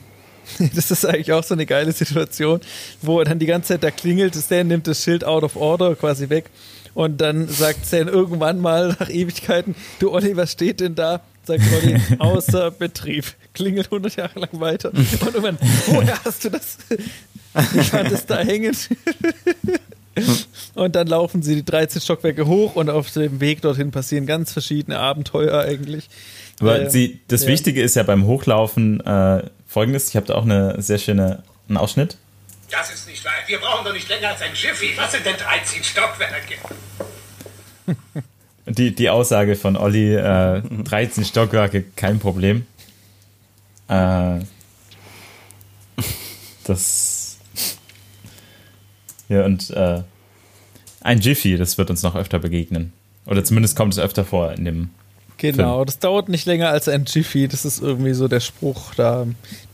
das 0.75 0.91
ist 0.91 1.05
eigentlich 1.05 1.33
auch 1.33 1.45
so 1.45 1.55
eine 1.55 1.67
geile 1.67 1.93
Situation, 1.93 2.61
wo 3.03 3.19
er 3.19 3.25
dann 3.25 3.39
die 3.39 3.47
ganze 3.47 3.69
Zeit 3.69 3.83
da 3.83 3.91
klingelt, 3.91 4.35
Stan 4.35 4.67
nimmt 4.67 4.87
das 4.87 5.03
Schild 5.03 5.25
out 5.25 5.43
of 5.43 5.57
order 5.57 5.95
quasi 5.95 6.29
weg 6.29 6.47
und 6.95 7.21
dann 7.21 7.49
sagt 7.49 7.87
Stan 7.87 8.09
irgendwann 8.09 8.61
mal 8.61 8.97
nach 8.99 9.09
Ewigkeiten, 9.09 9.75
du 9.99 10.13
Olli, 10.13 10.37
was 10.37 10.53
steht 10.53 10.81
denn 10.81 10.95
da? 10.95 11.21
Sagt 11.45 11.63
Olli, 11.73 12.01
außer 12.19 12.71
Betrieb. 12.73 13.25
Klingelt 13.55 13.87
100 13.87 14.17
Jahre 14.17 14.41
lang 14.41 14.51
weiter. 14.53 14.91
Und 14.93 15.23
irgendwann, 15.23 15.59
woher 15.87 16.23
hast 16.25 16.45
du 16.45 16.51
das? 16.51 16.79
Ich 17.75 17.89
fand 17.89 18.13
es 18.13 18.27
da 18.27 18.39
hängen. 18.39 18.77
Und 20.75 20.97
dann 20.97 21.07
laufen 21.07 21.43
sie 21.43 21.55
die 21.55 21.65
13 21.65 22.03
Stockwerke 22.03 22.47
hoch 22.47 22.77
und 22.77 22.91
auf 22.91 23.11
dem 23.13 23.41
Weg 23.41 23.63
dorthin 23.63 23.91
passieren 23.91 24.27
ganz 24.27 24.53
verschiedene 24.53 24.99
Abenteuer 24.99 25.61
eigentlich. 25.61 26.09
Aber 26.61 26.81
äh, 26.83 26.91
sie, 26.91 27.21
das 27.29 27.43
ja. 27.43 27.49
Wichtige 27.49 27.83
ist 27.83 27.97
ja 27.97 28.03
beim 28.03 28.25
Hochlaufen 28.27 29.01
äh, 29.01 29.45
folgendes: 29.67 30.09
Ich 30.09 30.17
habe 30.17 30.27
da 30.27 30.35
auch 30.35 30.45
eine 30.45 30.81
sehr 30.83 30.99
schöne 30.99 31.43
einen 31.69 31.77
Ausschnitt. 31.77 32.17
Das 32.71 32.93
ist 32.93 33.09
nicht 33.09 33.25
wahr. 33.25 33.33
Wir 33.47 33.59
brauchen 33.59 33.85
doch 33.85 33.93
nicht 33.93 34.09
länger 34.09 34.29
als 34.29 34.43
ein 34.43 34.53
Jiffy. 34.55 34.97
Was 34.97 35.13
sind 35.13 35.25
denn 35.25 35.37
13 35.37 35.85
Stockwerke? 35.85 36.55
Die, 38.67 38.95
die 38.95 39.09
Aussage 39.09 39.57
von 39.57 39.77
Olli: 39.77 40.15
äh, 40.15 40.61
13 40.61 41.25
Stockwerke, 41.25 41.85
kein 41.97 42.19
Problem. 42.19 42.67
Äh, 43.89 44.41
das. 46.65 47.39
Ja, 49.31 49.45
und 49.45 49.69
äh, 49.69 50.03
ein 51.03 51.21
Jiffy, 51.21 51.59
das 51.59 51.77
wird 51.77 51.91
uns 51.91 52.03
noch 52.03 52.17
öfter 52.17 52.39
begegnen. 52.39 52.95
Oder 53.27 53.45
zumindest 53.45 53.77
kommt 53.77 53.93
es 53.93 53.99
öfter 53.99 54.25
vor 54.25 54.53
in 54.53 54.65
dem 54.65 54.91
Genau, 55.39 55.77
Film. 55.77 55.87
das 55.87 55.99
dauert 56.01 56.29
nicht 56.29 56.47
länger 56.47 56.69
als 56.69 56.89
ein 56.89 57.05
Jiffy. 57.07 57.49
Das 57.49 57.65
ist 57.65 57.81
irgendwie 57.81 58.13
so 58.13 58.29
der 58.29 58.41
Spruch, 58.41 58.95
da, 58.95 59.27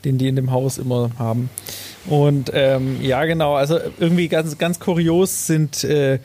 den 0.04 0.18
die 0.18 0.28
in 0.28 0.36
dem 0.36 0.50
Haus 0.50 0.78
immer 0.78 1.10
haben. 1.18 1.50
Und 2.06 2.50
ähm, 2.54 3.00
ja, 3.02 3.24
genau, 3.24 3.54
also 3.54 3.78
irgendwie 3.98 4.28
ganz, 4.28 4.58
ganz 4.58 4.78
kurios 4.78 5.46
sind 5.46 5.82
äh, 5.84 6.20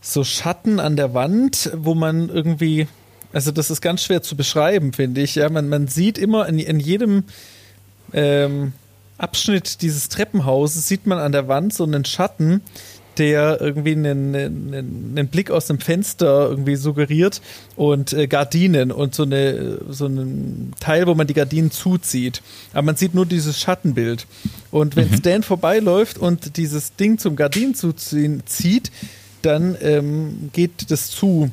so 0.00 0.24
Schatten 0.24 0.80
an 0.80 0.96
der 0.96 1.14
Wand, 1.14 1.70
wo 1.76 1.94
man 1.94 2.30
irgendwie, 2.30 2.88
also 3.32 3.50
das 3.50 3.70
ist 3.70 3.82
ganz 3.82 4.02
schwer 4.02 4.22
zu 4.22 4.36
beschreiben, 4.36 4.92
finde 4.92 5.20
ich. 5.20 5.34
Ja, 5.34 5.50
man, 5.50 5.68
man 5.68 5.86
sieht 5.86 6.16
immer 6.16 6.48
in, 6.48 6.58
in 6.58 6.80
jedem 6.80 7.24
ähm, 8.14 8.72
Abschnitt 9.18 9.82
dieses 9.82 10.08
Treppenhauses 10.08 10.88
sieht 10.88 11.06
man 11.06 11.18
an 11.18 11.32
der 11.32 11.48
Wand 11.48 11.74
so 11.74 11.84
einen 11.84 12.04
Schatten, 12.04 12.62
der 13.18 13.60
irgendwie 13.60 13.92
einen, 13.92 14.34
einen, 14.34 14.74
einen 14.74 15.28
Blick 15.28 15.50
aus 15.50 15.66
dem 15.66 15.80
Fenster 15.80 16.48
irgendwie 16.48 16.76
suggeriert 16.76 17.40
und 17.76 18.12
äh, 18.12 18.26
Gardinen 18.26 18.92
und 18.92 19.14
so 19.14 19.22
eine 19.22 19.78
so 19.88 20.06
einen 20.06 20.72
Teil, 20.80 21.06
wo 21.06 21.14
man 21.14 21.26
die 21.26 21.34
Gardinen 21.34 21.70
zuzieht. 21.70 22.42
Aber 22.72 22.82
man 22.82 22.96
sieht 22.96 23.14
nur 23.14 23.26
dieses 23.26 23.60
Schattenbild. 23.60 24.26
Und 24.70 24.96
wenn 24.96 25.12
Stan 25.16 25.42
vorbeiläuft 25.42 26.18
und 26.18 26.56
dieses 26.56 26.96
Ding 26.96 27.18
zum 27.18 27.36
Gardinen 27.36 27.74
zuziehen 27.74 28.42
zieht, 28.46 28.90
dann 29.42 29.76
ähm, 29.80 30.50
geht 30.52 30.90
das 30.90 31.10
zu. 31.10 31.50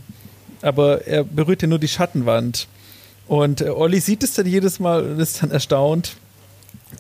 Aber 0.62 1.06
er 1.08 1.23
berührt 1.23 1.62
ja 1.62 1.67
nur 1.67 1.80
die 1.80 1.88
Schattenwand. 1.88 2.67
Und 3.28 3.62
äh, 3.62 3.69
Olli 3.69 3.99
sieht 3.99 4.23
es 4.23 4.34
dann 4.34 4.45
jedes 4.45 4.80
Mal 4.80 5.04
und 5.04 5.19
ist 5.19 5.41
dann 5.41 5.52
erstaunt, 5.52 6.17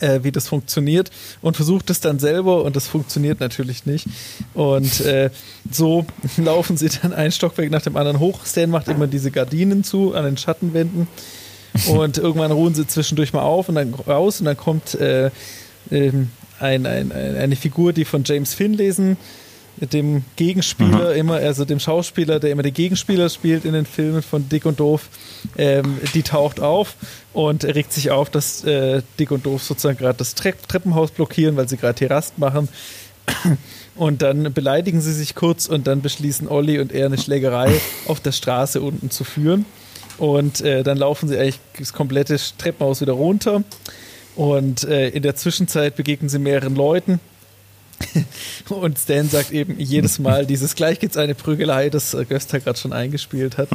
äh, 0.01 0.23
wie 0.23 0.31
das 0.31 0.47
funktioniert 0.47 1.11
und 1.41 1.55
versucht 1.55 1.89
es 1.89 1.99
dann 1.99 2.19
selber 2.19 2.63
und 2.63 2.75
das 2.75 2.87
funktioniert 2.87 3.39
natürlich 3.39 3.85
nicht. 3.85 4.07
Und 4.53 5.01
äh, 5.01 5.29
so 5.71 6.05
laufen 6.37 6.77
sie 6.77 6.89
dann 6.89 7.13
ein 7.13 7.31
Stockwerk 7.31 7.71
nach 7.71 7.81
dem 7.81 7.95
anderen 7.97 8.19
hoch. 8.19 8.45
Stan 8.45 8.69
macht 8.69 8.87
immer 8.87 9.07
diese 9.07 9.31
Gardinen 9.31 9.83
zu 9.83 10.13
an 10.13 10.25
den 10.25 10.37
Schattenwänden 10.37 11.07
und 11.87 12.17
irgendwann 12.17 12.51
ruhen 12.51 12.75
sie 12.75 12.87
zwischendurch 12.87 13.33
mal 13.33 13.41
auf 13.41 13.69
und 13.69 13.75
dann 13.75 13.93
raus 13.93 14.39
und 14.39 14.45
dann 14.45 14.57
kommt 14.57 14.95
äh, 14.95 15.31
ähm, 15.91 16.29
ein, 16.59 16.85
ein, 16.85 17.11
eine 17.11 17.55
Figur, 17.55 17.93
die 17.93 18.05
von 18.05 18.23
James 18.23 18.53
Finn 18.53 18.73
lesen 18.73 19.17
dem 19.77 20.23
Gegenspieler 20.35 21.11
mhm. 21.11 21.19
immer, 21.19 21.35
also 21.35 21.65
dem 21.65 21.79
Schauspieler, 21.79 22.39
der 22.39 22.51
immer 22.51 22.63
den 22.63 22.73
Gegenspieler 22.73 23.29
spielt 23.29 23.65
in 23.65 23.73
den 23.73 23.85
Filmen 23.85 24.21
von 24.21 24.47
Dick 24.49 24.65
und 24.65 24.79
Doof, 24.79 25.09
ähm, 25.57 25.97
die 26.13 26.23
taucht 26.23 26.59
auf 26.59 26.95
und 27.33 27.65
regt 27.65 27.91
sich 27.91 28.11
auf, 28.11 28.29
dass 28.29 28.63
äh, 28.63 29.01
Dick 29.19 29.31
und 29.31 29.45
Doof 29.45 29.63
sozusagen 29.63 29.97
gerade 29.97 30.17
das 30.17 30.35
Tre 30.35 30.53
Treppenhaus 30.67 31.11
blockieren, 31.11 31.55
weil 31.55 31.67
sie 31.67 31.77
gerade 31.77 31.99
hier 31.99 32.11
Rast 32.11 32.37
machen. 32.37 32.69
Und 33.95 34.23
dann 34.23 34.51
beleidigen 34.53 35.01
sie 35.01 35.13
sich 35.13 35.35
kurz 35.35 35.67
und 35.67 35.85
dann 35.85 36.01
beschließen 36.01 36.47
Olli 36.47 36.79
und 36.79 36.91
er 36.91 37.05
eine 37.05 37.17
Schlägerei 37.17 37.79
auf 38.07 38.19
der 38.19 38.31
Straße 38.31 38.81
unten 38.81 39.11
zu 39.11 39.23
führen. 39.23 39.65
Und 40.17 40.61
äh, 40.61 40.83
dann 40.83 40.97
laufen 40.97 41.29
sie 41.29 41.37
eigentlich 41.37 41.59
das 41.77 41.93
komplette 41.93 42.37
Treppenhaus 42.57 43.01
wieder 43.01 43.13
runter. 43.13 43.63
Und 44.35 44.83
äh, 44.83 45.09
in 45.09 45.21
der 45.21 45.35
Zwischenzeit 45.35 45.95
begegnen 45.95 46.27
sie 46.29 46.39
mehreren 46.39 46.75
Leuten 46.75 47.19
Und 48.69 48.99
Stan 48.99 49.27
sagt 49.27 49.51
eben 49.51 49.79
jedes 49.79 50.19
Mal 50.19 50.45
dieses 50.45 50.75
gleich 50.75 50.99
gibt 50.99 51.13
es 51.13 51.17
eine 51.17 51.35
Prügelei, 51.35 51.89
das 51.89 52.13
äh, 52.13 52.25
Gösta 52.25 52.59
gerade 52.59 52.77
schon 52.77 52.93
eingespielt 52.93 53.57
hat. 53.57 53.69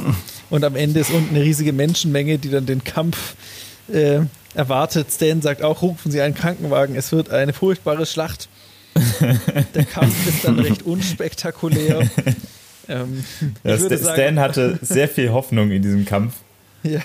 Und 0.49 0.63
am 0.63 0.75
Ende 0.75 0.99
ist 0.99 1.11
unten 1.11 1.35
eine 1.35 1.43
riesige 1.43 1.73
Menschenmenge, 1.73 2.37
die 2.37 2.49
dann 2.49 2.65
den 2.65 2.83
Kampf 2.83 3.35
äh, 3.91 4.21
erwartet. 4.53 5.07
Stan 5.11 5.41
sagt 5.41 5.63
auch, 5.63 5.81
rufen 5.81 6.11
Sie 6.11 6.21
einen 6.21 6.35
Krankenwagen, 6.35 6.95
es 6.95 7.11
wird 7.11 7.29
eine 7.29 7.53
furchtbare 7.53 8.05
Schlacht. 8.05 8.49
Der 9.75 9.85
Kampf 9.85 10.27
ist 10.27 10.43
dann 10.43 10.59
recht 10.59 10.83
unspektakulär. 10.83 12.09
Ähm, 12.91 13.23
ja, 13.63 13.77
Stan 13.77 13.97
sagen, 13.99 14.39
hatte 14.39 14.79
sehr 14.81 15.07
viel 15.07 15.29
Hoffnung 15.29 15.69
in 15.69 15.83
diesem 15.83 16.05
Kampf. 16.05 16.33
Ja. 16.81 17.01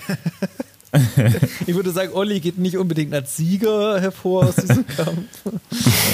ich 1.67 1.75
würde 1.75 1.91
sagen, 1.91 2.11
Olli 2.13 2.39
geht 2.39 2.57
nicht 2.57 2.77
unbedingt 2.77 3.13
als 3.13 3.37
Sieger 3.37 3.99
hervor 3.99 4.45
aus 4.47 4.55
diesem 4.55 4.85
Kampf. 4.95 5.27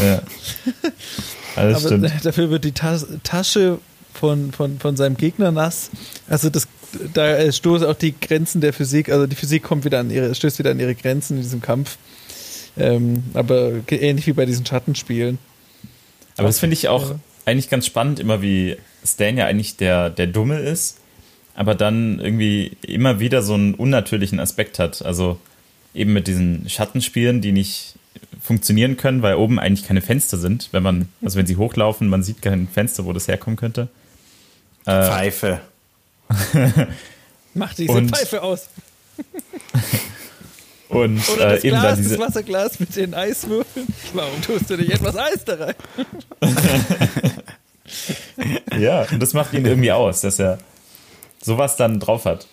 Ja. 0.03 0.21
Alles 1.55 1.77
Aber 1.77 1.87
stimmt. 1.87 2.25
dafür 2.25 2.49
wird 2.49 2.63
die 2.63 2.71
Tas 2.71 3.05
Tasche 3.23 3.79
von, 4.13 4.51
von, 4.51 4.79
von 4.79 4.95
seinem 4.97 5.17
Gegner 5.17 5.51
nass. 5.51 5.89
Also 6.27 6.49
das, 6.49 6.67
da 7.13 7.51
stoßen 7.51 7.87
auch 7.87 7.95
die 7.95 8.13
Grenzen 8.19 8.61
der 8.61 8.73
Physik, 8.73 9.09
also 9.09 9.27
die 9.27 9.35
Physik 9.35 9.63
kommt 9.63 9.85
wieder 9.85 9.99
an 9.99 10.11
ihre, 10.11 10.33
stößt 10.33 10.59
wieder 10.59 10.71
an 10.71 10.79
ihre 10.79 10.95
Grenzen 10.95 11.37
in 11.37 11.43
diesem 11.43 11.61
Kampf. 11.61 11.97
Ähm, 12.77 13.23
aber 13.33 13.71
ähnlich 13.89 14.27
wie 14.27 14.33
bei 14.33 14.45
diesen 14.45 14.65
Schattenspielen. 14.65 15.37
Aber 16.37 16.47
das 16.47 16.59
finde 16.59 16.75
ich 16.75 16.87
auch 16.87 17.09
ja. 17.09 17.19
eigentlich 17.45 17.69
ganz 17.69 17.85
spannend, 17.85 18.19
immer 18.19 18.41
wie 18.41 18.77
Stan 19.05 19.35
ja 19.35 19.45
eigentlich 19.45 19.77
der, 19.77 20.09
der 20.09 20.27
Dumme 20.27 20.59
ist 20.59 21.00
aber 21.55 21.75
dann 21.75 22.19
irgendwie 22.19 22.77
immer 22.81 23.19
wieder 23.19 23.41
so 23.41 23.53
einen 23.53 23.73
unnatürlichen 23.73 24.39
Aspekt 24.39 24.79
hat. 24.79 25.03
Also 25.03 25.39
eben 25.93 26.13
mit 26.13 26.27
diesen 26.27 26.69
Schattenspielen, 26.69 27.41
die 27.41 27.51
nicht 27.51 27.95
funktionieren 28.41 28.97
können, 28.97 29.21
weil 29.21 29.35
oben 29.35 29.59
eigentlich 29.59 29.87
keine 29.87 30.01
Fenster 30.01 30.37
sind. 30.37 30.69
Wenn 30.71 30.83
man, 30.83 31.09
also 31.21 31.37
wenn 31.37 31.45
sie 31.45 31.57
hochlaufen, 31.57 32.07
man 32.07 32.23
sieht 32.23 32.41
kein 32.41 32.67
Fenster, 32.67 33.05
wo 33.05 33.13
das 33.13 33.27
herkommen 33.27 33.57
könnte. 33.57 33.89
Äh, 34.85 35.07
Pfeife. 35.07 35.61
Mach 37.53 37.73
diese 37.73 37.91
und, 37.91 38.15
Pfeife 38.15 38.41
aus. 38.41 38.69
und 40.89 41.29
Oder 41.29 41.51
das 41.51 41.63
äh, 41.63 41.67
eben 41.67 41.79
Glas, 41.79 41.97
diese 41.97 42.17
das 42.17 42.19
Wasserglas 42.19 42.79
mit 42.79 42.95
den 42.95 43.13
Eiswürfeln. 43.13 43.87
Warum 44.13 44.41
tust 44.41 44.69
du 44.69 44.77
nicht 44.77 44.91
etwas 44.91 45.17
Eis 45.17 45.45
da 45.45 45.55
rein? 45.55 45.75
ja, 48.79 49.05
und 49.11 49.21
das 49.21 49.33
macht 49.33 49.53
ihn 49.53 49.65
irgendwie 49.65 49.91
aus, 49.91 50.21
dass 50.21 50.39
er 50.39 50.57
sowas 51.43 51.75
dann 51.75 51.99
drauf 51.99 52.25
hat. 52.25 52.47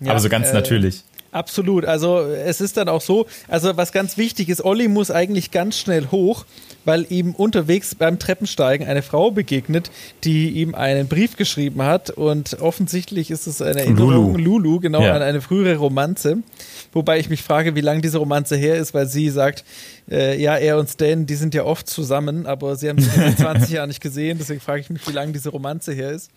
Ja, 0.00 0.10
Aber 0.10 0.20
so 0.20 0.28
ganz 0.28 0.50
äh, 0.50 0.54
natürlich. 0.54 1.04
Absolut. 1.32 1.86
Also 1.86 2.20
es 2.20 2.60
ist 2.60 2.76
dann 2.76 2.90
auch 2.90 3.00
so, 3.00 3.26
also 3.48 3.74
was 3.78 3.92
ganz 3.92 4.18
wichtig 4.18 4.50
ist, 4.50 4.62
Olli 4.62 4.86
muss 4.86 5.10
eigentlich 5.10 5.50
ganz 5.50 5.78
schnell 5.78 6.08
hoch, 6.10 6.44
weil 6.84 7.06
ihm 7.08 7.34
unterwegs 7.34 7.94
beim 7.94 8.18
Treppensteigen 8.18 8.86
eine 8.86 9.00
Frau 9.00 9.30
begegnet, 9.30 9.90
die 10.24 10.50
ihm 10.50 10.74
einen 10.74 11.08
Brief 11.08 11.36
geschrieben 11.38 11.82
hat 11.82 12.10
und 12.10 12.60
offensichtlich 12.60 13.30
ist 13.30 13.46
es 13.46 13.62
eine 13.62 13.80
Erinnerung, 13.80 14.34
Lulu, 14.34 14.58
Lulu 14.58 14.80
genau, 14.80 15.00
ja. 15.00 15.14
an 15.14 15.22
eine 15.22 15.40
frühere 15.40 15.76
Romanze. 15.76 16.38
Wobei 16.92 17.18
ich 17.18 17.30
mich 17.30 17.42
frage, 17.42 17.74
wie 17.74 17.80
lange 17.80 18.02
diese 18.02 18.18
Romanze 18.18 18.56
her 18.56 18.76
ist, 18.76 18.92
weil 18.92 19.06
sie 19.06 19.30
sagt, 19.30 19.64
äh, 20.10 20.38
ja, 20.38 20.58
er 20.58 20.78
und 20.78 20.90
Stan, 20.90 21.24
die 21.24 21.36
sind 21.36 21.54
ja 21.54 21.64
oft 21.64 21.88
zusammen, 21.88 22.44
aber 22.46 22.76
sie 22.76 22.90
haben 22.90 23.00
sich 23.00 23.16
in 23.16 23.36
20 23.38 23.70
Jahren 23.70 23.88
nicht 23.88 24.02
gesehen, 24.02 24.36
deswegen 24.38 24.60
frage 24.60 24.82
ich 24.82 24.90
mich, 24.90 25.08
wie 25.08 25.12
lange 25.12 25.32
diese 25.32 25.48
Romanze 25.48 25.94
her 25.94 26.10
ist. 26.10 26.30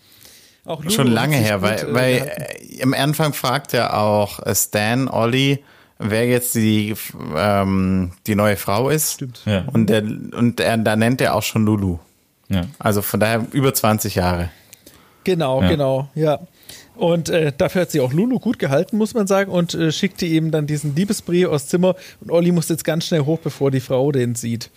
Auch 0.66 0.82
Lulu 0.82 0.90
Schon 0.90 1.06
lange 1.06 1.36
her, 1.36 1.62
weil, 1.62 1.84
gut, 1.84 1.94
weil 1.94 2.14
äh, 2.16 2.82
am 2.82 2.92
Anfang 2.92 3.32
fragt 3.32 3.72
ja 3.72 3.94
auch 3.94 4.44
äh, 4.44 4.54
Stan 4.54 5.08
Olli, 5.08 5.62
wer 5.98 6.26
jetzt 6.26 6.54
die, 6.54 6.94
ähm, 7.36 8.12
die 8.26 8.34
neue 8.34 8.56
Frau 8.56 8.90
ist. 8.90 9.14
Stimmt. 9.14 9.42
Ja. 9.46 9.64
Und, 9.72 9.88
der, 9.88 10.02
und 10.02 10.60
er, 10.60 10.76
da 10.76 10.96
nennt 10.96 11.20
er 11.20 11.34
auch 11.34 11.42
schon 11.42 11.64
Lulu. 11.64 11.98
Ja. 12.48 12.62
Also 12.78 13.02
von 13.02 13.20
daher 13.20 13.46
über 13.52 13.72
20 13.72 14.14
Jahre. 14.16 14.50
Genau, 15.24 15.62
ja. 15.62 15.68
genau, 15.68 16.08
ja. 16.14 16.38
Und 16.96 17.28
äh, 17.28 17.52
dafür 17.56 17.82
hat 17.82 17.90
sie 17.90 18.00
auch 18.00 18.12
Lulu 18.12 18.38
gut 18.38 18.58
gehalten, 18.58 18.96
muss 18.96 19.12
man 19.12 19.26
sagen, 19.26 19.50
und 19.50 19.74
äh, 19.74 19.92
schickte 19.92 20.24
ihm 20.24 20.50
dann 20.50 20.66
diesen 20.66 20.96
Liebesbrief 20.96 21.48
aus 21.48 21.66
Zimmer. 21.66 21.94
Und 22.20 22.30
Olli 22.30 22.52
muss 22.52 22.68
jetzt 22.68 22.84
ganz 22.84 23.06
schnell 23.06 23.22
hoch, 23.22 23.38
bevor 23.38 23.70
die 23.70 23.80
Frau 23.80 24.12
den 24.12 24.34
sieht. 24.34 24.70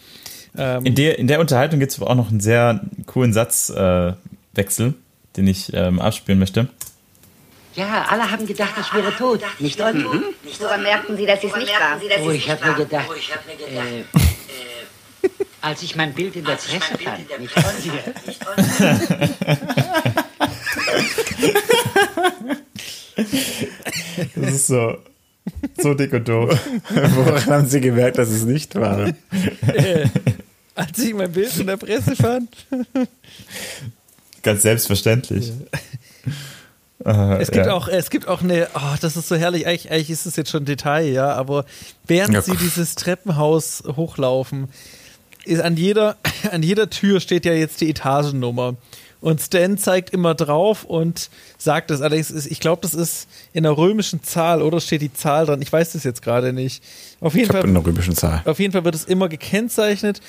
Ähm, 0.58 0.86
in, 0.86 0.96
der, 0.96 1.18
in 1.20 1.28
der 1.28 1.40
Unterhaltung 1.40 1.80
gibt 1.80 1.92
es 1.92 2.02
auch 2.02 2.16
noch 2.16 2.30
einen 2.30 2.42
sehr 2.42 2.82
coolen 3.06 3.34
Satzwechsel. 3.34 4.88
Äh, 4.88 4.94
den 5.40 5.48
ich 5.48 5.74
ähm, 5.74 6.00
abspielen 6.02 6.38
möchte. 6.38 6.68
Ja, 7.76 8.06
alle 8.10 8.30
haben 8.30 8.46
gedacht, 8.46 8.74
ich 8.78 8.94
wäre 8.94 9.16
tot. 9.16 9.42
Nicht 9.60 9.80
Olli? 9.80 10.04
Mhm. 10.04 10.24
Woran 10.60 10.84
merkten 10.84 11.16
Sie, 11.16 11.26
dass 11.26 11.42
es 11.42 11.56
nicht 11.56 11.72
war? 11.72 11.98
Oh, 12.26 12.30
ich 12.32 12.50
habe 12.50 12.68
mir 12.68 12.74
gedacht, 12.76 13.08
äh, 13.72 14.00
äh, 14.02 14.04
als 15.62 15.82
ich 15.82 15.96
mein 15.96 16.14
Bild 16.14 16.36
in 16.36 16.44
der 16.44 16.56
Presse 16.56 16.98
fand, 16.98 17.40
nicht 17.40 17.56
Olli. 17.56 17.92
Das 24.36 24.54
ist 24.54 24.68
so, 24.68 24.98
so 25.78 25.94
dick 25.94 26.12
und 26.12 26.28
doof. 26.28 26.60
Woran 26.90 27.46
haben 27.46 27.68
Sie 27.68 27.80
gemerkt, 27.80 28.18
dass 28.18 28.30
es 28.30 28.44
nicht 28.44 28.76
war? 28.76 29.08
Äh, 29.68 30.08
als 30.76 30.98
ich 31.00 31.14
mein 31.14 31.32
Bild 31.32 31.58
in 31.58 31.68
der 31.68 31.78
Presse 31.78 32.16
fand. 32.16 32.50
Ganz 34.44 34.62
selbstverständlich. 34.62 35.52
Ja. 37.06 37.38
es, 37.38 37.52
gibt 37.52 37.66
ja. 37.66 37.74
auch, 37.74 37.88
es 37.88 38.10
gibt 38.10 38.28
auch 38.28 38.42
eine, 38.42 38.68
oh, 38.74 38.96
das 39.02 39.16
ist 39.16 39.28
so 39.28 39.36
herrlich, 39.36 39.68
eigentlich, 39.68 39.92
eigentlich 39.92 40.10
ist 40.10 40.26
es 40.26 40.36
jetzt 40.36 40.50
schon 40.50 40.66
Detail, 40.66 41.08
ja, 41.08 41.34
aber 41.34 41.66
während 42.06 42.34
ja. 42.34 42.42
sie 42.42 42.58
dieses 42.58 42.96
Treppenhaus 42.96 43.84
hochlaufen, 43.96 44.70
ist 45.46 45.62
an 45.62 45.78
jeder, 45.78 46.18
an 46.52 46.64
jeder 46.64 46.90
Tür 46.90 47.20
steht 47.20 47.46
ja 47.46 47.54
jetzt 47.54 47.82
die 47.82 47.90
Etagennummer. 47.90 48.76
Und 49.22 49.42
Stan 49.42 49.78
zeigt 49.78 50.12
immer 50.12 50.34
drauf 50.34 50.86
und 50.86 51.30
sagt 51.58 51.92
es. 51.92 52.00
Allerdings, 52.00 52.32
ist, 52.32 52.46
ich 52.46 52.62
glaube, 52.62 52.82
das 52.84 52.94
ist 52.94 53.28
in 53.52 53.64
der 53.64 53.76
römischen 53.76 54.24
Zahl 54.24 54.62
oder 54.62 54.80
steht 54.80 55.02
die 55.02 55.12
Zahl 55.12 55.46
dran. 55.46 55.62
Ich 55.62 55.74
weiß 55.74 55.92
das 55.92 56.06
jetzt 56.06 56.22
gerade 56.22 56.54
nicht. 56.54 56.82
Auf 57.20 57.36
jeden 57.36 57.52
Fall. 57.52 57.66
In 57.66 57.74
der 57.74 57.86
römischen 57.86 58.16
Zahl. 58.16 58.42
Auf 58.46 58.60
jeden 58.60 58.72
Fall 58.72 58.86
wird 58.86 58.96
es 58.96 59.04
immer 59.04 59.28
gekennzeichnet 59.28 60.22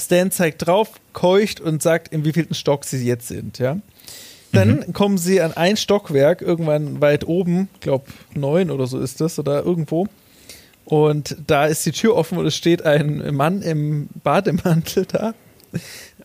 Stan 0.00 0.30
zeigt 0.30 0.66
drauf, 0.66 0.90
keucht 1.12 1.60
und 1.60 1.82
sagt, 1.82 2.08
in 2.08 2.24
wievielten 2.24 2.54
Stock 2.54 2.84
sie 2.84 3.04
jetzt 3.06 3.28
sind, 3.28 3.58
ja. 3.58 3.78
Dann 4.52 4.78
mhm. 4.78 4.92
kommen 4.92 5.18
sie 5.18 5.40
an 5.40 5.52
ein 5.52 5.76
Stockwerk, 5.76 6.42
irgendwann 6.42 7.00
weit 7.00 7.26
oben, 7.26 7.68
glaube 7.80 8.06
neun 8.34 8.70
oder 8.70 8.86
so 8.86 8.98
ist 8.98 9.20
das, 9.20 9.38
oder 9.38 9.64
irgendwo. 9.64 10.08
Und 10.84 11.36
da 11.46 11.66
ist 11.66 11.86
die 11.86 11.92
Tür 11.92 12.16
offen 12.16 12.36
und 12.36 12.46
es 12.46 12.56
steht 12.56 12.84
ein 12.84 13.34
Mann 13.34 13.62
im 13.62 14.08
Bademantel 14.24 15.06
da. 15.06 15.34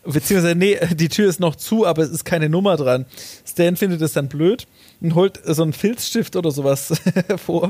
beziehungsweise 0.04 0.54
nee, 0.54 0.78
die 0.94 1.08
Tür 1.08 1.28
ist 1.28 1.40
noch 1.40 1.56
zu, 1.56 1.86
aber 1.86 2.02
es 2.02 2.10
ist 2.10 2.24
keine 2.24 2.48
Nummer 2.48 2.76
dran. 2.76 3.06
Stan 3.46 3.76
findet 3.76 4.02
es 4.02 4.12
dann 4.12 4.28
blöd 4.28 4.66
und 5.00 5.14
holt 5.14 5.40
so 5.44 5.62
einen 5.62 5.72
Filzstift 5.72 6.36
oder 6.36 6.50
sowas 6.50 6.92
hervor. 7.28 7.64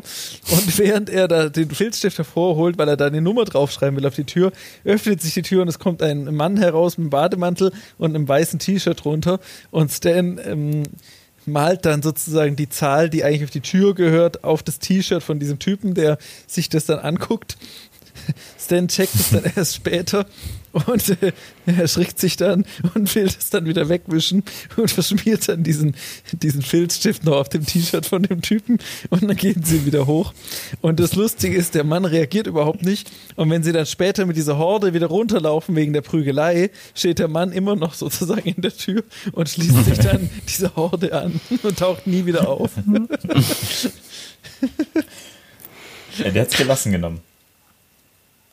Und 0.50 0.78
während 0.78 1.10
er 1.10 1.28
da 1.28 1.48
den 1.48 1.70
Filzstift 1.70 2.18
hervorholt, 2.18 2.78
weil 2.78 2.88
er 2.88 2.96
da 2.96 3.06
eine 3.06 3.20
Nummer 3.20 3.44
draufschreiben 3.44 3.96
will 3.96 4.06
auf 4.06 4.14
die 4.14 4.24
Tür, 4.24 4.52
öffnet 4.84 5.20
sich 5.20 5.34
die 5.34 5.42
Tür 5.42 5.62
und 5.62 5.68
es 5.68 5.78
kommt 5.78 6.02
ein 6.02 6.34
Mann 6.34 6.56
heraus 6.56 6.98
mit 6.98 7.04
einem 7.04 7.10
Bademantel 7.10 7.72
und 7.98 8.14
einem 8.14 8.28
weißen 8.28 8.58
T-Shirt 8.58 9.04
drunter. 9.04 9.40
Und 9.70 9.90
Stan 9.90 10.40
ähm, 10.44 10.84
malt 11.46 11.84
dann 11.84 12.02
sozusagen 12.02 12.56
die 12.56 12.68
Zahl, 12.68 13.08
die 13.08 13.24
eigentlich 13.24 13.44
auf 13.44 13.50
die 13.50 13.60
Tür 13.60 13.94
gehört, 13.94 14.44
auf 14.44 14.62
das 14.62 14.78
T-Shirt 14.78 15.22
von 15.22 15.38
diesem 15.38 15.58
Typen, 15.58 15.94
der 15.94 16.18
sich 16.46 16.68
das 16.68 16.86
dann 16.86 16.98
anguckt. 16.98 17.56
Stan 18.58 18.88
checkt 18.88 19.14
es 19.14 19.30
dann 19.30 19.44
erst 19.56 19.76
später 19.76 20.26
und 20.86 21.22
äh, 21.22 21.32
er 21.66 21.78
erschrickt 21.78 22.18
sich 22.18 22.36
dann 22.36 22.64
und 22.94 23.14
will 23.14 23.26
das 23.26 23.50
dann 23.50 23.66
wieder 23.66 23.88
wegwischen 23.88 24.42
und 24.76 24.90
verschmiert 24.90 25.48
dann 25.48 25.62
diesen, 25.62 25.94
diesen 26.32 26.62
Filzstift 26.62 27.24
noch 27.24 27.36
auf 27.36 27.48
dem 27.48 27.64
T-Shirt 27.64 28.06
von 28.06 28.22
dem 28.22 28.42
Typen 28.42 28.78
und 29.10 29.22
dann 29.22 29.36
gehen 29.36 29.62
sie 29.62 29.86
wieder 29.86 30.06
hoch. 30.06 30.34
Und 30.80 31.00
das 31.00 31.14
Lustige 31.14 31.56
ist, 31.56 31.74
der 31.74 31.84
Mann 31.84 32.04
reagiert 32.04 32.46
überhaupt 32.46 32.82
nicht 32.82 33.10
und 33.36 33.50
wenn 33.50 33.62
sie 33.62 33.72
dann 33.72 33.86
später 33.86 34.26
mit 34.26 34.36
dieser 34.36 34.58
Horde 34.58 34.94
wieder 34.94 35.06
runterlaufen 35.06 35.74
wegen 35.76 35.92
der 35.92 36.02
Prügelei, 36.02 36.70
steht 36.94 37.18
der 37.18 37.28
Mann 37.28 37.52
immer 37.52 37.76
noch 37.76 37.94
sozusagen 37.94 38.48
in 38.48 38.62
der 38.62 38.76
Tür 38.76 39.02
und 39.32 39.48
schließt 39.48 39.84
sich 39.84 39.98
dann 39.98 40.30
dieser 40.48 40.74
Horde 40.76 41.12
an 41.12 41.40
und 41.62 41.78
taucht 41.78 42.06
nie 42.06 42.26
wieder 42.26 42.48
auf. 42.48 42.72
Ja, 46.18 46.30
der 46.30 46.42
hat 46.42 46.52
es 46.52 46.56
gelassen 46.56 46.92
genommen. 46.92 47.20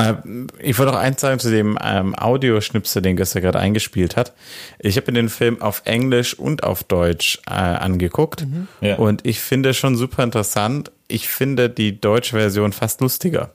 Äh, 0.09 0.15
Ich 0.59 0.77
wollte 0.79 0.93
auch 0.93 0.97
eins 0.97 1.21
sagen 1.21 1.39
zu 1.39 1.49
dem 1.51 1.77
ähm, 1.83 2.15
Audioschnipsel, 2.15 3.01
den 3.01 3.15
Göster 3.15 3.41
gerade 3.41 3.59
eingespielt 3.59 4.15
hat. 4.15 4.33
Ich 4.79 4.97
habe 4.97 5.11
mir 5.11 5.15
den 5.17 5.29
Film 5.29 5.61
auf 5.61 5.81
Englisch 5.85 6.37
und 6.37 6.63
auf 6.63 6.83
Deutsch 6.83 7.39
äh, 7.47 7.51
angeguckt 7.53 8.45
Ja. 8.81 8.95
und 8.97 9.25
ich 9.25 9.39
finde 9.39 9.73
schon 9.73 9.95
super 9.95 10.23
interessant. 10.23 10.91
Ich 11.07 11.27
finde 11.29 11.69
die 11.69 11.99
deutsche 11.99 12.35
Version 12.37 12.73
fast 12.73 13.01
lustiger, 13.01 13.51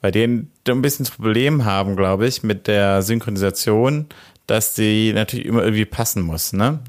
weil 0.00 0.10
die 0.12 0.22
ein 0.24 0.50
bisschen 0.82 1.04
das 1.06 1.14
Problem 1.14 1.64
haben, 1.64 1.96
glaube 1.96 2.26
ich, 2.26 2.42
mit 2.42 2.66
der 2.66 3.02
Synchronisation, 3.02 4.06
dass 4.46 4.72
die 4.74 5.12
natürlich 5.12 5.44
immer 5.46 5.62
irgendwie 5.62 5.84
passen 5.84 6.22
muss. 6.22 6.52
Ne? 6.54 6.80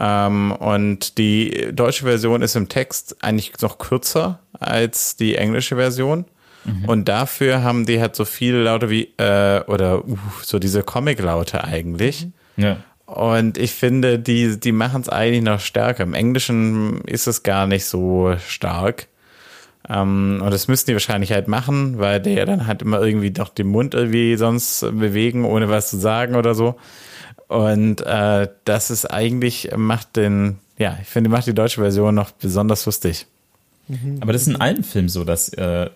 Ähm, 0.00 0.52
und 0.52 1.18
die 1.18 1.68
deutsche 1.72 2.04
Version 2.04 2.42
ist 2.42 2.54
im 2.54 2.68
Text 2.68 3.16
eigentlich 3.22 3.52
noch 3.60 3.78
kürzer 3.78 4.38
als 4.58 5.16
die 5.16 5.34
englische 5.34 5.74
Version. 5.76 6.24
Und 6.86 7.08
dafür 7.08 7.62
haben 7.62 7.86
die 7.86 8.00
halt 8.00 8.14
so 8.14 8.24
viele 8.24 8.62
Laute 8.62 8.88
wie, 8.88 9.12
äh, 9.16 9.62
oder 9.66 10.06
uh, 10.06 10.18
so 10.42 10.58
diese 10.58 10.82
Comic-Laute 10.82 11.64
eigentlich. 11.64 12.28
Ja. 12.56 12.76
Und 13.06 13.58
ich 13.58 13.72
finde, 13.72 14.18
die, 14.18 14.58
die 14.58 14.72
machen 14.72 15.02
es 15.02 15.08
eigentlich 15.08 15.42
noch 15.42 15.60
stärker. 15.60 16.04
Im 16.04 16.14
Englischen 16.14 17.02
ist 17.02 17.26
es 17.26 17.42
gar 17.42 17.66
nicht 17.66 17.84
so 17.84 18.36
stark. 18.46 19.08
Ähm, 19.88 20.40
und 20.42 20.50
das 20.52 20.68
müssten 20.68 20.90
die 20.90 20.94
wahrscheinlich 20.94 21.32
halt 21.32 21.48
machen, 21.48 21.98
weil 21.98 22.20
der 22.20 22.46
dann 22.46 22.66
halt 22.66 22.82
immer 22.82 23.02
irgendwie 23.02 23.32
doch 23.32 23.48
den 23.48 23.66
Mund 23.66 23.94
irgendwie 23.94 24.36
sonst 24.36 24.80
bewegen, 24.80 25.44
ohne 25.44 25.68
was 25.68 25.90
zu 25.90 25.98
sagen 25.98 26.36
oder 26.36 26.54
so. 26.54 26.76
Und 27.48 28.00
äh, 28.02 28.48
das 28.64 28.90
ist 28.90 29.06
eigentlich, 29.06 29.70
macht 29.76 30.16
den, 30.16 30.58
ja, 30.78 30.96
ich 31.02 31.08
finde, 31.08 31.28
macht 31.28 31.46
die 31.46 31.54
deutsche 31.54 31.80
Version 31.80 32.14
noch 32.14 32.30
besonders 32.30 32.86
lustig. 32.86 33.26
Aber 34.20 34.32
das 34.32 34.42
ist 34.42 34.48
in 34.48 34.56
allen 34.56 34.84
Filmen 34.84 35.08
so, 35.08 35.24
dass, 35.24 35.50
äh, 35.50 35.90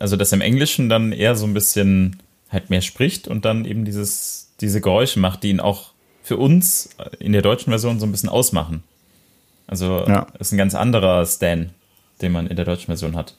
also 0.00 0.16
dass 0.16 0.32
im 0.32 0.40
Englischen 0.40 0.88
dann 0.88 1.12
eher 1.12 1.36
so 1.36 1.46
ein 1.46 1.54
bisschen 1.54 2.20
halt 2.50 2.70
mehr 2.70 2.80
spricht 2.80 3.28
und 3.28 3.44
dann 3.44 3.64
eben 3.64 3.84
dieses, 3.84 4.48
diese 4.60 4.80
Geräusche 4.80 5.20
macht, 5.20 5.44
die 5.44 5.50
ihn 5.50 5.60
auch 5.60 5.92
für 6.24 6.36
uns 6.36 6.90
in 7.20 7.32
der 7.32 7.42
deutschen 7.42 7.70
Version 7.70 8.00
so 8.00 8.06
ein 8.06 8.12
bisschen 8.12 8.28
ausmachen. 8.28 8.82
Also 9.68 10.04
Ja. 10.08 10.26
ist 10.40 10.52
ein 10.52 10.58
ganz 10.58 10.74
anderer 10.74 11.24
Stan, 11.26 11.70
den 12.22 12.32
man 12.32 12.48
in 12.48 12.56
der 12.56 12.64
deutschen 12.64 12.86
Version 12.86 13.14
hat. 13.14 13.34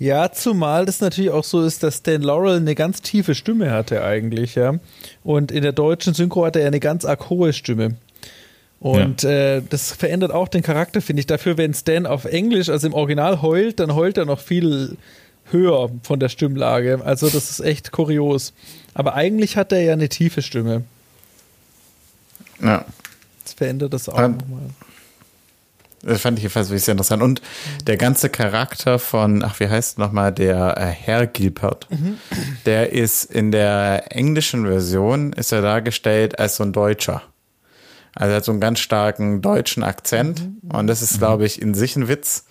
Ja, 0.00 0.30
zumal 0.30 0.86
das 0.86 1.00
natürlich 1.00 1.30
auch 1.30 1.42
so 1.44 1.62
ist, 1.62 1.82
dass 1.82 1.98
Stan 1.98 2.22
Laurel 2.22 2.56
eine 2.56 2.74
ganz 2.76 3.02
tiefe 3.02 3.34
Stimme 3.34 3.72
hatte 3.72 4.04
eigentlich, 4.04 4.54
ja. 4.54 4.74
Und 5.24 5.50
in 5.50 5.62
der 5.62 5.72
deutschen 5.72 6.14
Synchro 6.14 6.44
hat 6.44 6.54
er 6.56 6.66
eine 6.66 6.78
ganz 6.80 7.04
arg 7.04 7.30
hohe 7.30 7.52
Stimme. 7.52 7.96
Und 8.80 9.24
äh, 9.24 9.60
das 9.68 9.92
verändert 9.92 10.30
auch 10.30 10.48
den 10.48 10.62
Charakter, 10.62 11.00
finde 11.00 11.20
ich. 11.20 11.26
Dafür, 11.26 11.58
wenn 11.58 11.74
Stan 11.74 12.06
auf 12.06 12.24
Englisch, 12.24 12.68
also 12.68 12.86
im 12.86 12.94
Original 12.94 13.42
heult, 13.42 13.80
dann 13.80 13.94
heult 13.94 14.18
er 14.18 14.24
noch 14.24 14.40
viel 14.40 14.96
höher 15.50 15.90
von 16.02 16.20
der 16.20 16.28
Stimmlage. 16.28 17.00
Also 17.04 17.28
das 17.28 17.50
ist 17.50 17.60
echt 17.60 17.90
kurios. 17.90 18.52
Aber 18.94 19.14
eigentlich 19.14 19.56
hat 19.56 19.72
er 19.72 19.80
ja 19.82 19.92
eine 19.94 20.08
tiefe 20.08 20.42
Stimme. 20.42 20.84
Ja. 22.62 22.84
Das 23.44 23.54
verändert 23.54 23.92
das 23.92 24.08
auch 24.08 24.18
nochmal. 24.18 24.70
Das 26.02 26.20
fand 26.20 26.38
ich 26.38 26.44
jedenfalls 26.44 26.68
wirklich 26.68 26.84
sehr 26.84 26.92
interessant. 26.92 27.22
Und 27.22 27.42
der 27.86 27.96
ganze 27.96 28.28
Charakter 28.28 29.00
von, 29.00 29.42
ach, 29.42 29.58
wie 29.58 29.68
heißt 29.68 29.98
nochmal, 29.98 30.32
der 30.32 30.76
äh, 30.78 30.86
Herr 30.86 31.26
Gilbert, 31.26 31.88
der 32.66 32.92
ist 32.92 33.24
in 33.24 33.50
der 33.50 34.14
englischen 34.14 34.64
Version, 34.64 35.32
ist 35.32 35.50
er 35.50 35.62
dargestellt 35.62 36.38
als 36.38 36.56
so 36.56 36.62
ein 36.62 36.72
Deutscher. 36.72 37.22
Also 38.18 38.32
er 38.32 38.36
hat 38.38 38.44
so 38.44 38.50
einen 38.52 38.60
ganz 38.60 38.80
starken 38.80 39.42
deutschen 39.42 39.84
Akzent. 39.84 40.48
Und 40.72 40.88
das 40.88 41.02
ist, 41.02 41.18
glaube 41.18 41.46
ich, 41.46 41.62
in 41.62 41.72
sich 41.72 41.94
ein 41.94 42.08
Witz. 42.08 42.44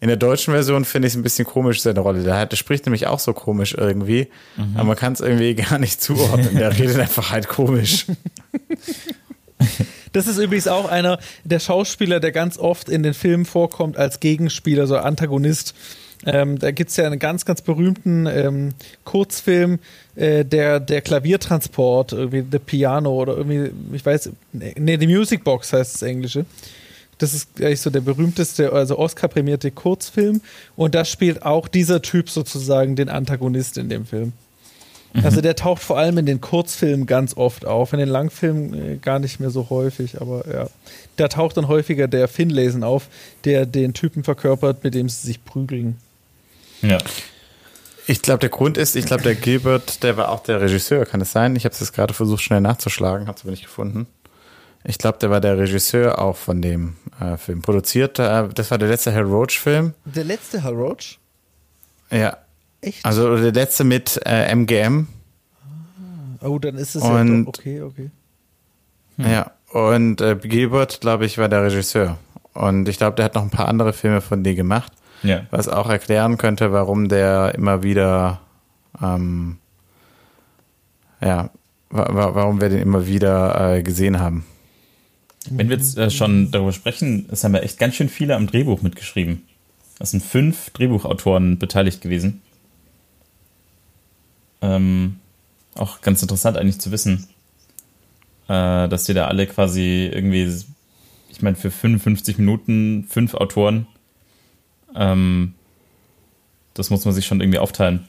In 0.00 0.08
der 0.08 0.16
deutschen 0.16 0.52
Version 0.52 0.84
finde 0.84 1.06
ich 1.06 1.14
es 1.14 1.16
ein 1.16 1.22
bisschen 1.22 1.46
komisch, 1.46 1.80
seine 1.80 2.00
Rolle. 2.00 2.24
Der, 2.24 2.36
hat, 2.36 2.50
der 2.50 2.56
spricht 2.56 2.84
nämlich 2.84 3.06
auch 3.06 3.20
so 3.20 3.32
komisch 3.32 3.74
irgendwie. 3.78 4.28
Aber 4.74 4.84
man 4.84 4.96
kann 4.96 5.12
es 5.12 5.20
irgendwie 5.20 5.54
gar 5.54 5.78
nicht 5.78 6.02
zuordnen. 6.02 6.56
Der 6.56 6.76
redet 6.76 6.98
einfach 6.98 7.30
halt 7.30 7.48
komisch. 7.48 8.06
Das 10.12 10.28
ist 10.28 10.38
übrigens 10.38 10.68
auch 10.68 10.88
einer 10.88 11.18
der 11.42 11.58
Schauspieler, 11.58 12.20
der 12.20 12.30
ganz 12.30 12.56
oft 12.56 12.88
in 12.88 13.02
den 13.02 13.14
Filmen 13.14 13.44
vorkommt 13.44 13.96
als 13.96 14.20
Gegenspieler, 14.20 14.86
so 14.86 14.96
Antagonist. 14.96 15.74
Ähm, 16.26 16.58
da 16.58 16.70
gibt 16.70 16.90
es 16.90 16.96
ja 16.96 17.06
einen 17.06 17.18
ganz, 17.18 17.44
ganz 17.44 17.62
berühmten 17.62 18.26
ähm, 18.26 18.70
Kurzfilm, 19.04 19.78
äh, 20.16 20.44
der, 20.44 20.80
der 20.80 21.02
Klaviertransport, 21.02 22.12
irgendwie 22.12 22.44
The 22.50 22.58
Piano 22.58 23.12
oder 23.12 23.36
irgendwie, 23.36 23.70
ich 23.92 24.04
weiß, 24.04 24.30
nee, 24.52 24.96
die 24.96 25.06
Music 25.06 25.44
Box 25.44 25.72
heißt 25.72 25.94
das 25.94 26.02
Englische. 26.02 26.46
Das 27.18 27.34
ist 27.34 27.60
eigentlich 27.60 27.80
so 27.80 27.90
der 27.90 28.00
berühmteste, 28.00 28.72
also 28.72 28.98
Oscar-prämierte 28.98 29.70
Kurzfilm. 29.70 30.40
Und 30.76 30.94
da 30.94 31.04
spielt 31.04 31.44
auch 31.44 31.68
dieser 31.68 32.02
Typ 32.02 32.28
sozusagen 32.28 32.96
den 32.96 33.08
Antagonist 33.08 33.78
in 33.78 33.88
dem 33.88 34.04
Film. 34.04 34.32
Also 35.22 35.40
der 35.40 35.54
taucht 35.54 35.82
vor 35.82 35.96
allem 35.96 36.18
in 36.18 36.26
den 36.26 36.40
Kurzfilmen 36.40 37.06
ganz 37.06 37.36
oft 37.36 37.66
auf, 37.66 37.92
in 37.92 38.00
den 38.00 38.08
Langfilmen 38.08 38.74
äh, 38.74 38.96
gar 38.96 39.20
nicht 39.20 39.38
mehr 39.38 39.50
so 39.50 39.70
häufig, 39.70 40.20
aber 40.20 40.44
ja. 40.52 40.66
Da 41.16 41.28
taucht 41.28 41.56
dann 41.56 41.68
häufiger 41.68 42.08
der 42.08 42.26
Finlayson 42.26 42.82
auf, 42.82 43.08
der 43.44 43.66
den 43.66 43.94
Typen 43.94 44.24
verkörpert, 44.24 44.82
mit 44.82 44.94
dem 44.94 45.08
sie 45.08 45.24
sich 45.24 45.44
prügeln. 45.44 45.98
Ja. 46.88 46.98
Ich 48.06 48.20
glaube, 48.20 48.40
der 48.40 48.50
Grund 48.50 48.76
ist, 48.76 48.96
ich 48.96 49.06
glaube, 49.06 49.22
der 49.22 49.34
Gilbert, 49.34 50.02
der 50.02 50.16
war 50.18 50.28
auch 50.28 50.42
der 50.42 50.60
Regisseur, 50.60 51.06
kann 51.06 51.20
es 51.22 51.32
sein? 51.32 51.56
Ich 51.56 51.64
habe 51.64 51.72
es 51.72 51.80
jetzt 51.80 51.94
gerade 51.94 52.12
versucht, 52.12 52.42
schnell 52.42 52.60
nachzuschlagen, 52.60 53.26
habe 53.28 53.36
es 53.38 53.42
aber 53.44 53.50
nicht 53.52 53.62
gefunden. 53.64 54.06
Ich 54.84 54.98
glaube, 54.98 55.16
der 55.18 55.30
war 55.30 55.40
der 55.40 55.56
Regisseur 55.56 56.18
auch 56.18 56.36
von 56.36 56.60
dem 56.60 56.96
äh, 57.18 57.38
Film. 57.38 57.62
Produziert, 57.62 58.18
äh, 58.18 58.46
das 58.54 58.70
war 58.70 58.76
der 58.76 58.88
letzte 58.88 59.14
Hal 59.14 59.22
Roach-Film. 59.22 59.94
Der 60.04 60.24
letzte 60.24 60.62
Hal 60.62 60.74
Roach? 60.74 61.18
Ja. 62.10 62.36
Echt? 62.82 63.02
Also 63.06 63.34
der 63.38 63.52
letzte 63.52 63.84
mit 63.84 64.20
äh, 64.26 64.54
MGM. 64.54 65.06
oh, 66.42 66.58
dann 66.58 66.76
ist 66.76 66.96
es 66.96 67.02
Und- 67.02 67.44
ja 67.44 67.48
okay, 67.48 67.80
okay. 67.80 68.10
Ja. 69.16 69.52
Und 69.70 70.20
äh, 70.20 70.36
Gilbert, 70.36 71.00
glaube 71.00 71.24
ich, 71.24 71.38
war 71.38 71.48
der 71.48 71.62
Regisseur. 71.64 72.18
Und 72.52 72.86
ich 72.88 72.98
glaube, 72.98 73.16
der 73.16 73.24
hat 73.24 73.34
noch 73.34 73.42
ein 73.42 73.50
paar 73.50 73.68
andere 73.68 73.92
Filme 73.94 74.20
von 74.20 74.44
dir 74.44 74.54
gemacht, 74.54 74.92
Ja. 75.24 75.46
was 75.50 75.68
auch 75.68 75.88
erklären 75.88 76.38
könnte, 76.38 76.70
warum 76.72 77.08
der 77.08 77.54
immer 77.54 77.82
wieder, 77.82 78.40
ähm, 79.02 79.58
ja, 81.20 81.50
wa 81.90 82.08
wa 82.14 82.34
warum 82.34 82.60
wir 82.60 82.68
den 82.68 82.80
immer 82.80 83.06
wieder 83.06 83.76
äh, 83.76 83.82
gesehen 83.82 84.20
haben. 84.20 84.44
Wenn 85.50 85.68
wir 85.68 85.76
jetzt 85.76 85.98
äh, 85.98 86.10
schon 86.10 86.50
darüber 86.50 86.72
sprechen, 86.72 87.26
es 87.30 87.44
haben 87.44 87.54
ja 87.54 87.60
echt 87.60 87.78
ganz 87.78 87.94
schön 87.94 88.08
viele 88.08 88.36
am 88.36 88.46
Drehbuch 88.46 88.82
mitgeschrieben. 88.82 89.42
Es 89.98 90.10
sind 90.10 90.22
fünf 90.22 90.70
Drehbuchautoren 90.70 91.58
beteiligt 91.58 92.00
gewesen. 92.00 92.42
Ähm, 94.62 95.16
auch 95.74 96.00
ganz 96.00 96.22
interessant 96.22 96.56
eigentlich 96.56 96.80
zu 96.80 96.90
wissen, 96.90 97.28
äh, 98.48 98.88
dass 98.88 99.04
die 99.04 99.14
da 99.14 99.26
alle 99.26 99.46
quasi 99.46 100.10
irgendwie, 100.12 100.50
ich 101.30 101.42
meine, 101.42 101.56
für 101.56 101.70
55 101.70 102.38
Minuten 102.38 103.06
fünf 103.08 103.34
Autoren, 103.34 103.86
ähm, 104.94 105.54
das 106.74 106.90
muss 106.90 107.04
man 107.04 107.14
sich 107.14 107.26
schon 107.26 107.40
irgendwie 107.40 107.58
aufteilen. 107.58 108.08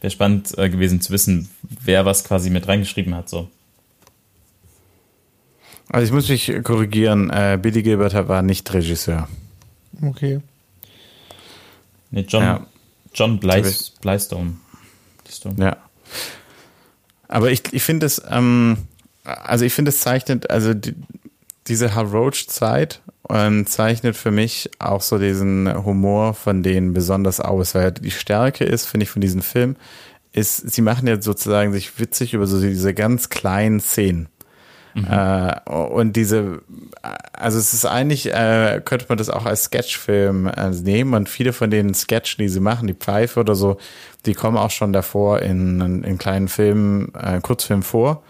Wäre 0.00 0.10
spannend 0.10 0.56
äh, 0.58 0.68
gewesen 0.68 1.00
zu 1.00 1.12
wissen, 1.12 1.50
wer 1.62 2.04
was 2.04 2.24
quasi 2.24 2.50
mit 2.50 2.68
reingeschrieben 2.68 3.14
hat, 3.14 3.28
so. 3.28 3.50
Also 5.88 6.06
ich 6.06 6.12
muss 6.12 6.28
mich 6.28 6.52
korrigieren, 6.64 7.30
äh, 7.30 7.58
Billy 7.60 7.82
Gilbert 7.82 8.14
war 8.28 8.42
nicht 8.42 8.72
Regisseur. 8.72 9.28
Okay. 10.02 10.40
Nee, 12.10 12.24
John, 12.28 12.42
Ja. 12.42 12.66
John 13.14 13.38
Bleis, 13.38 13.90
Bleistone. 14.00 14.54
Ja. 15.56 15.76
Aber 17.28 17.50
ich, 17.50 17.62
ich 17.72 17.82
finde 17.82 18.06
es, 18.06 18.20
ähm, 18.28 18.76
also 19.24 19.64
ich 19.64 19.72
finde 19.72 19.90
es 19.90 20.00
zeichnet, 20.00 20.50
also 20.50 20.74
die, 20.74 20.94
diese 21.66 21.94
Hal 21.94 22.10
Roach-Zeit 23.28 23.46
ähm, 23.46 23.66
zeichnet 23.66 24.16
für 24.16 24.30
mich 24.30 24.70
auch 24.78 25.00
so 25.00 25.18
diesen 25.18 25.84
Humor 25.84 26.34
von 26.34 26.62
denen 26.62 26.92
besonders 26.92 27.40
aus, 27.40 27.74
weil 27.74 27.92
die 27.92 28.10
Stärke 28.10 28.64
ist, 28.64 28.86
finde 28.86 29.04
ich, 29.04 29.10
von 29.10 29.22
diesem 29.22 29.42
Film, 29.42 29.76
ist, 30.32 30.70
sie 30.70 30.82
machen 30.82 31.06
ja 31.06 31.20
sozusagen 31.20 31.72
sich 31.72 31.98
witzig 31.98 32.34
über 32.34 32.46
so 32.46 32.60
diese 32.60 32.92
ganz 32.92 33.28
kleinen 33.28 33.80
Szenen. 33.80 34.28
Mhm. 34.94 35.06
Äh, 35.10 35.70
und 35.70 36.14
diese, 36.14 36.62
also 37.32 37.58
es 37.58 37.72
ist 37.72 37.84
eigentlich, 37.84 38.32
äh, 38.32 38.80
könnte 38.84 39.06
man 39.08 39.18
das 39.18 39.30
auch 39.30 39.44
als 39.44 39.64
Sketchfilm 39.64 40.46
äh, 40.46 40.70
nehmen 40.70 41.14
und 41.14 41.28
viele 41.28 41.52
von 41.52 41.70
den 41.70 41.94
Sketchen, 41.94 42.42
die 42.42 42.48
sie 42.48 42.60
machen, 42.60 42.86
die 42.86 42.94
Pfeife 42.94 43.40
oder 43.40 43.54
so, 43.54 43.78
die 44.26 44.34
kommen 44.34 44.56
auch 44.56 44.70
schon 44.70 44.92
davor 44.92 45.40
in, 45.40 46.02
in 46.04 46.18
kleinen 46.18 46.48
Filmen, 46.48 47.12
äh, 47.14 47.40
Kurzfilmen 47.40 47.82
vor. 47.82 48.22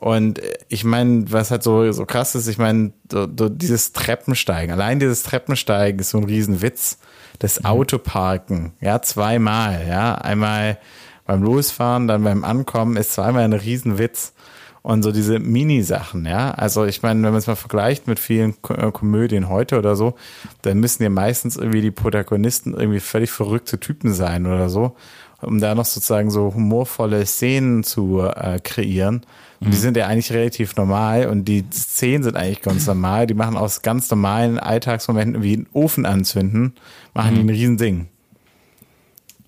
Und 0.00 0.40
ich 0.68 0.84
meine, 0.84 1.24
was 1.32 1.50
halt 1.50 1.64
so, 1.64 1.90
so 1.90 2.06
krass 2.06 2.36
ist, 2.36 2.46
ich 2.46 2.56
meine, 2.56 2.92
so, 3.10 3.26
so 3.36 3.48
dieses 3.48 3.92
Treppensteigen, 3.92 4.72
allein 4.72 5.00
dieses 5.00 5.24
Treppensteigen 5.24 5.98
ist 5.98 6.10
so 6.10 6.18
ein 6.18 6.24
Riesenwitz. 6.24 6.98
Das 7.40 7.58
mhm. 7.58 7.66
Autoparken, 7.66 8.72
ja, 8.80 9.02
zweimal, 9.02 9.84
ja, 9.88 10.14
einmal 10.14 10.78
beim 11.26 11.42
Losfahren, 11.42 12.06
dann 12.06 12.22
beim 12.22 12.44
Ankommen 12.44 12.96
ist 12.96 13.12
zweimal 13.12 13.42
ein 13.42 13.52
Riesenwitz. 13.52 14.34
Und 14.82 15.02
so 15.02 15.10
diese 15.10 15.40
Mini-Sachen, 15.40 16.26
ja. 16.26 16.52
Also 16.52 16.84
ich 16.84 17.02
meine, 17.02 17.20
wenn 17.24 17.32
man 17.32 17.40
es 17.40 17.48
mal 17.48 17.56
vergleicht 17.56 18.06
mit 18.06 18.20
vielen 18.20 18.62
Ko 18.62 18.92
Komödien 18.92 19.48
heute 19.48 19.76
oder 19.80 19.96
so, 19.96 20.14
dann 20.62 20.78
müssen 20.78 21.02
ja 21.02 21.10
meistens 21.10 21.56
irgendwie 21.56 21.82
die 21.82 21.90
Protagonisten 21.90 22.72
irgendwie 22.72 23.00
völlig 23.00 23.32
verrückte 23.32 23.80
Typen 23.80 24.14
sein 24.14 24.46
oder 24.46 24.68
so, 24.68 24.94
um 25.42 25.60
da 25.60 25.74
noch 25.74 25.86
sozusagen 25.86 26.30
so 26.30 26.54
humorvolle 26.54 27.26
Szenen 27.26 27.82
zu 27.82 28.20
äh, 28.20 28.60
kreieren. 28.60 29.22
Und 29.60 29.72
die 29.72 29.76
mhm. 29.76 29.82
sind 29.82 29.96
ja 29.96 30.06
eigentlich 30.06 30.32
relativ 30.32 30.76
normal 30.76 31.26
und 31.26 31.46
die 31.46 31.64
Szenen 31.72 32.22
sind 32.22 32.36
eigentlich 32.36 32.62
ganz 32.62 32.86
normal. 32.86 33.26
Die 33.26 33.34
machen 33.34 33.56
aus 33.56 33.82
ganz 33.82 34.08
normalen 34.10 34.58
Alltagsmomenten 34.58 35.42
wie 35.42 35.54
einen 35.54 35.66
Ofen 35.72 36.06
anzünden, 36.06 36.74
machen 37.12 37.32
mhm. 37.32 37.34
die 37.34 37.40
ein 37.40 37.50
Riesending. 37.50 38.08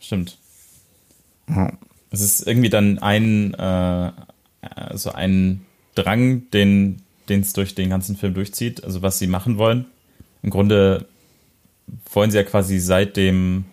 Stimmt. 0.01 0.37
Ja. 1.49 1.73
Es 2.11 2.23
ist 2.23 2.45
irgendwie 2.45 2.71
dann 2.71 2.99
ein, 2.99 3.55
äh, 3.55 4.11
also 4.63 5.13
ein 5.13 5.65
Drang, 5.95 6.51
den 6.51 7.03
es 7.29 7.53
durch 7.53 7.77
den 7.77 7.91
ganzen 7.91 8.17
Film 8.17 8.35
durchzieht, 8.35 8.83
also 8.83 9.03
was 9.03 9.21
sie 9.21 9.29
machen 9.29 9.59
wollen. 9.59 9.87
Im 10.43 10.51
Grunde 10.51 11.07
wollen 12.13 12.33
sie 12.33 12.39
ja 12.39 12.43
quasi 12.43 12.81
seitdem 12.81 13.65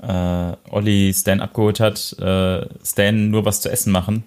äh, 0.00 0.52
Olli 0.70 1.12
Stan 1.14 1.40
abgeholt 1.40 1.80
hat, 1.80 2.16
äh, 2.18 2.66
Stan 2.82 3.30
nur 3.30 3.44
was 3.44 3.60
zu 3.60 3.70
essen 3.70 3.92
machen 3.92 4.24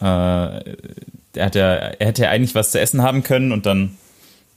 äh, 0.00 0.04
er, 0.04 1.46
hat 1.46 1.54
ja, 1.54 1.74
er 1.74 2.06
hätte 2.06 2.22
ja 2.22 2.30
eigentlich 2.30 2.54
was 2.54 2.70
zu 2.70 2.80
essen 2.80 3.02
haben 3.02 3.22
können 3.22 3.52
und 3.52 3.66
dann 3.66 3.96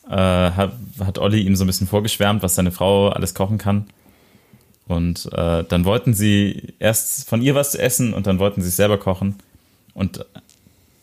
äh, 0.10 0.16
hat, 0.16 0.74
hat 1.00 1.18
Olli 1.20 1.42
ihm 1.42 1.56
so 1.56 1.64
ein 1.64 1.68
bisschen 1.68 1.88
vorgeschwärmt, 1.88 2.42
was 2.44 2.56
seine 2.56 2.72
Frau 2.72 3.10
alles 3.10 3.34
kochen 3.34 3.58
kann. 3.58 3.86
Und 4.88 5.32
äh, 5.34 5.64
dann 5.64 5.86
wollten 5.86 6.14
sie 6.14 6.74
erst 6.80 7.30
von 7.30 7.42
ihr 7.44 7.54
was 7.54 7.72
zu 7.72 7.80
essen 7.80 8.14
und 8.14 8.26
dann 8.26 8.40
wollten 8.40 8.62
sie 8.62 8.70
es 8.70 8.76
selber 8.76 8.98
kochen. 8.98 9.36
Und 9.94 10.26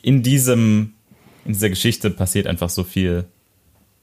in 0.02 0.22
diesem, 0.22 0.94
in 1.44 1.52
dieser 1.52 1.70
Geschichte 1.70 2.10
passiert 2.10 2.48
einfach 2.48 2.68
so 2.68 2.82
viel 2.82 3.26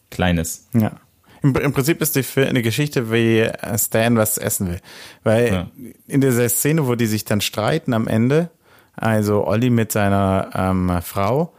Kleines. 0.10 0.67
Ja. 0.74 0.93
Im, 1.41 1.54
Im, 1.56 1.74
Prinzip 1.74 2.02
ist 2.02 2.15
die 2.15 2.24
eine 2.41 2.62
Geschichte, 2.62 3.12
wie 3.12 3.50
Stan 3.78 4.15
was 4.15 4.38
essen 4.38 4.69
will. 4.69 4.80
Weil 5.24 5.48
ja. 5.48 5.72
in 6.08 6.22
dieser 6.22 6.48
Szene, 6.48 6.88
wo 6.88 6.96
die 6.96 7.08
sich 7.08 7.26
dann 7.26 7.41
streiten 7.41 7.93
am 7.93 8.08
Ende, 8.08 8.50
also 8.96 9.46
Olli 9.48 9.70
mit 9.70 9.92
seiner 9.92 10.50
ähm, 10.54 10.92
Frau, 11.02 11.54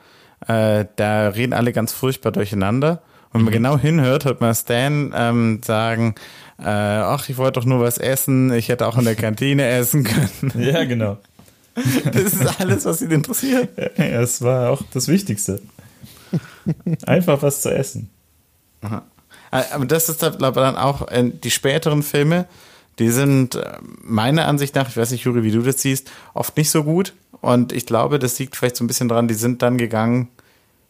äh, 0.47 0.85
da 0.97 1.29
reden 1.29 1.53
alle 1.53 1.73
ganz 1.73 1.92
furchtbar 1.92 2.33
durcheinander. 2.33 3.03
Und 3.33 3.40
wenn 3.40 3.44
man 3.44 3.53
mhm. 3.53 3.57
genau 3.57 3.79
hinhört, 3.79 4.25
hört 4.25 4.40
man 4.40 4.55
Stan 4.55 5.12
ähm, 5.16 5.61
sagen, 5.64 6.14
äh, 6.59 6.68
ach, 6.68 7.29
ich 7.29 7.37
wollte 7.37 7.59
doch 7.61 7.66
nur 7.66 7.81
was 7.81 7.99
essen, 7.99 8.53
ich 8.53 8.68
hätte 8.68 8.87
auch 8.87 8.97
in 8.97 9.05
der 9.05 9.14
Kantine 9.16 9.66
essen 9.66 10.05
können. 10.05 10.53
Ja, 10.64 10.85
genau. 10.85 11.18
Das 11.75 12.35
ist 12.35 12.61
alles, 12.61 12.85
was 12.85 13.03
ihn 13.03 13.11
interessiert. 13.11 13.70
Ja, 13.99 14.20
das 14.20 14.40
war 14.42 14.70
auch 14.70 14.83
das 14.92 15.09
Wichtigste. 15.09 15.61
Einfach 17.07 17.42
was 17.42 17.62
zu 17.62 17.75
essen. 17.75 18.11
Aha. 18.83 19.03
Äh, 19.51 19.62
aber 19.73 19.87
das 19.87 20.09
ist 20.09 20.23
dann 20.23 20.77
auch 20.77 21.09
äh, 21.09 21.31
die 21.33 21.51
späteren 21.51 22.03
Filme, 22.03 22.47
die 22.99 23.09
sind 23.09 23.57
äh, 23.57 23.79
meiner 24.03 24.47
Ansicht 24.47 24.75
nach, 24.75 24.88
ich 24.88 24.97
weiß 24.97 25.11
nicht, 25.11 25.25
Juri, 25.25 25.42
wie 25.42 25.51
du 25.51 25.62
das 25.62 25.81
siehst, 25.81 26.11
oft 26.35 26.57
nicht 26.57 26.70
so 26.70 26.85
gut. 26.85 27.14
Und 27.44 27.74
ich 27.74 27.85
glaube, 27.85 28.18
das 28.18 28.38
liegt 28.38 28.57
vielleicht 28.57 28.76
so 28.76 28.85
ein 28.85 28.87
bisschen 28.87 29.07
dran, 29.07 29.28
die 29.28 29.35
sind 29.35 29.61
dann 29.61 29.76
gegangen, 29.76 30.28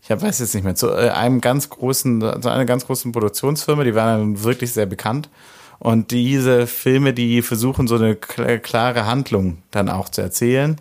ich 0.02 0.10
weiß 0.10 0.38
jetzt 0.38 0.54
nicht 0.54 0.62
mehr, 0.62 0.76
zu 0.76 0.88
äh, 0.88 1.08
einem 1.08 1.40
ganz 1.40 1.68
großen, 1.68 2.20
zu 2.20 2.48
einer 2.48 2.64
ganz 2.64 2.86
großen 2.86 3.10
Produktionsfirma, 3.10 3.82
die 3.82 3.96
waren 3.96 4.20
dann 4.20 4.44
wirklich 4.44 4.72
sehr 4.72 4.86
bekannt. 4.86 5.28
Und 5.80 6.12
diese 6.12 6.68
Filme, 6.68 7.12
die 7.12 7.42
versuchen, 7.42 7.88
so 7.88 7.96
eine 7.96 8.14
klare 8.14 9.04
Handlung 9.04 9.58
dann 9.72 9.88
auch 9.88 10.08
zu 10.08 10.20
erzählen. 10.20 10.80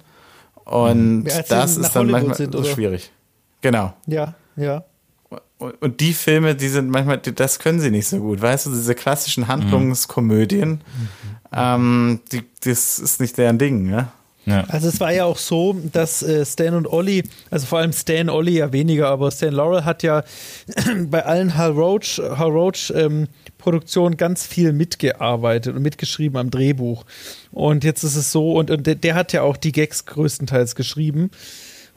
Und 0.64 1.26
ja, 1.26 1.42
das 1.42 1.78
ist 1.78 1.96
dann 1.96 2.04
Hollywood 2.04 2.12
manchmal 2.12 2.38
sind, 2.38 2.54
so 2.54 2.64
schwierig. 2.64 3.12
Genau. 3.62 3.94
Ja, 4.06 4.36
ja. 4.56 4.84
Und 5.58 6.02
die 6.02 6.14
Filme, 6.14 6.54
die 6.54 6.68
sind 6.68 6.92
manchmal, 6.92 7.18
das 7.18 7.58
können 7.58 7.80
sie 7.80 7.90
nicht 7.90 8.08
so 8.08 8.20
gut, 8.20 8.44
weißt 8.44 8.68
du, 8.68 8.70
diese 8.70 8.94
klassischen 8.94 9.48
Handlungskomödien, 9.48 10.70
mhm. 10.70 11.10
ähm, 11.52 12.20
die, 12.32 12.44
das 12.64 13.00
ist 13.00 13.20
nicht 13.20 13.40
deren 13.40 13.58
Ding, 13.58 13.90
ne? 13.90 14.10
Also 14.68 14.90
es 14.90 15.00
war 15.00 15.14
ja 15.14 15.26
auch 15.26 15.38
so, 15.38 15.76
dass 15.92 16.22
äh, 16.22 16.46
Stan 16.46 16.74
und 16.76 16.88
Olli, 16.88 17.24
also 17.50 17.66
vor 17.66 17.80
allem 17.80 17.94
Stan 17.94 18.30
Olli 18.30 18.58
ja 18.58 18.74
weniger, 18.74 19.08
aber 19.08 19.32
Stan 19.32 19.54
Laurel 19.54 19.86
hat 19.86 20.04
ja 20.04 20.24
bei 21.08 21.26
allen 21.26 21.58
Hal 21.58 21.72
Roach, 21.72 22.20
Hal 22.20 22.50
Roach 22.50 22.92
ähm, 22.96 23.28
Produktionen 23.58 24.18
ganz 24.18 24.46
viel 24.46 24.74
mitgearbeitet 24.74 25.76
und 25.76 25.82
mitgeschrieben 25.82 26.38
am 26.38 26.52
Drehbuch. 26.52 27.06
Und 27.52 27.86
jetzt 27.86 28.04
ist 28.04 28.18
es 28.18 28.32
so, 28.32 28.54
und, 28.54 28.70
und 28.70 28.86
der, 28.86 28.96
der 28.96 29.16
hat 29.16 29.32
ja 29.32 29.42
auch 29.44 29.56
die 29.56 29.72
Gags 29.72 30.06
größtenteils 30.06 30.76
geschrieben. 30.76 31.32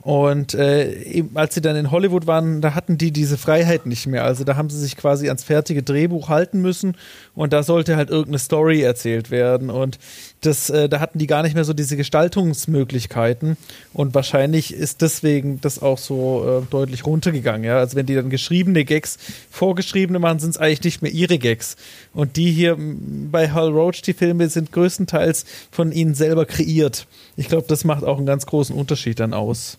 Und 0.06 0.54
äh, 0.54 1.24
als 1.34 1.56
sie 1.56 1.60
dann 1.60 1.74
in 1.74 1.90
Hollywood 1.90 2.28
waren, 2.28 2.60
da 2.60 2.76
hatten 2.76 2.96
die 2.96 3.10
diese 3.10 3.36
Freiheit 3.36 3.86
nicht 3.86 4.06
mehr. 4.06 4.22
Also 4.22 4.44
da 4.44 4.54
haben 4.54 4.70
sie 4.70 4.78
sich 4.78 4.96
quasi 4.96 5.26
ans 5.26 5.42
fertige 5.42 5.82
Drehbuch 5.82 6.28
halten 6.28 6.62
müssen 6.62 6.96
und 7.34 7.52
da 7.52 7.64
sollte 7.64 7.96
halt 7.96 8.10
irgendeine 8.10 8.38
Story 8.38 8.82
erzählt 8.82 9.32
werden. 9.32 9.68
Und 9.68 9.98
das, 10.46 10.70
äh, 10.70 10.88
da 10.88 11.00
hatten 11.00 11.18
die 11.18 11.26
gar 11.26 11.42
nicht 11.42 11.54
mehr 11.54 11.64
so 11.64 11.72
diese 11.72 11.96
Gestaltungsmöglichkeiten. 11.96 13.56
Und 13.92 14.14
wahrscheinlich 14.14 14.72
ist 14.72 15.02
deswegen 15.02 15.60
das 15.60 15.82
auch 15.82 15.98
so 15.98 16.62
äh, 16.62 16.70
deutlich 16.70 17.04
runtergegangen. 17.04 17.64
Ja? 17.64 17.78
Also 17.78 17.96
wenn 17.96 18.06
die 18.06 18.14
dann 18.14 18.30
geschriebene 18.30 18.84
Gags 18.84 19.18
vorgeschriebene 19.50 20.18
machen, 20.18 20.38
sind 20.38 20.50
es 20.50 20.58
eigentlich 20.58 20.84
nicht 20.84 21.02
mehr 21.02 21.12
ihre 21.12 21.38
Gags. 21.38 21.76
Und 22.14 22.36
die 22.36 22.52
hier 22.52 22.76
bei 22.78 23.50
Hal 23.50 23.70
Roach, 23.70 24.02
die 24.02 24.12
Filme, 24.12 24.48
sind 24.48 24.72
größtenteils 24.72 25.44
von 25.70 25.92
ihnen 25.92 26.14
selber 26.14 26.46
kreiert. 26.46 27.06
Ich 27.36 27.48
glaube, 27.48 27.66
das 27.68 27.84
macht 27.84 28.04
auch 28.04 28.18
einen 28.18 28.26
ganz 28.26 28.46
großen 28.46 28.74
Unterschied 28.74 29.20
dann 29.20 29.34
aus. 29.34 29.78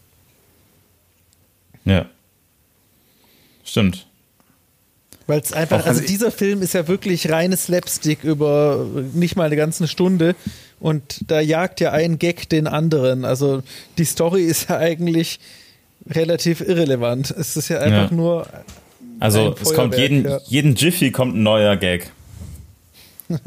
Ja. 1.85 2.05
Stimmt. 3.63 4.06
Weil 5.27 5.41
es 5.41 5.51
einfach, 5.51 5.85
also 5.85 6.01
dieser 6.01 6.31
Film 6.31 6.61
ist 6.61 6.73
ja 6.73 6.87
wirklich 6.87 7.29
reines 7.29 7.65
Slapstick 7.65 8.23
über 8.23 8.87
nicht 9.13 9.35
mal 9.35 9.43
eine 9.43 9.57
ganze 9.57 9.87
Stunde 9.89 10.35
und 10.79 11.29
da 11.29 11.41
jagt 11.41 11.81
ja 11.81 11.91
ein 11.91 12.17
Gag 12.17 12.47
den 12.49 12.65
anderen. 12.65 13.25
Also 13.25 13.61
die 13.97 14.05
Story 14.05 14.43
ist 14.43 14.69
ja 14.69 14.77
eigentlich 14.77 15.39
relativ 16.09 16.61
irrelevant. 16.61 17.31
Es 17.31 17.57
ist 17.57 17.67
ja 17.67 17.79
einfach 17.79 18.09
ja. 18.11 18.15
nur. 18.15 18.47
Also 19.19 19.55
es 19.61 19.73
kommt 19.73 19.97
jeden, 19.97 20.23
ja. 20.23 20.39
jeden 20.45 20.75
Jiffy 20.75 21.11
kommt 21.11 21.35
ein 21.35 21.43
neuer 21.43 21.75
Gag. 21.75 22.09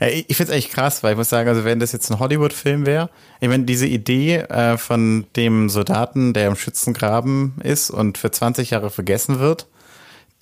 Ja, 0.00 0.08
ich 0.08 0.36
finde 0.36 0.44
es 0.44 0.50
eigentlich 0.50 0.70
krass, 0.70 1.02
weil 1.02 1.12
ich 1.12 1.18
muss 1.18 1.28
sagen, 1.28 1.48
also 1.48 1.64
wenn 1.64 1.80
das 1.80 1.92
jetzt 1.92 2.10
ein 2.10 2.18
Hollywood-Film 2.18 2.86
wäre, 2.86 3.10
ich 3.40 3.48
meine, 3.48 3.64
diese 3.64 3.86
Idee 3.86 4.36
äh, 4.36 4.76
von 4.76 5.26
dem 5.36 5.68
Soldaten, 5.68 6.32
der 6.32 6.48
im 6.48 6.56
Schützengraben 6.56 7.54
ist 7.62 7.90
und 7.90 8.18
für 8.18 8.30
20 8.30 8.70
Jahre 8.70 8.90
vergessen 8.90 9.38
wird, 9.38 9.66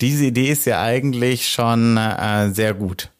diese 0.01 0.25
Idee 0.25 0.49
ist 0.49 0.65
ja 0.65 0.81
eigentlich 0.81 1.47
schon 1.47 1.97
äh, 1.97 2.49
sehr 2.51 2.73
gut. 2.73 3.11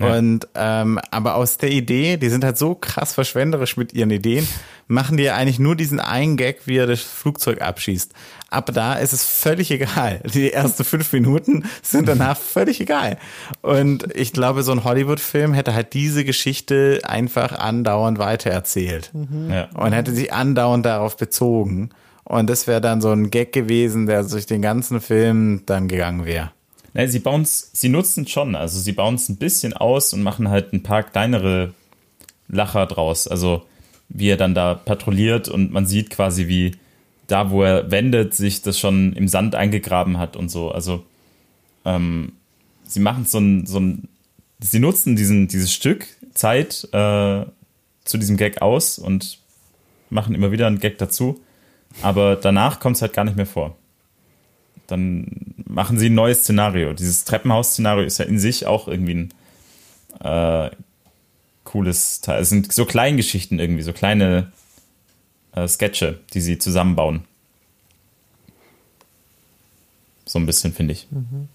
Ja. 0.00 0.16
Und 0.16 0.46
ähm, 0.54 1.00
aber 1.10 1.34
aus 1.34 1.58
der 1.58 1.72
Idee, 1.72 2.18
die 2.18 2.28
sind 2.28 2.44
halt 2.44 2.56
so 2.56 2.76
krass 2.76 3.14
verschwenderisch 3.14 3.76
mit 3.76 3.92
ihren 3.92 4.10
Ideen, 4.10 4.46
machen 4.86 5.16
die 5.16 5.24
ja 5.24 5.34
eigentlich 5.34 5.58
nur 5.58 5.74
diesen 5.74 5.98
einen 5.98 6.36
Gag, 6.36 6.66
wie 6.66 6.76
er 6.76 6.86
das 6.86 7.00
Flugzeug 7.00 7.60
abschießt. 7.60 8.12
Ab 8.50 8.70
da 8.72 8.94
ist 8.94 9.12
es 9.12 9.24
völlig 9.24 9.70
egal. 9.70 10.20
Die 10.24 10.52
ersten 10.52 10.82
fünf 10.82 11.12
Minuten 11.12 11.64
sind 11.82 12.08
danach 12.08 12.38
völlig 12.38 12.80
egal. 12.80 13.18
Und 13.60 14.08
ich 14.16 14.32
glaube, 14.32 14.62
so 14.62 14.72
ein 14.72 14.84
Hollywood-Film 14.84 15.52
hätte 15.52 15.74
halt 15.74 15.92
diese 15.92 16.24
Geschichte 16.24 17.00
einfach 17.04 17.52
andauernd 17.52 18.18
weitererzählt. 18.18 19.10
Mhm. 19.12 19.50
Ja. 19.50 19.68
Und 19.74 19.92
hätte 19.92 20.14
sich 20.14 20.32
andauernd 20.32 20.86
darauf 20.86 21.18
bezogen. 21.18 21.90
Und 22.24 22.48
das 22.48 22.66
wäre 22.66 22.80
dann 22.80 23.02
so 23.02 23.10
ein 23.10 23.30
Gag 23.30 23.52
gewesen, 23.52 24.06
der 24.06 24.22
durch 24.22 24.46
den 24.46 24.62
ganzen 24.62 25.00
Film 25.00 25.62
dann 25.66 25.88
gegangen 25.88 26.24
wäre. 26.24 26.50
Nein, 26.94 27.10
sie 27.10 27.18
bauen 27.18 27.44
sie 27.46 27.88
nutzen 27.88 28.26
schon, 28.26 28.54
also 28.54 28.80
sie 28.80 28.92
bauen 28.92 29.14
es 29.14 29.28
ein 29.28 29.36
bisschen 29.36 29.72
aus 29.74 30.12
und 30.12 30.22
machen 30.22 30.48
halt 30.48 30.72
ein 30.72 30.82
paar 30.82 31.02
kleinere 31.02 31.74
Lacher 32.48 32.86
draus. 32.86 33.28
Also 33.28 33.62
wie 34.08 34.30
er 34.30 34.36
dann 34.36 34.54
da 34.54 34.74
patrouilliert 34.74 35.48
und 35.48 35.70
man 35.70 35.86
sieht 35.86 36.10
quasi, 36.10 36.48
wie 36.48 36.72
da, 37.28 37.50
wo 37.50 37.62
er 37.62 37.90
wendet, 37.90 38.34
sich 38.34 38.62
das 38.62 38.78
schon 38.78 39.12
im 39.12 39.28
Sand 39.28 39.54
eingegraben 39.54 40.18
hat 40.18 40.34
und 40.34 40.50
so. 40.50 40.72
Also 40.72 41.04
ähm, 41.84 42.32
sie 42.84 43.00
machen 43.00 43.24
so 43.26 43.38
ein, 43.38 43.66
so 43.66 43.78
ein, 43.78 44.08
sie 44.58 44.80
nutzen 44.80 45.14
diesen, 45.14 45.46
dieses 45.46 45.72
Stück 45.72 46.06
Zeit 46.34 46.88
äh, 46.92 47.44
zu 48.04 48.18
diesem 48.18 48.36
Gag 48.36 48.62
aus 48.62 48.98
und 48.98 49.38
machen 50.10 50.34
immer 50.34 50.50
wieder 50.50 50.66
einen 50.66 50.80
Gag 50.80 50.98
dazu. 50.98 51.40
Aber 52.02 52.34
danach 52.34 52.80
kommt 52.80 52.96
es 52.96 53.02
halt 53.02 53.12
gar 53.12 53.24
nicht 53.24 53.36
mehr 53.36 53.46
vor. 53.46 53.76
Dann 54.86 55.54
machen 55.66 55.98
sie 55.98 56.08
ein 56.08 56.14
neues 56.14 56.40
Szenario. 56.40 56.94
Dieses 56.94 57.24
Treppenhaus-Szenario 57.24 58.04
ist 58.04 58.18
ja 58.18 58.24
in 58.24 58.38
sich 58.38 58.66
auch 58.66 58.88
irgendwie 58.88 59.14
ein 59.14 59.34
äh, 60.24 60.70
cooles 61.64 62.22
Teil. 62.22 62.40
Es 62.40 62.48
sind 62.48 62.72
so 62.72 62.86
Kleingeschichten 62.86 63.58
irgendwie, 63.58 63.82
so 63.82 63.92
kleine 63.92 64.50
äh, 65.52 65.66
Sketche, 65.66 66.20
die 66.34 66.40
sie 66.40 66.58
zusammenbauen. 66.58 67.24
So 70.24 70.38
ein 70.38 70.46
bisschen, 70.46 70.72
finde 70.72 70.92
ich. 70.92 71.08
Mhm. 71.10 71.48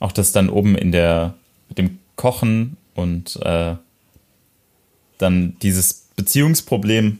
Auch 0.00 0.12
das 0.12 0.32
dann 0.32 0.48
oben 0.48 0.76
in 0.76 0.90
der, 0.90 1.34
mit 1.68 1.78
dem 1.78 1.98
Kochen 2.16 2.76
und 2.94 3.36
äh, 3.36 3.76
dann 5.18 5.56
dieses 5.60 6.08
Beziehungsproblem 6.16 7.18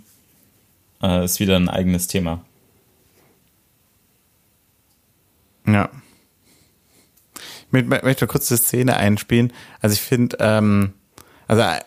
äh, 1.03 1.25
ist 1.25 1.39
wieder 1.39 1.57
ein 1.57 1.69
eigenes 1.69 2.07
Thema. 2.09 2.45
Ja. 5.67 5.91
Ich 7.73 7.85
möchte 7.85 8.27
kurz 8.27 8.49
die 8.49 8.57
Szene 8.57 8.97
einspielen. 8.97 9.53
Also 9.81 9.95
ich 9.95 10.03
finde, 10.03 10.37
ähm, 10.41 10.93
also 11.47 11.63
äh, 11.63 11.81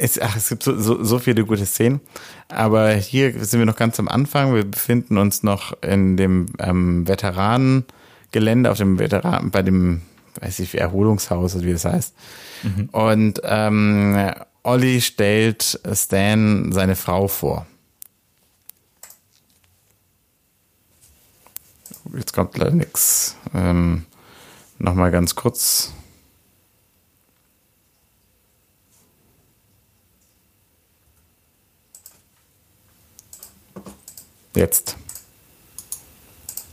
es, 0.00 0.20
ach, 0.20 0.36
es 0.36 0.48
gibt 0.48 0.62
so, 0.62 0.78
so, 0.78 1.02
so 1.02 1.18
viele 1.18 1.44
gute 1.44 1.66
Szenen, 1.66 2.00
aber 2.48 2.92
hier 2.92 3.32
sind 3.44 3.60
wir 3.60 3.66
noch 3.66 3.76
ganz 3.76 3.98
am 3.98 4.08
Anfang. 4.08 4.54
Wir 4.54 4.64
befinden 4.64 5.18
uns 5.18 5.42
noch 5.42 5.80
in 5.82 6.16
dem 6.16 6.46
ähm, 6.58 7.06
Veteranengelände, 7.06 8.70
auf 8.70 8.78
dem 8.78 8.98
Veteran, 8.98 9.50
bei 9.50 9.62
dem, 9.62 10.02
weiß 10.40 10.60
ich, 10.60 10.78
Erholungshaus 10.78 11.54
oder 11.54 11.64
wie 11.64 11.72
das 11.72 11.84
heißt. 11.84 12.14
Mhm. 12.62 12.88
Und 12.92 13.40
ähm, 13.44 14.32
Olli 14.62 15.00
stellt 15.00 15.80
Stan 15.92 16.72
seine 16.72 16.96
Frau 16.96 17.28
vor. 17.28 17.66
Jetzt 22.16 22.32
kommt 22.32 22.56
leider 22.58 22.72
nichts. 22.72 23.36
Ähm, 23.54 24.04
Nochmal 24.82 25.10
ganz 25.10 25.34
kurz. 25.34 25.92
Jetzt. 34.54 34.96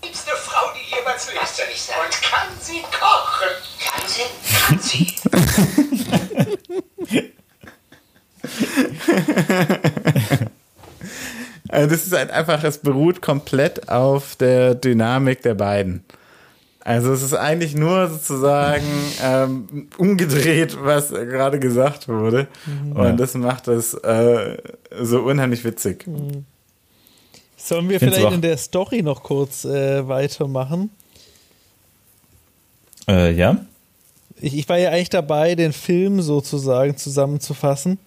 Liebste 0.03 0.31
Frau, 0.31 0.71
die 0.73 0.95
jemals 0.95 1.31
lebt. 1.31 1.47
soll 1.47 1.65
ich 1.71 1.81
sagen? 1.81 1.99
Und 2.05 2.21
kann 2.21 2.47
sie 2.59 2.81
kochen? 2.81 3.49
Kann 3.85 4.01
sie? 4.07 4.23
Kann 4.57 4.79
sie. 4.79 5.13
also 11.69 11.89
das 11.89 12.05
ist 12.07 12.13
halt 12.13 12.31
einfach, 12.31 12.63
es 12.63 12.79
beruht 12.79 13.21
komplett 13.21 13.89
auf 13.89 14.35
der 14.35 14.73
Dynamik 14.73 15.43
der 15.43 15.53
beiden. 15.53 16.03
Also 16.79 17.11
es 17.11 17.21
ist 17.21 17.33
eigentlich 17.33 17.75
nur 17.75 18.07
sozusagen 18.07 18.85
ähm, 19.21 19.89
umgedreht, 19.97 20.77
was 20.81 21.09
gerade 21.09 21.59
gesagt 21.59 22.07
wurde. 22.07 22.47
Mhm. 22.65 22.93
Und 22.93 23.17
das 23.17 23.33
macht 23.33 23.67
es 23.67 23.93
äh, 23.93 24.57
so 25.01 25.21
unheimlich 25.21 25.65
witzig. 25.65 26.07
Mhm. 26.07 26.45
Sollen 27.67 27.89
wir 27.89 27.99
vielleicht 27.99 28.31
in 28.31 28.41
der 28.41 28.55
Story 28.55 29.01
noch 29.01 29.23
kurz 29.23 29.65
äh, 29.65 30.07
weitermachen? 30.07 30.89
Äh, 33.09 33.33
ja. 33.33 33.65
Ich, 34.39 34.57
ich, 34.57 34.69
war 34.69 34.77
ja 34.77 34.91
eigentlich 34.91 35.09
dabei, 35.09 35.53
den 35.55 35.73
Film 35.73 36.21
sozusagen 36.21 36.95
zusammenzufassen. 36.95 37.99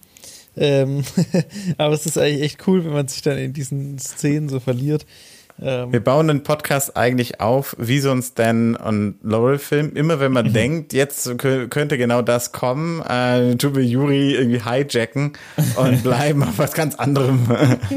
Ähm, 0.57 1.03
aber 1.77 1.93
es 1.93 2.07
ist 2.07 2.17
eigentlich 2.17 2.41
echt 2.41 2.67
cool, 2.67 2.83
wenn 2.83 2.93
man 2.93 3.07
sich 3.07 3.21
dann 3.21 3.37
in 3.37 3.53
diesen 3.53 3.99
Szenen 3.99 4.49
so 4.49 4.59
verliert. 4.59 5.05
Ähm, 5.61 5.91
Wir 5.91 6.03
bauen 6.03 6.27
den 6.27 6.43
Podcast 6.43 6.97
eigentlich 6.97 7.39
auf, 7.39 7.75
wie 7.77 7.99
so 7.99 8.11
ein 8.11 8.21
Stan 8.23 8.75
und 8.75 9.15
Laurel-Film. 9.21 9.95
Immer 9.95 10.19
wenn 10.19 10.31
man 10.31 10.53
denkt, 10.53 10.93
jetzt 10.93 11.37
könnte 11.37 11.97
genau 11.97 12.21
das 12.21 12.51
kommen, 12.51 13.01
äh, 13.01 13.55
tun 13.55 13.75
wir 13.75 13.85
Juri 13.85 14.33
irgendwie 14.33 14.63
hijacken 14.63 15.33
und 15.75 16.03
bleiben 16.03 16.43
auf 16.43 16.57
was 16.57 16.73
ganz 16.73 16.95
anderem. 16.95 17.47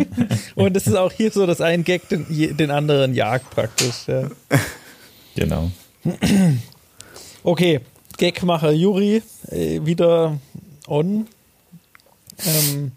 und 0.54 0.76
es 0.76 0.86
ist 0.86 0.96
auch 0.96 1.12
hier 1.12 1.30
so, 1.30 1.46
dass 1.46 1.60
ein 1.60 1.84
Gag 1.84 2.08
den, 2.08 2.26
den 2.28 2.70
anderen 2.70 3.14
jagt 3.14 3.50
praktisch. 3.50 4.06
Ja. 4.06 4.28
Genau. 5.36 5.70
Okay, 7.46 7.80
Gagmacher 8.16 8.70
Juri 8.70 9.20
äh, 9.50 9.84
wieder 9.84 10.38
on. 10.86 11.26
Ähm, 12.38 12.92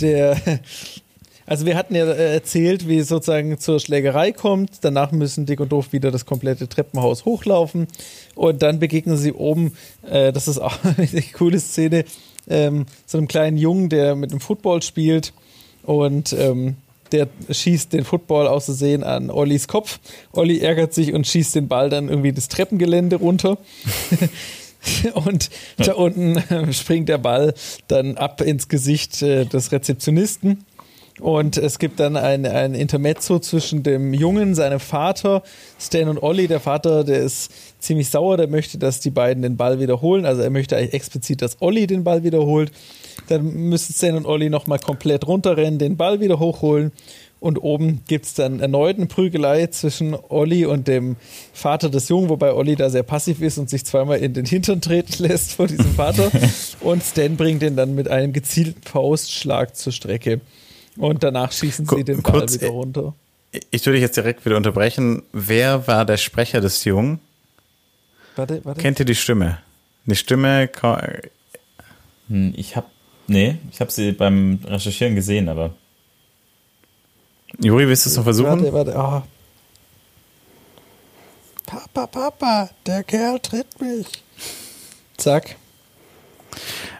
der, 0.00 0.36
also 1.46 1.66
wir 1.66 1.76
hatten 1.76 1.94
ja 1.94 2.06
äh, 2.06 2.34
erzählt, 2.34 2.88
wie 2.88 2.98
es 2.98 3.08
sozusagen 3.08 3.58
zur 3.58 3.80
Schlägerei 3.80 4.32
kommt. 4.32 4.78
Danach 4.82 5.12
müssen 5.12 5.46
Dick 5.46 5.60
und 5.60 5.72
Doof 5.72 5.92
wieder 5.92 6.10
das 6.10 6.26
komplette 6.26 6.68
Treppenhaus 6.68 7.24
hochlaufen 7.24 7.86
und 8.34 8.62
dann 8.62 8.78
begegnen 8.78 9.16
sie 9.16 9.32
oben, 9.32 9.74
äh, 10.08 10.32
das 10.32 10.48
ist 10.48 10.58
auch 10.58 10.78
eine 10.96 11.22
coole 11.32 11.60
Szene, 11.60 12.04
ähm, 12.48 12.86
so 13.06 13.18
einem 13.18 13.28
kleinen 13.28 13.56
Jungen, 13.56 13.88
der 13.88 14.14
mit 14.14 14.32
dem 14.32 14.40
Football 14.40 14.82
spielt 14.82 15.32
und 15.82 16.32
ähm, 16.32 16.76
der 17.12 17.28
schießt 17.50 17.92
den 17.92 18.04
Football 18.04 18.46
aus 18.46 18.64
Versehen 18.64 19.04
an 19.04 19.30
Ollis 19.30 19.68
Kopf. 19.68 20.00
Olli 20.32 20.60
ärgert 20.60 20.94
sich 20.94 21.12
und 21.12 21.26
schießt 21.26 21.54
den 21.54 21.68
Ball 21.68 21.90
dann 21.90 22.08
irgendwie 22.08 22.32
das 22.32 22.48
Treppengelände 22.48 23.16
runter. 23.16 23.58
Und 25.14 25.50
da 25.76 25.92
unten 25.92 26.42
springt 26.72 27.08
der 27.08 27.18
Ball 27.18 27.54
dann 27.86 28.16
ab 28.16 28.40
ins 28.40 28.66
Gesicht 28.66 29.22
äh, 29.22 29.44
des 29.44 29.70
Rezeptionisten. 29.70 30.64
Und 31.20 31.58
es 31.58 31.78
gibt 31.78 32.00
dann 32.00 32.16
ein, 32.16 32.46
ein 32.46 32.74
Intermezzo 32.74 33.38
zwischen 33.38 33.82
dem 33.82 34.14
Jungen, 34.14 34.54
seinem 34.54 34.80
Vater, 34.80 35.42
Stan 35.78 36.08
und 36.08 36.22
Olli. 36.22 36.48
Der 36.48 36.60
Vater, 36.60 37.04
der 37.04 37.20
ist 37.20 37.52
ziemlich 37.78 38.08
sauer, 38.08 38.38
der 38.38 38.48
möchte, 38.48 38.78
dass 38.78 39.00
die 39.00 39.10
beiden 39.10 39.42
den 39.42 39.56
Ball 39.56 39.78
wiederholen. 39.78 40.24
Also 40.24 40.42
er 40.42 40.50
möchte 40.50 40.76
eigentlich 40.76 40.94
explizit, 40.94 41.42
dass 41.42 41.60
Olli 41.60 41.86
den 41.86 42.02
Ball 42.02 42.24
wiederholt. 42.24 42.72
Dann 43.28 43.44
müssen 43.44 43.94
Stan 43.94 44.16
und 44.16 44.26
Olli 44.26 44.48
nochmal 44.48 44.78
komplett 44.78 45.26
runterrennen, 45.26 45.78
den 45.78 45.96
Ball 45.96 46.20
wieder 46.20 46.38
hochholen. 46.38 46.92
Und 47.40 47.58
oben 47.58 48.02
gibt 48.06 48.26
es 48.26 48.34
dann 48.34 48.60
erneut 48.60 48.96
eine 48.96 49.06
Prügelei 49.06 49.66
zwischen 49.66 50.16
Olli 50.28 50.64
und 50.64 50.86
dem 50.86 51.16
Vater 51.52 51.90
des 51.90 52.08
Jungen, 52.08 52.28
wobei 52.28 52.54
Olli 52.54 52.76
da 52.76 52.88
sehr 52.88 53.02
passiv 53.02 53.42
ist 53.42 53.58
und 53.58 53.68
sich 53.68 53.84
zweimal 53.84 54.18
in 54.18 54.32
den 54.32 54.46
Hintern 54.46 54.80
treten 54.80 55.24
lässt 55.24 55.54
von 55.54 55.66
diesem 55.66 55.92
Vater. 55.92 56.30
und 56.80 57.02
Stan 57.02 57.36
bringt 57.36 57.64
ihn 57.64 57.74
dann 57.74 57.96
mit 57.96 58.08
einem 58.08 58.32
gezielten 58.32 58.82
Faustschlag 58.82 59.74
zur 59.76 59.92
Strecke. 59.92 60.40
Und 60.96 61.22
danach 61.22 61.52
schießen 61.52 61.86
sie 61.86 62.04
den 62.04 62.22
Ball 62.22 62.40
Kurz, 62.40 62.54
wieder 62.54 62.68
runter. 62.68 63.14
Ich 63.70 63.84
würde 63.84 63.94
dich 63.94 64.02
jetzt 64.02 64.16
direkt 64.16 64.44
wieder 64.44 64.56
unterbrechen. 64.56 65.22
Wer 65.32 65.86
war 65.86 66.04
der 66.04 66.16
Sprecher 66.16 66.60
des 66.60 66.84
Jungen? 66.84 67.20
Warte, 68.36 68.64
warte. 68.64 68.80
Kennt 68.80 68.98
ihr 68.98 69.04
die 69.04 69.14
Stimme? 69.14 69.58
Die 70.06 70.16
Stimme. 70.16 70.70
Hm, 72.28 72.54
ich 72.56 72.76
habe 72.76 72.86
nee, 73.26 73.58
ich 73.70 73.80
habe 73.80 73.90
sie 73.90 74.12
beim 74.12 74.58
Recherchieren 74.64 75.14
gesehen, 75.14 75.48
aber 75.48 75.74
Juri, 77.58 77.86
willst 77.86 78.06
du 78.06 78.10
es 78.10 78.16
noch 78.16 78.24
versuchen? 78.24 78.72
Warte, 78.72 78.94
warte. 78.94 78.94
Oh. 78.96 79.22
Papa, 81.66 82.06
Papa, 82.06 82.70
der 82.86 83.04
Kerl 83.04 83.38
tritt 83.40 83.80
mich. 83.80 84.06
Zack. 85.16 85.56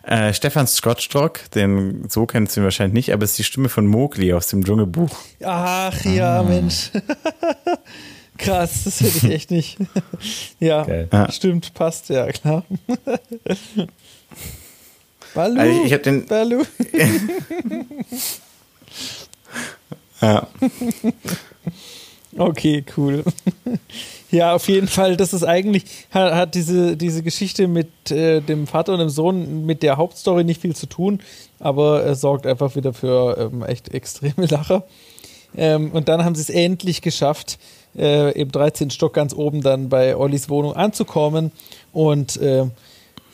Äh, 0.03 0.35
Stefan 0.35 0.67
Scottstrock, 0.67 1.51
den 1.55 2.09
so 2.09 2.27
kennt 2.27 2.57
ihr 2.57 2.65
wahrscheinlich 2.65 2.95
nicht, 2.95 3.13
aber 3.13 3.25
es 3.25 3.31
ist 3.33 3.39
die 3.39 3.45
Stimme 3.45 3.69
von 3.69 3.87
Mowgli 3.87 4.33
aus 4.33 4.49
dem 4.49 4.65
Dschungelbuch. 4.65 5.17
Ach 5.45 6.05
ja, 6.05 6.41
ah. 6.41 6.43
Mensch. 6.43 6.91
Krass, 8.39 8.85
das 8.85 9.01
hätte 9.01 9.27
ich 9.27 9.33
echt 9.33 9.51
nicht. 9.51 9.79
ja, 10.59 10.83
okay. 10.83 11.07
stimmt, 11.31 11.75
passt, 11.75 12.09
ja, 12.09 12.27
klar. 12.27 12.65
Balu, 15.35 15.61
also 15.61 15.85
ich 15.85 15.93
hab 15.93 16.03
den 16.03 16.27
Balu. 16.27 16.65
Ja. 20.21 20.47
okay, 22.37 22.85
cool. 22.97 23.25
Ja, 24.33 24.55
auf 24.55 24.66
jeden 24.68 24.89
Fall, 24.89 25.16
das 25.16 25.33
ist 25.33 25.45
eigentlich, 25.45 25.85
hat, 26.11 26.35
hat 26.35 26.55
diese, 26.55 26.97
diese 26.97 27.22
Geschichte 27.22 27.68
mit 27.68 28.11
äh, 28.11 28.41
dem 28.41 28.66
Vater 28.66 28.95
und 28.95 28.99
dem 28.99 29.11
Sohn 29.11 29.66
mit 29.66 29.83
der 29.83 29.99
Hauptstory 29.99 30.43
nicht 30.43 30.61
viel 30.61 30.74
zu 30.74 30.87
tun, 30.87 31.20
aber 31.61 32.05
es 32.07 32.22
sorgt 32.22 32.47
einfach 32.47 32.74
wieder 32.74 32.93
für 32.93 33.37
ähm, 33.39 33.62
echt 33.62 33.93
extreme 33.95 34.47
Lacher. 34.47 34.85
Ähm, 35.55 35.93
und 35.93 36.09
dann 36.09 36.24
haben 36.24 36.35
sie 36.35 36.43
es 36.43 36.51
endlich 36.51 37.03
geschafft, 37.03 37.59
äh, 37.97 38.33
im 38.33 38.51
13. 38.51 38.91
Stock 38.91 39.12
ganz 39.12 39.35
oben 39.35 39.61
dann 39.61 39.89
bei 39.89 40.16
Ollis 40.16 40.49
Wohnung 40.49 40.74
anzukommen. 40.74 41.53
Und 41.93 42.39
äh, 42.39 42.64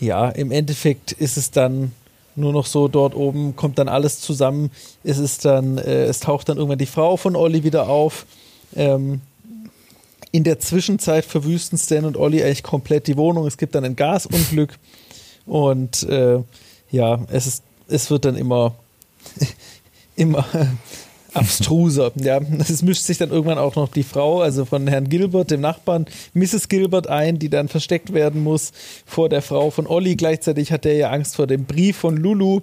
ja, 0.01 0.28
im 0.28 0.51
Endeffekt 0.51 1.12
ist 1.12 1.36
es 1.36 1.53
dann 1.53 1.92
nur 2.34 2.53
noch 2.53 2.66
so 2.66 2.88
dort 2.88 3.14
oben 3.14 3.57
kommt 3.57 3.78
dann 3.78 3.88
alles 3.88 4.20
zusammen. 4.20 4.70
Es 5.05 5.18
ist 5.18 5.44
dann, 5.44 5.78
äh, 5.78 6.05
es 6.05 6.20
taucht 6.20 6.49
dann 6.49 6.57
irgendwann 6.57 6.78
die 6.78 6.86
Frau 6.86 7.16
von 7.16 7.36
Olli 7.36 7.64
wieder 7.64 7.88
auf. 7.88 8.26
Ähm, 8.76 9.20
in 10.33 10.45
der 10.45 10.59
Zwischenzeit 10.59 11.24
verwüsten 11.24 11.79
Stan 11.79 12.05
und 12.05 12.16
Olli 12.16 12.43
eigentlich 12.43 12.62
komplett 12.62 13.07
die 13.07 13.16
Wohnung. 13.16 13.47
Es 13.47 13.57
gibt 13.57 13.74
dann 13.74 13.85
ein 13.85 13.97
Gasunglück 13.97 14.79
und 15.47 16.03
äh, 16.05 16.41
ja, 16.91 17.20
es 17.31 17.47
ist, 17.47 17.62
es 17.89 18.11
wird 18.11 18.24
dann 18.24 18.37
immer, 18.37 18.74
immer 20.16 20.47
abstruser. 21.35 22.12
Ja, 22.16 22.41
es 22.59 22.83
mischt 22.83 23.03
sich 23.03 23.18
dann 23.18 23.31
irgendwann 23.31 23.59
auch 23.59 23.76
noch 23.76 23.89
die 23.89 24.03
Frau, 24.03 24.41
also 24.41 24.64
von 24.64 24.87
Herrn 24.87 25.09
Gilbert, 25.09 25.51
dem 25.51 25.61
Nachbarn, 25.61 26.07
Mrs. 26.35 26.68
Gilbert 26.68 27.07
ein, 27.07 27.39
die 27.39 27.49
dann 27.49 27.68
versteckt 27.68 28.12
werden 28.12 28.43
muss 28.43 28.72
vor 29.07 29.29
der 29.29 29.43
Frau 29.43 29.70
von 29.70 29.87
Olli. 29.87 30.16
Gleichzeitig 30.16 30.72
hat 30.72 30.87
er 30.87 30.95
ja 30.95 31.11
Angst 31.11 31.37
vor 31.37 31.47
dem 31.47 31.64
Brief 31.64 31.97
von 31.97 32.16
Lulu 32.16 32.61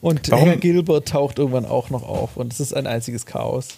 und 0.00 0.30
Warum? 0.30 0.48
Herr 0.48 0.56
Gilbert 0.56 1.08
taucht 1.08 1.38
irgendwann 1.38 1.66
auch 1.66 1.90
noch 1.90 2.02
auf 2.02 2.36
und 2.36 2.52
es 2.52 2.60
ist 2.60 2.74
ein 2.74 2.86
einziges 2.86 3.26
Chaos. 3.26 3.68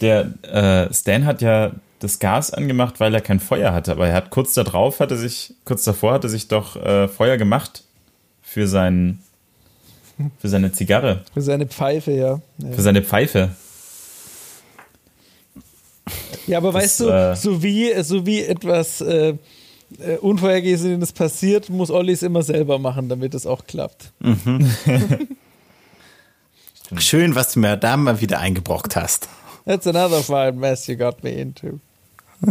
Der 0.00 0.32
äh, 0.42 0.92
Stan 0.92 1.24
hat 1.24 1.40
ja 1.42 1.72
das 2.04 2.18
Gas 2.18 2.52
angemacht, 2.52 3.00
weil 3.00 3.14
er 3.14 3.20
kein 3.20 3.40
Feuer 3.40 3.72
hatte, 3.72 3.92
aber 3.92 4.08
er 4.08 4.14
hat 4.14 4.30
kurz 4.30 4.54
darauf 4.54 5.00
hatte 5.00 5.16
sich, 5.16 5.54
kurz 5.64 5.84
davor 5.84 6.12
hatte 6.14 6.28
sich 6.28 6.48
doch 6.48 6.76
äh, 6.76 7.08
Feuer 7.08 7.36
gemacht 7.38 7.84
für 8.42 8.68
sein, 8.68 9.20
für 10.38 10.48
seine 10.48 10.72
Zigarre, 10.72 11.22
Für 11.32 11.40
seine 11.40 11.66
Pfeife, 11.66 12.12
ja. 12.12 12.40
Ja, 12.58 12.72
für 12.72 12.82
seine 12.82 13.02
Pfeife. 13.02 13.50
ja 16.46 16.58
aber 16.58 16.72
Das, 16.72 16.82
weißt 16.82 17.00
du, 17.00 17.08
äh, 17.08 17.36
so 17.36 17.62
wie, 17.62 18.02
so 18.02 18.26
wie 18.26 18.42
etwas 18.42 19.00
äh, 19.00 19.36
äh, 19.98 20.16
Unvorhergesehenes 20.18 21.12
passiert, 21.12 21.70
muss 21.70 21.90
Olli 21.90 22.12
es 22.12 22.22
immer 22.22 22.42
selber 22.42 22.78
machen, 22.78 23.08
damit 23.08 23.34
es 23.34 23.46
auch 23.46 23.66
klappt. 23.66 24.12
Schön, 26.98 27.34
was 27.34 27.52
du 27.52 27.60
mir 27.60 27.76
da 27.76 27.96
mal 27.96 28.20
wieder 28.20 28.40
eingebrockt 28.40 28.94
hast. 28.94 29.28
That's 29.66 29.86
another 29.86 30.22
fine 30.22 30.58
mess 30.58 30.86
you 30.86 30.96
got 30.96 31.22
me 31.24 31.30
into. 31.30 31.80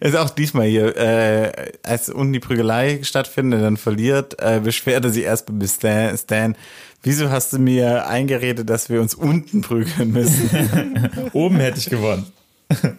Ist 0.00 0.16
auch 0.16 0.30
diesmal 0.30 0.66
hier, 0.66 0.96
äh, 0.96 1.72
als 1.82 2.08
unten 2.08 2.32
die 2.32 2.40
Prügelei 2.40 3.00
stattfindet, 3.02 3.62
dann 3.62 3.76
verliert, 3.76 4.36
äh, 4.40 4.60
beschwert 4.60 5.04
er 5.04 5.10
sich 5.10 5.24
erst 5.24 5.46
bei 5.46 5.66
Stan, 5.66 6.16
Stan, 6.16 6.56
wieso 7.02 7.30
hast 7.30 7.52
du 7.52 7.58
mir 7.58 8.06
eingeredet, 8.06 8.70
dass 8.70 8.88
wir 8.88 9.00
uns 9.00 9.14
unten 9.14 9.62
prügeln 9.62 10.12
müssen? 10.12 11.10
Oben 11.32 11.56
hätte 11.56 11.78
ich 11.78 11.90
gewonnen. 11.90 12.26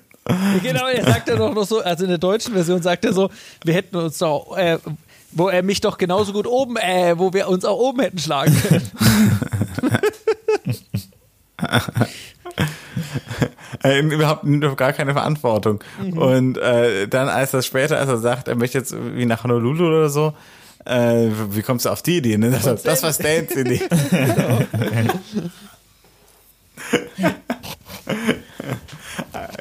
Genau, 0.62 0.86
er 0.88 1.04
sagt 1.04 1.28
ja 1.30 1.36
doch 1.36 1.52
noch 1.52 1.66
so, 1.66 1.82
also 1.82 2.04
in 2.04 2.10
der 2.10 2.20
deutschen 2.20 2.54
Version 2.54 2.80
sagt 2.84 3.06
er 3.06 3.12
so, 3.12 3.32
wir 3.66 3.74
hätten 3.74 3.96
uns 3.96 4.20
doch, 4.20 4.56
äh, 4.56 4.78
wo 5.32 5.50
er 5.50 5.64
mich 5.64 5.82
doch 5.82 5.98
genauso 5.98 6.32
gut 6.32 6.46
oben, 6.46 6.78
äh, 6.78 7.18
wo 7.18 7.34
wir 7.34 7.50
uns 7.50 7.66
auch 7.66 7.80
oben 7.80 8.02
hätten 8.02 8.20
schlagen 8.20 8.56
können. 8.62 8.92
äh, 13.84 14.00
überhaupt 14.02 14.44
er 14.44 14.76
gar 14.76 14.94
keine 14.94 15.14
Verantwortung. 15.14 15.84
Mhm. 16.02 16.18
Und 16.18 16.58
äh, 16.58 17.08
dann, 17.08 17.30
als 17.30 17.54
er 17.54 17.62
später, 17.62 18.00
als 18.00 18.10
er 18.10 18.18
sagt, 18.18 18.48
er 18.48 18.56
möchte 18.56 18.78
jetzt 18.78 18.96
wie 19.16 19.26
nach 19.26 19.44
Honolulu 19.44 19.88
oder 19.88 20.10
so, 20.10 20.34
äh, 20.86 21.28
wie 21.52 21.62
kommst 21.62 21.86
du 21.86 21.90
auf 21.90 22.02
die 22.02 22.18
Idee? 22.18 22.38
Ne? 22.38 22.52
Das, 22.52 22.84
das 22.84 23.04
war 23.04 23.14
Stans 23.14 23.56
Idee. 23.56 23.82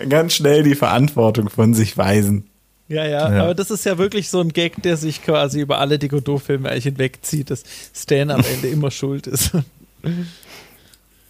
Ganz 0.09 0.35
schnell 0.35 0.63
die 0.63 0.75
Verantwortung 0.75 1.51
von 1.51 1.75
sich 1.75 1.97
weisen. 1.99 2.47
Ja, 2.89 3.05
ja, 3.05 3.33
Ja. 3.33 3.43
aber 3.45 3.55
das 3.55 3.71
ist 3.71 3.85
ja 3.85 3.99
wirklich 3.99 4.31
so 4.31 4.41
ein 4.41 4.49
Gag, 4.49 4.83
der 4.83 4.97
sich 4.97 5.23
quasi 5.23 5.61
über 5.61 5.79
alle 5.79 5.99
Doof-Filme 6.21 6.69
eigentlich 6.69 6.85
hinwegzieht, 6.85 7.51
dass 7.51 7.63
Stan 7.95 8.31
am 8.31 8.43
Ende 8.43 8.69
immer 8.69 8.91
schuld 8.91 9.29
ist. 9.29 9.53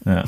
Ja. 0.07 0.25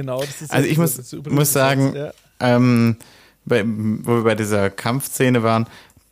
Genau, 0.00 0.20
das 0.20 0.42
ist 0.42 0.50
Also 0.52 0.68
ich 0.68 0.78
muss- 0.78 0.94
so 0.96 1.22
muss 1.28 1.52
sagen, 1.52 1.94
ja. 1.94 2.12
ähm, 2.40 2.96
bei, 3.44 3.64
wo 3.66 4.16
wir 4.16 4.24
bei 4.24 4.34
dieser 4.34 4.70
Kampfszene 4.70 5.42
waren, 5.42 5.66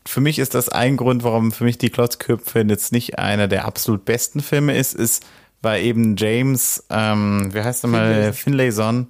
für 0.07 0.21
mich 0.21 0.39
ist 0.39 0.55
das 0.55 0.69
ein 0.71 0.97
Grund, 0.97 1.23
warum 1.23 1.53
für 1.53 1.65
mich 1.65 1.77
die 1.79 1.91
Klotzköpfe 1.91 2.61
jetzt 2.67 2.93
nicht 2.93 3.19
einer 3.19 3.47
der 3.49 3.67
absolut 3.67 4.05
besten 4.05 4.41
Filme 4.41 4.77
ist, 4.77 4.95
ist, 4.95 5.25
weil 5.61 5.85
eben 5.85 6.17
James, 6.17 6.85
ähm, 6.89 7.51
wie 7.53 7.61
heißt 7.61 7.85
er 7.85 7.89
mal, 7.89 8.33
Finlayson, 8.33 9.09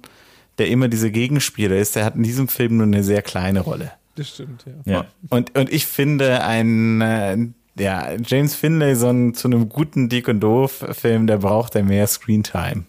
der 0.57 0.67
immer 0.67 0.89
diese 0.89 1.09
Gegenspieler 1.11 1.77
ist, 1.77 1.95
der 1.95 2.03
hat 2.03 2.15
in 2.15 2.23
diesem 2.23 2.47
Film 2.49 2.77
nur 2.77 2.85
eine 2.87 3.03
sehr 3.03 3.21
kleine 3.21 3.61
Rolle. 3.61 3.91
Das 4.15 4.27
stimmt, 4.29 4.65
ja. 4.85 4.93
Ja. 4.93 5.05
Und, 5.29 5.57
und 5.57 5.71
ich 5.71 5.85
finde, 5.85 6.43
ein, 6.43 6.99
äh, 6.99 7.37
ja, 7.81 8.09
James 8.25 8.55
Finlayson 8.55 9.33
zu 9.35 9.47
einem 9.47 9.69
guten 9.69 10.09
Dick 10.09 10.27
und 10.27 10.41
Doof 10.41 10.83
Film, 10.91 11.27
der 11.27 11.37
braucht 11.37 11.75
ja 11.75 11.83
mehr 11.83 12.05
Screentime. 12.07 12.83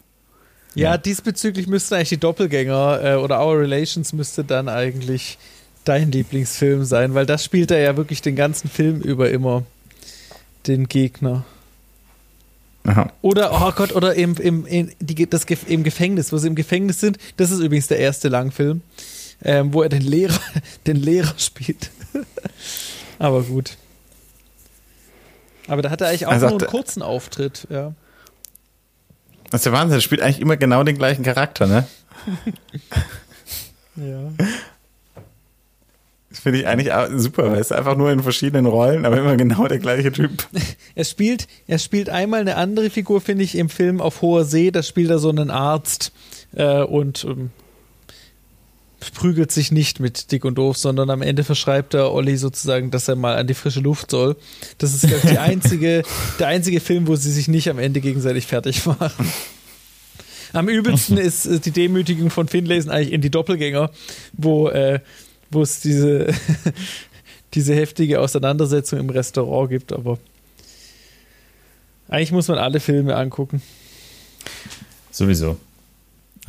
Ja, 0.74 0.96
diesbezüglich 0.96 1.66
müssten 1.66 1.94
eigentlich 1.94 2.10
die 2.10 2.18
Doppelgänger 2.18 3.00
äh, 3.02 3.14
oder 3.16 3.44
Our 3.44 3.58
Relations 3.58 4.12
müsste 4.12 4.44
dann 4.44 4.68
eigentlich 4.68 5.38
dein 5.84 6.12
Lieblingsfilm 6.12 6.84
sein, 6.84 7.14
weil 7.14 7.26
das 7.26 7.44
spielt 7.44 7.70
er 7.70 7.80
ja 7.80 7.96
wirklich 7.96 8.22
den 8.22 8.36
ganzen 8.36 8.68
Film 8.68 9.00
über 9.00 9.30
immer 9.30 9.64
den 10.66 10.88
Gegner. 10.88 11.44
Aha. 12.84 13.12
Oder, 13.20 13.52
oh 13.52 13.72
Gott, 13.72 13.94
oder 13.94 14.14
im, 14.14 14.36
im, 14.36 14.66
in, 14.66 14.92
die, 15.00 15.28
das, 15.28 15.44
im 15.66 15.84
Gefängnis, 15.84 16.32
wo 16.32 16.38
sie 16.38 16.46
im 16.46 16.54
Gefängnis 16.54 17.00
sind. 17.00 17.18
Das 17.36 17.50
ist 17.50 17.60
übrigens 17.60 17.88
der 17.88 17.98
erste 17.98 18.28
Langfilm, 18.28 18.80
ähm, 19.42 19.72
wo 19.74 19.82
er 19.82 19.88
den 19.88 20.02
Lehrer, 20.02 20.38
den 20.86 20.96
Lehrer 20.96 21.34
spielt. 21.36 21.90
Aber 23.18 23.42
gut. 23.42 23.76
Aber 25.66 25.82
da 25.82 25.90
hat 25.90 26.00
er 26.00 26.08
eigentlich 26.08 26.26
auch 26.26 26.32
Also 26.32 26.48
nur 26.48 26.60
einen 26.60 26.70
kurzen 26.70 27.02
Auftritt, 27.02 27.66
ja. 27.70 27.94
Das 29.50 29.60
ist 29.60 29.66
der 29.66 29.72
Wahnsinn, 29.72 29.96
der 29.96 30.00
spielt 30.00 30.22
eigentlich 30.22 30.40
immer 30.40 30.56
genau 30.56 30.82
den 30.84 30.96
gleichen 30.96 31.24
Charakter, 31.24 31.66
ne? 31.66 31.86
Ja. 33.96 34.30
Das 36.30 36.38
finde 36.38 36.60
ich 36.60 36.66
eigentlich 36.66 36.92
super, 37.20 37.50
weil 37.50 37.60
es 37.60 37.70
ist 37.70 37.76
einfach 37.76 37.96
nur 37.96 38.12
in 38.12 38.22
verschiedenen 38.22 38.66
Rollen, 38.66 39.04
aber 39.04 39.18
immer 39.18 39.36
genau 39.36 39.66
der 39.66 39.80
gleiche 39.80 40.12
Typ. 40.12 40.46
Er 40.94 41.04
spielt, 41.04 41.48
er 41.66 41.78
spielt 41.78 42.08
einmal 42.08 42.40
eine 42.40 42.56
andere 42.56 42.90
Figur, 42.90 43.20
finde 43.20 43.44
ich, 43.44 43.56
im 43.56 43.68
Film 43.68 44.00
auf 44.00 44.22
hoher 44.22 44.44
See. 44.44 44.70
Da 44.70 44.82
spielt 44.82 45.10
er 45.10 45.18
so 45.18 45.28
einen 45.30 45.50
Arzt 45.50 46.12
äh, 46.54 46.82
und 46.82 47.24
ähm, 47.24 47.50
prügelt 49.00 49.50
sich 49.50 49.72
nicht 49.72 50.00
mit 50.00 50.30
Dick 50.30 50.44
und 50.44 50.56
Doof, 50.56 50.76
sondern 50.76 51.10
am 51.10 51.22
Ende 51.22 51.44
verschreibt 51.44 51.94
er 51.94 52.12
Olli 52.12 52.36
sozusagen, 52.36 52.90
dass 52.90 53.08
er 53.08 53.16
mal 53.16 53.36
an 53.36 53.46
die 53.46 53.54
frische 53.54 53.80
Luft 53.80 54.10
soll. 54.10 54.36
Das 54.78 54.94
ist 54.94 55.04
ich, 55.04 55.38
einzige, 55.38 56.02
der 56.38 56.48
einzige 56.48 56.80
Film, 56.80 57.06
wo 57.06 57.16
sie 57.16 57.32
sich 57.32 57.48
nicht 57.48 57.68
am 57.68 57.78
Ende 57.78 58.00
gegenseitig 58.00 58.46
fertig 58.46 58.84
machen. 58.84 59.32
Am 60.52 60.68
übelsten 60.68 61.16
ist 61.18 61.46
äh, 61.46 61.58
die 61.58 61.70
Demütigung 61.70 62.30
von 62.30 62.48
Finlayson 62.48 62.90
eigentlich 62.90 63.12
in 63.12 63.20
die 63.20 63.30
Doppelgänger, 63.30 63.90
wo, 64.32 64.68
äh, 64.68 65.00
wo 65.50 65.62
es 65.62 65.80
diese, 65.80 66.28
diese 67.54 67.74
heftige 67.74 68.20
Auseinandersetzung 68.20 68.98
im 68.98 69.10
Restaurant 69.10 69.70
gibt, 69.70 69.92
aber 69.92 70.18
eigentlich 72.08 72.32
muss 72.32 72.48
man 72.48 72.58
alle 72.58 72.80
Filme 72.80 73.16
angucken. 73.16 73.62
Sowieso. 75.10 75.56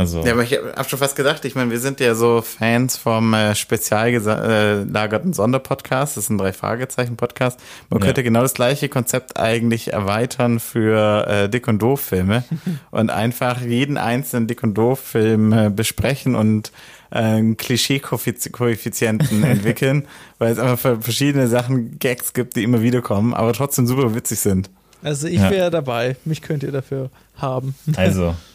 Also, 0.02 0.24
Ja, 0.26 0.34
aber 0.34 0.44
ich 0.44 0.54
habe 0.54 0.88
schon 0.90 1.00
fast 1.00 1.16
gedacht, 1.16 1.46
ich 1.46 1.56
meine, 1.56 1.70
wir 1.72 1.80
sind 1.80 2.00
ja 2.00 2.16
so 2.16 2.42
Fans 2.42 2.98
vom 2.98 3.34
äh, 3.34 3.56
spezial 3.56 4.10
äh, 4.10 4.84
lagerten 4.84 5.34
Sonderpodcast, 5.34 6.18
das 6.18 6.24
ist 6.26 6.30
ein 6.30 6.38
Drei-Fragezeichen-Podcast. 6.38 7.60
Man 7.90 8.00
Ja. 8.00 8.06
könnte 8.08 8.24
genau 8.24 8.42
das 8.42 8.54
gleiche 8.54 8.90
Konzept 8.90 9.38
eigentlich 9.38 9.94
erweitern 9.94 10.60
für 10.60 11.28
äh, 11.28 11.50
Dick 11.50 11.68
und 11.68 11.80
Doof-Filme 11.82 12.44
und 12.92 13.10
einfach 13.12 13.62
jeden 13.62 13.98
einzelnen 13.98 14.48
Dick 14.48 14.64
und 14.64 14.74
Doof-Film 14.76 15.54
äh, 15.54 15.70
besprechen 15.70 16.36
und 16.36 16.72
äh, 17.12 17.20
einen 17.20 17.58
Klischee-Koeffizienten 17.58 19.44
entwickeln, 19.44 20.08
weil 20.40 20.52
es 20.52 20.60
einfach 20.60 20.80
für 20.80 21.02
verschiedene 21.02 21.48
Sachen 21.48 22.00
Gags 22.00 22.34
gibt, 22.34 22.56
die 22.56 22.64
immer 22.64 22.82
wieder 22.82 23.02
kommen, 23.02 23.34
aber 23.34 23.54
trotzdem 23.54 23.88
super 23.88 24.16
witzig 24.16 24.40
sind. 24.40 24.70
Also 25.04 25.28
ich 25.28 25.40
Ja. 25.40 25.50
wäre 25.50 25.72
dabei. 25.72 26.16
Mich 26.26 26.42
könnt 26.42 26.64
ihr 26.64 26.72
dafür 26.72 27.10
haben. 27.38 27.76
also 27.96 28.36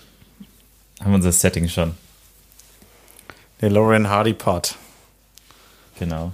haben 1.00 1.10
wir 1.10 1.16
unser 1.16 1.32
Setting 1.32 1.68
schon. 1.68 1.94
Der 3.60 3.70
Lauren 3.70 4.08
Hardy 4.08 4.34
Pod. 4.34 4.76
Genau. 5.98 6.32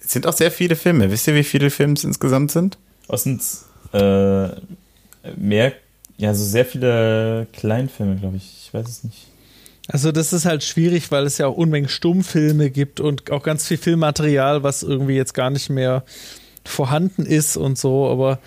Es 0.00 0.12
sind 0.12 0.26
auch 0.26 0.32
sehr 0.32 0.50
viele 0.50 0.76
Filme. 0.76 1.10
Wisst 1.10 1.26
ihr, 1.26 1.34
wie 1.34 1.44
viele 1.44 1.70
Filme 1.70 1.94
es 1.94 2.04
insgesamt 2.04 2.50
sind? 2.50 2.78
Ostens 3.08 3.66
äh, 3.92 4.48
mehr, 5.36 5.72
ja, 6.16 6.34
so 6.34 6.44
sehr 6.44 6.64
viele 6.64 7.46
Kleinfilme, 7.52 8.16
glaube 8.16 8.36
ich. 8.36 8.64
Ich 8.66 8.74
weiß 8.74 8.88
es 8.88 9.04
nicht. 9.04 9.28
Also 9.88 10.12
das 10.12 10.32
ist 10.32 10.46
halt 10.46 10.64
schwierig, 10.64 11.10
weil 11.10 11.26
es 11.26 11.38
ja 11.38 11.46
auch 11.46 11.56
Unmengen 11.56 11.88
Stummfilme 11.88 12.70
gibt 12.70 13.00
und 13.00 13.30
auch 13.30 13.42
ganz 13.42 13.66
viel 13.66 13.76
Filmmaterial, 13.76 14.62
was 14.62 14.82
irgendwie 14.82 15.14
jetzt 15.14 15.34
gar 15.34 15.50
nicht 15.50 15.68
mehr 15.68 16.04
vorhanden 16.64 17.26
ist 17.26 17.56
und 17.58 17.76
so, 17.76 18.08
aber 18.08 18.38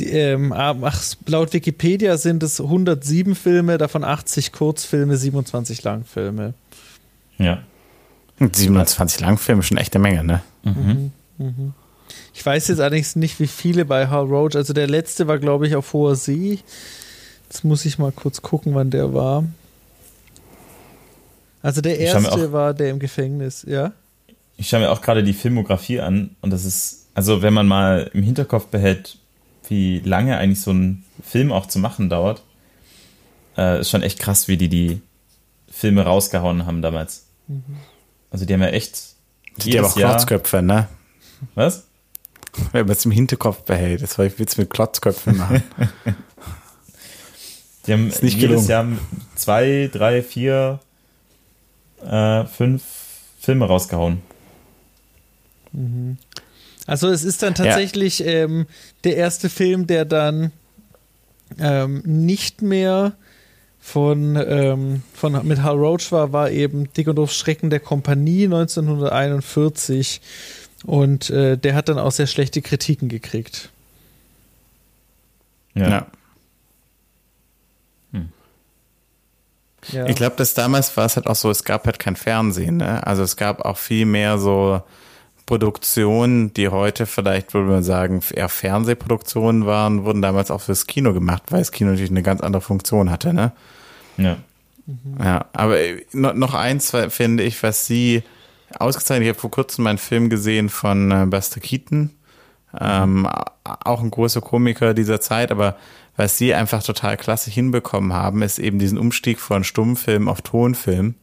die, 0.00 0.10
ähm, 0.10 0.52
ach, 0.52 1.02
laut 1.26 1.52
Wikipedia 1.52 2.16
sind 2.18 2.42
es 2.42 2.60
107 2.60 3.34
Filme, 3.34 3.78
davon 3.78 4.02
80 4.04 4.52
Kurzfilme, 4.52 5.16
27 5.16 5.82
Langfilme. 5.82 6.54
Ja. 7.38 7.62
27 8.40 9.20
Langfilme, 9.20 9.62
schon 9.62 9.76
echt 9.76 9.94
eine 9.94 10.02
Menge, 10.02 10.24
ne? 10.24 10.42
Ich 12.34 12.44
weiß 12.44 12.68
jetzt 12.68 12.80
allerdings 12.80 13.16
nicht, 13.16 13.38
wie 13.38 13.46
viele 13.46 13.84
bei 13.84 14.08
Hal 14.08 14.24
Roach. 14.24 14.56
Also 14.56 14.72
der 14.72 14.86
letzte 14.88 15.26
war, 15.28 15.38
glaube 15.38 15.66
ich, 15.66 15.76
auf 15.76 15.92
hoher 15.92 16.16
See. 16.16 16.58
Jetzt 17.48 17.64
muss 17.64 17.84
ich 17.84 17.98
mal 17.98 18.12
kurz 18.12 18.40
gucken, 18.42 18.74
wann 18.74 18.90
der 18.90 19.12
war. 19.14 19.44
Also 21.62 21.80
der 21.82 21.98
erste 21.98 22.32
auch- 22.32 22.52
war 22.52 22.72
der 22.74 22.90
im 22.90 22.98
Gefängnis, 22.98 23.64
ja? 23.68 23.92
Ich 24.56 24.68
schaue 24.68 24.80
mir 24.80 24.90
auch 24.90 25.00
gerade 25.02 25.22
die 25.22 25.32
Filmografie 25.32 26.00
an 26.00 26.36
und 26.42 26.50
das 26.50 26.64
ist, 26.64 27.06
also 27.14 27.40
wenn 27.42 27.54
man 27.54 27.66
mal 27.66 28.10
im 28.12 28.22
Hinterkopf 28.22 28.66
behält, 28.66 29.16
wie 29.70 30.00
lange 30.00 30.36
eigentlich 30.36 30.60
so 30.60 30.72
ein 30.72 31.04
Film 31.22 31.52
auch 31.52 31.66
zu 31.66 31.78
machen 31.78 32.10
dauert, 32.10 32.42
äh, 33.56 33.80
ist 33.80 33.90
schon 33.90 34.02
echt 34.02 34.18
krass, 34.18 34.48
wie 34.48 34.56
die 34.56 34.68
die 34.68 35.00
Filme 35.70 36.02
rausgehauen 36.02 36.66
haben 36.66 36.82
damals. 36.82 37.26
Also 38.30 38.44
die 38.44 38.52
haben 38.52 38.62
ja 38.62 38.68
echt 38.68 39.14
Die 39.58 39.78
haben 39.78 39.86
auch 39.86 39.94
Klotzköpfe, 39.94 40.62
ne? 40.62 40.88
Was? 41.54 41.86
Wenn 42.72 42.86
man 42.86 42.96
es 42.96 43.04
im 43.04 43.12
Hinterkopf 43.12 43.62
behält. 43.62 44.02
Das 44.02 44.18
war 44.18 44.26
ich 44.26 44.38
Witz 44.38 44.56
mit 44.56 44.70
Klotzköpfen 44.70 45.36
machen. 45.36 45.62
Die 47.86 47.92
haben 47.92 48.08
Ist 48.08 48.22
nicht 48.22 48.36
jedes 48.36 48.66
gelungen. 48.66 48.98
Jahr 48.98 48.98
zwei, 49.36 49.88
drei, 49.90 50.22
vier, 50.22 50.80
äh, 52.04 52.44
fünf 52.44 52.82
Filme 53.40 53.66
rausgehauen. 53.66 54.20
Also 56.90 57.08
es 57.08 57.22
ist 57.22 57.44
dann 57.44 57.54
tatsächlich 57.54 58.26
ähm, 58.26 58.66
der 59.04 59.14
erste 59.14 59.48
Film, 59.48 59.86
der 59.86 60.04
dann 60.04 60.50
ähm, 61.60 62.02
nicht 62.04 62.62
mehr 62.62 63.12
von, 63.78 64.34
ähm, 64.34 65.04
von 65.14 65.46
mit 65.46 65.62
Hal 65.62 65.76
Roach 65.76 66.10
war, 66.10 66.32
war 66.32 66.50
eben 66.50 66.92
Dick 66.92 67.06
und 67.06 67.14
Doof 67.14 67.30
Schrecken 67.32 67.70
der 67.70 67.78
Kompanie 67.78 68.46
1941 68.46 70.20
und 70.84 71.30
äh, 71.30 71.56
der 71.56 71.76
hat 71.76 71.88
dann 71.88 72.00
auch 72.00 72.10
sehr 72.10 72.26
schlechte 72.26 72.60
Kritiken 72.60 73.08
gekriegt. 73.08 73.70
Ja. 75.76 75.88
ja. 75.88 76.06
Ja. 79.92 80.06
Ich 80.06 80.16
glaube, 80.16 80.36
dass 80.36 80.52
damals 80.52 80.94
war 80.96 81.06
es 81.06 81.16
halt 81.16 81.26
auch 81.26 81.36
so, 81.36 81.50
es 81.50 81.64
gab 81.64 81.86
halt 81.86 81.98
kein 81.98 82.14
Fernsehen, 82.14 82.76
ne? 82.76 83.06
Also 83.06 83.22
es 83.22 83.36
gab 83.36 83.64
auch 83.64 83.78
viel 83.78 84.04
mehr 84.04 84.36
so 84.36 84.82
Produktionen, 85.50 86.54
die 86.54 86.68
heute 86.68 87.06
vielleicht, 87.06 87.54
würde 87.54 87.68
man 87.72 87.82
sagen, 87.82 88.20
eher 88.32 88.48
Fernsehproduktionen 88.48 89.66
waren, 89.66 90.04
wurden 90.04 90.22
damals 90.22 90.52
auch 90.52 90.60
fürs 90.60 90.86
Kino 90.86 91.12
gemacht, 91.12 91.42
weil 91.50 91.58
das 91.58 91.72
Kino 91.72 91.90
natürlich 91.90 92.12
eine 92.12 92.22
ganz 92.22 92.40
andere 92.40 92.62
Funktion 92.62 93.10
hatte, 93.10 93.34
ne? 93.34 93.50
ja. 94.16 94.36
Ja, 95.22 95.46
aber 95.52 95.80
äh, 95.80 96.04
no- 96.12 96.32
noch 96.32 96.54
eins 96.54 96.92
finde 97.08 97.42
ich, 97.44 97.62
was 97.64 97.86
sie 97.86 98.22
ausgezeichnet, 98.78 99.24
ich 99.24 99.28
habe 99.30 99.40
vor 99.40 99.50
kurzem 99.50 99.86
einen 99.88 99.98
Film 99.98 100.30
gesehen 100.30 100.68
von 100.68 101.10
äh, 101.10 101.26
Buster 101.26 101.60
Keaton, 101.60 102.10
ähm, 102.80 103.26
a- 103.26 103.52
auch 103.84 104.02
ein 104.02 104.10
großer 104.10 104.40
Komiker 104.40 104.94
dieser 104.94 105.20
Zeit, 105.20 105.50
aber 105.50 105.76
was 106.16 106.38
sie 106.38 106.54
einfach 106.54 106.82
total 106.82 107.16
klasse 107.16 107.50
hinbekommen 107.50 108.12
haben, 108.12 108.42
ist 108.42 108.58
eben 108.60 108.78
diesen 108.78 108.98
Umstieg 108.98 109.40
von 109.40 109.64
Stummfilm 109.64 110.28
auf 110.28 110.42
Tonfilm 110.42 111.14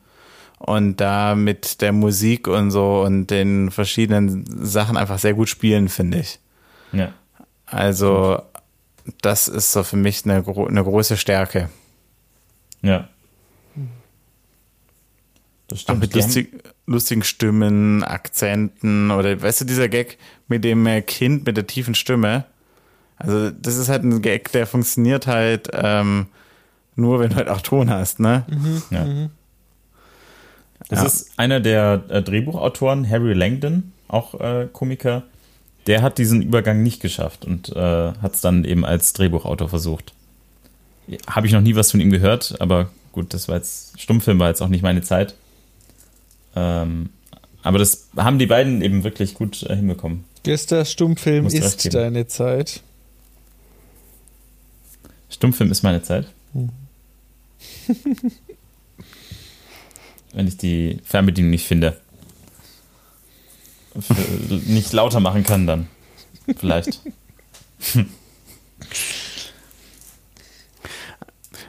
und 0.58 0.98
da 0.98 1.36
mit 1.36 1.82
der 1.82 1.92
Musik 1.92 2.48
und 2.48 2.72
so 2.72 3.02
und 3.02 3.28
den 3.28 3.72
verschiedenen 3.72 4.46
Sachen 4.66 4.98
einfach 4.98 5.20
sehr 5.20 5.34
gut 5.34 5.50
spielen, 5.50 5.88
finde 5.90 6.20
ich. 6.20 6.40
Ja. 6.92 7.14
Also 7.66 8.42
das 9.22 9.48
ist 9.48 9.72
so 9.72 9.84
für 9.84 9.98
mich 9.98 10.26
eine, 10.26 10.42
gro 10.44 10.66
eine 10.68 10.84
große 10.84 11.18
Stärke. 11.18 11.70
Ja. 12.82 13.08
Das 15.68 15.80
Auch 15.80 15.82
stimmt. 15.82 16.00
mit 16.00 16.16
Die 16.16 16.20
haben- 16.22 16.26
lustig, 16.28 16.64
lustigen 16.86 17.24
Stimmen, 17.24 18.04
Akzenten 18.04 19.12
oder 19.12 19.42
weißt 19.42 19.62
du, 19.62 19.66
dieser 19.66 19.90
Gag 19.90 20.18
mit 20.48 20.64
dem 20.64 20.86
äh, 20.88 21.02
Kind 21.02 21.46
mit 21.46 21.58
der 21.58 21.68
tiefen 21.68 21.94
Stimme. 21.96 22.46
Also 23.18 23.52
das 23.52 23.76
ist 23.78 23.90
halt 23.90 24.04
ein 24.04 24.22
Gag, 24.22 24.52
der 24.54 24.66
funktioniert 24.68 25.28
halt 25.28 25.70
ähm, 25.74 26.28
nur, 26.96 27.20
wenn 27.20 27.30
du 27.32 27.36
halt 27.36 27.50
auch 27.50 27.62
Ton 27.62 27.90
hast, 27.90 28.20
ne? 28.20 28.46
Ja. 28.92 29.06
Das 30.90 31.00
Ja. 31.00 31.06
ist 31.06 31.32
einer 31.38 31.60
der 31.60 32.04
äh, 32.10 32.22
Drehbuchautoren, 32.22 33.10
Harry 33.10 33.34
Langdon, 33.34 33.92
auch 34.08 34.40
äh, 34.40 34.68
Komiker. 34.72 35.24
Der 35.86 36.02
hat 36.02 36.18
diesen 36.18 36.42
Übergang 36.42 36.84
nicht 36.84 37.02
geschafft 37.02 37.46
und 37.46 37.70
äh, 37.76 37.80
hat 37.80 38.34
es 38.36 38.42
dann 38.42 38.66
eben 38.66 38.86
als 38.86 39.14
Drehbuchautor 39.14 39.70
versucht. 39.70 40.14
Habe 41.30 41.48
ich 41.48 41.54
noch 41.54 41.62
nie 41.62 41.76
was 41.76 41.92
von 41.92 42.00
ihm 42.02 42.10
gehört, 42.10 42.56
aber 42.60 42.90
gut, 43.14 43.34
das 43.34 43.48
war 43.48 43.56
jetzt, 43.56 44.00
Stummfilm 44.00 44.40
war 44.40 44.50
jetzt 44.50 44.62
auch 44.62 44.68
nicht 44.68 44.82
meine 44.84 45.02
Zeit. 45.02 45.36
Ähm, 46.56 47.10
aber 47.64 47.80
das 47.80 48.08
haben 48.18 48.40
die 48.40 48.46
beiden 48.48 48.82
eben 48.82 49.04
wirklich 49.04 49.34
gut 49.34 49.64
äh, 49.64 49.76
hinbekommen. 49.76 50.24
Gester 50.44 50.86
Stummfilm 50.86 51.44
Musst 51.44 51.56
ist 51.58 51.94
deine 51.94 52.28
Zeit. 52.28 52.82
Stummfilm 55.30 55.72
ist 55.72 55.84
meine 55.84 56.02
Zeit. 56.02 56.28
Wenn 60.38 60.48
ich 60.48 60.56
die 60.56 61.02
Fernbedienung 61.04 61.50
nicht 61.50 61.66
finde. 61.66 61.98
Nicht 64.68 64.94
lauter 64.94 65.20
machen 65.20 65.44
kann, 65.44 65.66
dann. 65.66 65.88
Vielleicht. 66.60 67.02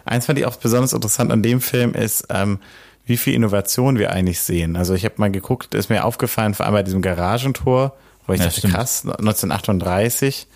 Eins 0.04 0.26
fand 0.26 0.38
ich 0.38 0.44
auch 0.44 0.56
besonders 0.56 0.92
interessant 0.92 1.32
an 1.32 1.42
dem 1.42 1.62
Film 1.62 1.94
ist, 1.94 2.26
ähm, 2.28 2.58
wie 3.06 3.16
viel 3.16 3.32
Innovation 3.32 3.98
wir 3.98 4.12
eigentlich 4.12 4.40
sehen. 4.40 4.76
Also 4.76 4.92
ich 4.92 5.06
habe 5.06 5.14
mal 5.16 5.30
geguckt, 5.30 5.72
ist 5.72 5.88
mir 5.88 6.04
aufgefallen, 6.04 6.52
vor 6.52 6.66
allem 6.66 6.74
bei 6.74 6.82
diesem 6.82 7.00
Garagentor, 7.00 7.96
wo 8.26 8.34
ich 8.34 8.40
Ja, 8.40 8.46
dachte, 8.48 8.58
stimmt. 8.58 8.74
krass, 8.74 9.06
1938 9.06 10.46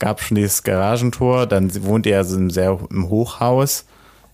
gab 0.00 0.20
schon 0.20 0.34
dieses 0.34 0.64
Garagentor, 0.64 1.46
dann 1.46 1.72
wohnt 1.84 2.08
er 2.08 2.24
so 2.24 2.36
im 2.38 2.50
sehr 2.50 2.80
im 2.90 3.08
Hochhaus. 3.08 3.84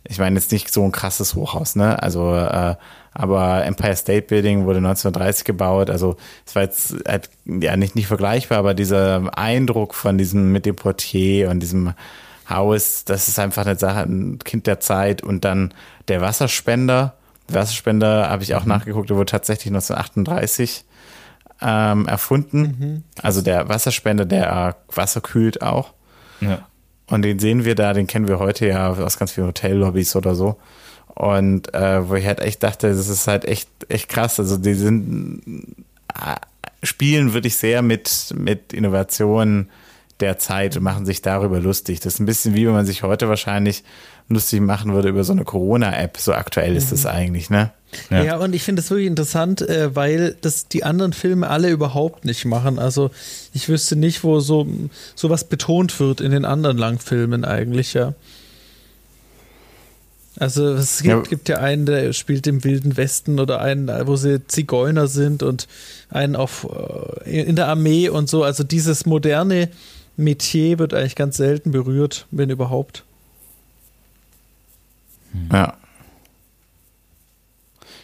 Ich 0.04 0.18
meine 0.18 0.36
jetzt 0.36 0.50
nicht 0.50 0.72
so 0.72 0.82
ein 0.82 0.92
krasses 0.92 1.34
Hochhaus, 1.34 1.76
ne? 1.76 2.02
Also, 2.02 2.34
äh, 2.34 2.76
aber 3.18 3.64
Empire 3.64 3.96
State 3.96 4.28
Building 4.28 4.64
wurde 4.64 4.78
1930 4.78 5.44
gebaut. 5.44 5.90
Also 5.90 6.16
es 6.46 6.54
war 6.54 6.62
jetzt 6.62 6.94
halt, 7.06 7.28
ja 7.44 7.76
nicht 7.76 7.96
nicht 7.96 8.06
vergleichbar, 8.06 8.58
aber 8.58 8.74
dieser 8.74 9.36
Eindruck 9.36 9.94
von 9.94 10.16
diesem 10.16 10.52
mit 10.52 10.64
dem 10.64 10.76
Portier 10.76 11.50
und 11.50 11.58
diesem 11.58 11.94
Haus, 12.48 13.04
das 13.04 13.26
ist 13.26 13.40
einfach 13.40 13.66
eine 13.66 13.76
Sache, 13.76 14.02
ein 14.02 14.38
Kind 14.38 14.68
der 14.68 14.78
Zeit. 14.78 15.22
Und 15.22 15.44
dann 15.44 15.74
der 16.06 16.20
Wasserspender. 16.20 17.14
Der 17.48 17.56
Wasserspender 17.56 18.30
habe 18.30 18.44
ich 18.44 18.54
auch 18.54 18.64
nachgeguckt, 18.64 19.10
der 19.10 19.16
wurde 19.16 19.32
tatsächlich 19.32 19.72
1938 19.74 20.84
ähm, 21.60 22.06
erfunden. 22.06 23.02
Also 23.20 23.42
der 23.42 23.68
Wasserspender, 23.68 24.26
der 24.26 24.76
Wasser 24.94 25.20
kühlt 25.20 25.60
auch. 25.60 25.92
Ja. 26.40 26.68
Und 27.08 27.22
den 27.22 27.40
sehen 27.40 27.64
wir 27.64 27.74
da, 27.74 27.94
den 27.94 28.06
kennen 28.06 28.28
wir 28.28 28.38
heute 28.38 28.68
ja 28.68 28.90
aus 28.90 29.18
ganz 29.18 29.32
vielen 29.32 29.48
Hotellobbys 29.48 30.14
oder 30.14 30.36
so. 30.36 30.56
Und 31.18 31.74
äh, 31.74 32.08
wo 32.08 32.14
ich 32.14 32.24
halt 32.26 32.38
echt 32.38 32.62
dachte, 32.62 32.88
das 32.94 33.08
ist 33.08 33.26
halt 33.26 33.44
echt, 33.44 33.68
echt 33.88 34.08
krass. 34.08 34.38
Also 34.38 34.56
die 34.56 34.74
sind 34.74 35.42
äh, 36.14 36.36
spielen 36.84 37.34
wirklich 37.34 37.56
sehr 37.56 37.82
mit, 37.82 38.32
mit 38.36 38.72
Innovationen 38.72 39.68
der 40.20 40.38
Zeit 40.38 40.76
und 40.76 40.84
machen 40.84 41.06
sich 41.06 41.20
darüber 41.20 41.58
lustig. 41.58 41.98
Das 41.98 42.14
ist 42.14 42.20
ein 42.20 42.26
bisschen 42.26 42.54
wie 42.54 42.66
wenn 42.66 42.72
man 42.72 42.86
sich 42.86 43.02
heute 43.02 43.28
wahrscheinlich 43.28 43.82
lustig 44.28 44.60
machen 44.60 44.92
würde 44.92 45.08
über 45.08 45.24
so 45.24 45.32
eine 45.32 45.42
Corona-App. 45.42 46.18
So 46.18 46.34
aktuell 46.34 46.76
ist 46.76 46.92
das 46.92 47.04
eigentlich, 47.04 47.50
ne? 47.50 47.72
Ja, 48.10 48.22
Ja. 48.22 48.36
und 48.36 48.54
ich 48.54 48.62
finde 48.62 48.80
das 48.82 48.90
wirklich 48.90 49.08
interessant, 49.08 49.60
äh, 49.62 49.96
weil 49.96 50.36
das 50.40 50.68
die 50.68 50.84
anderen 50.84 51.12
Filme 51.12 51.50
alle 51.50 51.68
überhaupt 51.70 52.26
nicht 52.26 52.44
machen. 52.44 52.78
Also 52.78 53.10
ich 53.54 53.68
wüsste 53.68 53.96
nicht, 53.96 54.22
wo 54.22 54.38
so 54.38 54.68
sowas 55.16 55.42
betont 55.48 55.98
wird 55.98 56.20
in 56.20 56.30
den 56.30 56.44
anderen 56.44 56.78
Langfilmen 56.78 57.44
eigentlich, 57.44 57.94
ja. 57.94 58.14
Also 60.38 60.74
es 60.74 61.02
gibt 61.02 61.08
Ja. 61.14 61.20
gibt 61.22 61.48
ja 61.48 61.56
einen, 61.58 61.84
der 61.84 62.12
spielt 62.12 62.46
im 62.46 62.62
Wilden 62.62 62.96
Westen 62.96 63.40
oder 63.40 63.60
einen, 63.60 63.88
wo 64.06 64.14
sie 64.16 64.46
Zigeuner 64.46 65.08
sind 65.08 65.42
und 65.42 65.66
einen 66.10 66.36
auf 66.36 66.66
äh, 67.24 67.42
in 67.48 67.56
der 67.56 67.66
Armee 67.68 68.08
und 68.08 68.28
so. 68.28 68.44
Also 68.44 68.62
dieses 68.62 69.04
moderne 69.04 69.68
Metier 70.16 70.78
wird 70.78 70.94
eigentlich 70.94 71.16
ganz 71.16 71.36
selten 71.36 71.72
berührt, 71.72 72.26
wenn 72.30 72.50
überhaupt. 72.50 73.04
Ja. 75.52 75.74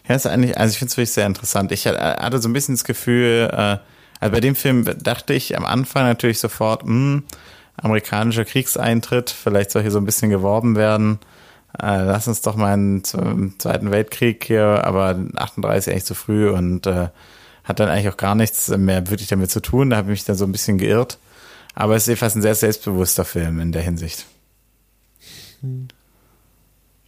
Ja, 0.09 0.15
ist 0.15 0.27
eigentlich, 0.27 0.59
also 0.59 0.73
ich 0.73 0.79
finde 0.79 0.91
es 0.91 0.97
wirklich 0.97 1.13
sehr 1.13 1.27
interessant. 1.27 1.73
Ich 1.73 1.87
hatte- 1.87 2.41
so 2.43 2.49
ein 2.49 2.53
bisschen 2.53 2.75
das 2.75 2.85
Gefühl, 2.85 3.49
äh, 3.53 3.79
also 4.21 4.33
bei 4.33 4.41
dem 4.41 4.55
Film 4.55 4.85
dachte 5.03 5.33
ich 5.35 5.57
am 5.57 5.65
Anfang 5.65 6.05
natürlich 6.05 6.41
sofort, 6.41 6.83
hm, 6.83 7.23
amerikanischer 7.77 8.45
Kriegseintritt, 8.45 9.31
vielleicht 9.31 9.71
soll 9.71 9.83
hier 9.83 9.91
so 9.91 9.99
ein 9.99 10.05
bisschen 10.05 10.31
geworben 10.31 10.77
werden. 10.77 11.19
Äh, 11.81 12.05
lass 12.05 12.29
uns 12.29 12.41
doch 12.41 12.57
mal 12.57 12.73
einen 12.73 13.03
Z- 13.05 13.21
Zweiten 13.59 13.91
Weltkrieg 13.91 14.45
hier, 14.45 14.85
aber 14.85 15.19
38 15.35 15.93
eigentlich 15.93 16.05
zu 16.05 16.15
früh 16.15 16.49
und 16.51 16.87
äh, 16.87 17.09
hat 17.65 17.81
dann 17.81 17.89
eigentlich 17.89 18.13
auch 18.13 18.17
gar 18.17 18.35
nichts 18.35 18.69
mehr 18.69 19.09
wirklich 19.11 19.29
damit 19.29 19.51
zu 19.51 19.61
tun. 19.61 19.91
Da 19.91 19.97
habe 19.97 20.09
ich 20.13 20.21
mich 20.21 20.25
dann 20.25 20.37
so 20.37 20.45
ein 20.45 20.53
bisschen 20.53 20.79
geirrt. 20.79 21.19
Aber 21.75 21.97
es 21.97 22.05
ist 22.05 22.09
jedenfalls 22.09 22.37
ein 22.37 22.43
sehr 22.43 22.55
selbstbewusster 22.55 23.25
Film 23.25 23.59
in 23.59 23.73
der 23.73 23.83
Hinsicht. 23.83 24.27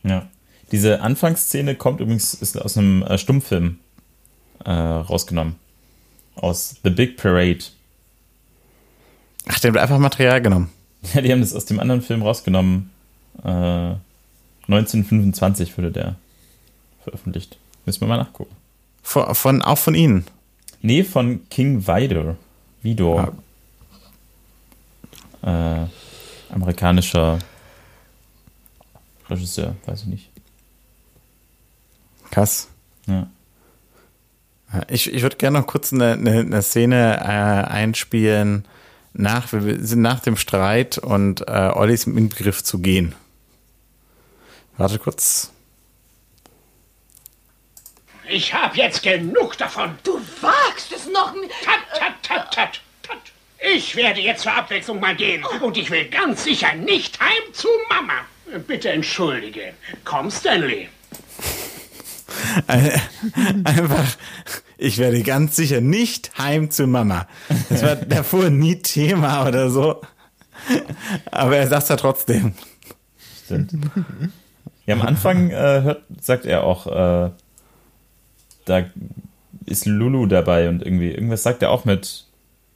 Ja. 0.03 0.27
Diese 0.73 1.01
Anfangsszene 1.01 1.77
kommt 1.77 2.01
übrigens 2.01 2.35
ist 2.35 2.61
aus 2.61 2.77
einem 2.77 3.03
äh, 3.03 3.19
Stummfilm 3.19 3.79
äh, 4.65 4.71
rausgenommen. 4.73 5.57
Aus 6.35 6.77
The 6.83 6.91
Big 6.91 7.17
Parade. 7.17 7.61
Ach, 9.49 9.61
der 9.61 9.73
hat 9.73 9.79
einfach 9.79 9.99
Material 9.99 10.43
genommen. 10.43 10.71
Ja, 11.15 11.21
die 11.21 11.31
haben 11.31 11.41
das 11.41 11.55
aus 11.55 11.67
dem 11.67 11.79
anderen 11.79 12.03
Film 12.03 12.23
rausgenommen. 12.23 12.91
Äh, 13.45 13.95
1925 14.69 15.77
wurde 15.79 15.93
der 15.93 16.17
veröffentlicht. 17.03 17.57
Müssen 17.85 18.01
wir 18.01 18.09
mal 18.09 18.17
nachgucken. 18.17 18.55
Von, 19.03 19.35
von, 19.35 19.63
auch 19.63 19.79
von 19.79 19.95
Ihnen. 19.95 20.25
Nee, 20.83 21.05
von 21.05 21.49
King 21.49 21.87
Vidor. 21.87 22.37
Vidor. 22.83 23.33
Äh, 25.43 25.85
amerikanischer 26.53 27.39
Regisseur, 29.29 29.77
weiß 29.87 30.03
ich 30.03 30.07
nicht. 30.07 30.31
Krass. 32.31 32.69
Ja. 33.07 33.29
Ich, 34.89 35.13
ich 35.13 35.23
würde 35.23 35.37
gerne 35.37 35.61
noch 35.61 35.67
kurz 35.67 35.93
eine, 35.93 36.13
eine, 36.13 36.41
eine 36.41 36.63
Szene 36.63 37.19
äh, 37.21 37.71
einspielen. 37.71 38.65
Nach, 39.13 39.53
wir 39.53 39.85
sind 39.85 40.03
nach 40.03 40.21
dem 40.21 40.37
Streit 40.37 40.99
und 40.99 41.49
äh, 41.49 41.71
Olli 41.75 41.95
ist 41.95 42.07
im 42.07 42.29
Begriff 42.29 42.63
zu 42.63 42.81
gehen. 42.81 43.15
Warte 44.77 44.99
kurz. 44.99 45.53
Ich 48.29 48.53
hab 48.53 48.77
jetzt 48.77 49.03
genug 49.03 49.57
davon. 49.57 49.97
Du 50.03 50.21
wagst 50.41 50.93
es 50.93 51.07
noch 51.09 51.33
nicht. 51.35 51.53
Tat, 51.65 51.79
tat, 51.99 52.15
tat, 52.23 52.53
tat, 52.53 52.81
tat. 53.03 53.19
Ich 53.75 53.95
werde 53.97 54.21
jetzt 54.21 54.43
zur 54.43 54.53
Abwechslung 54.53 55.01
mal 55.01 55.15
gehen. 55.15 55.45
Und 55.63 55.77
ich 55.77 55.91
will 55.91 56.09
ganz 56.09 56.45
sicher 56.45 56.75
nicht 56.75 57.21
heim 57.21 57.53
zu 57.53 57.69
Mama. 57.89 58.27
Bitte 58.67 58.91
entschuldige. 58.91 59.75
Komm, 60.05 60.31
Stanley. 60.31 60.89
Einfach, 62.67 64.17
ich 64.77 64.99
werde 64.99 65.23
ganz 65.23 65.57
sicher 65.57 65.81
nicht 65.81 66.37
heim 66.39 66.71
zu 66.71 66.87
Mama. 66.87 67.29
Das 67.69 67.83
war 67.83 67.97
davor 67.97 68.51
nie 68.51 68.83
Thema 68.83 69.47
oder 69.47 69.71
so. 69.71 70.03
Aber 71.31 71.57
er 71.57 71.69
sagt 71.69 71.89
ja 71.89 71.97
trotzdem. 71.97 72.55
Stimmt. 73.45 73.73
Ja, 74.87 74.95
am 74.95 75.03
Anfang 75.03 75.51
äh, 75.51 75.83
hört, 75.83 76.03
sagt 76.21 76.47
er 76.47 76.65
auch, 76.65 76.87
äh, 76.87 77.31
da 78.65 78.85
ist 79.65 79.87
Lulu 79.87 80.27
dabei 80.27 80.69
und 80.69 80.83
irgendwie, 80.83 81.11
irgendwas 81.11 81.43
sagt 81.43 81.63
er 81.63 81.71
auch 81.71 81.85
mit 81.85 82.27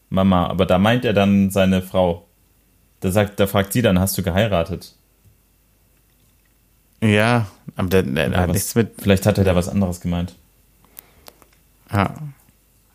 Mama, 0.08 0.48
aber 0.48 0.66
da 0.66 0.78
meint 0.78 1.04
er 1.04 1.12
dann 1.12 1.50
seine 1.50 1.82
Frau. 1.82 2.26
Da 2.98 3.10
sagt, 3.10 3.38
da 3.38 3.46
fragt 3.46 3.72
sie 3.72 3.82
dann, 3.82 3.98
hast 3.98 4.18
du 4.18 4.22
geheiratet? 4.22 4.94
Ja, 7.00 7.46
aber 7.76 7.88
der, 7.88 8.02
der, 8.02 8.36
hat 8.36 8.48
was, 8.48 8.54
nichts 8.54 8.74
mit. 8.74 8.92
Vielleicht 8.98 9.24
hat 9.24 9.38
er 9.38 9.44
da 9.44 9.54
was 9.54 9.68
anderes 9.68 10.00
gemeint. 10.00 10.34
Ja. 11.92 12.14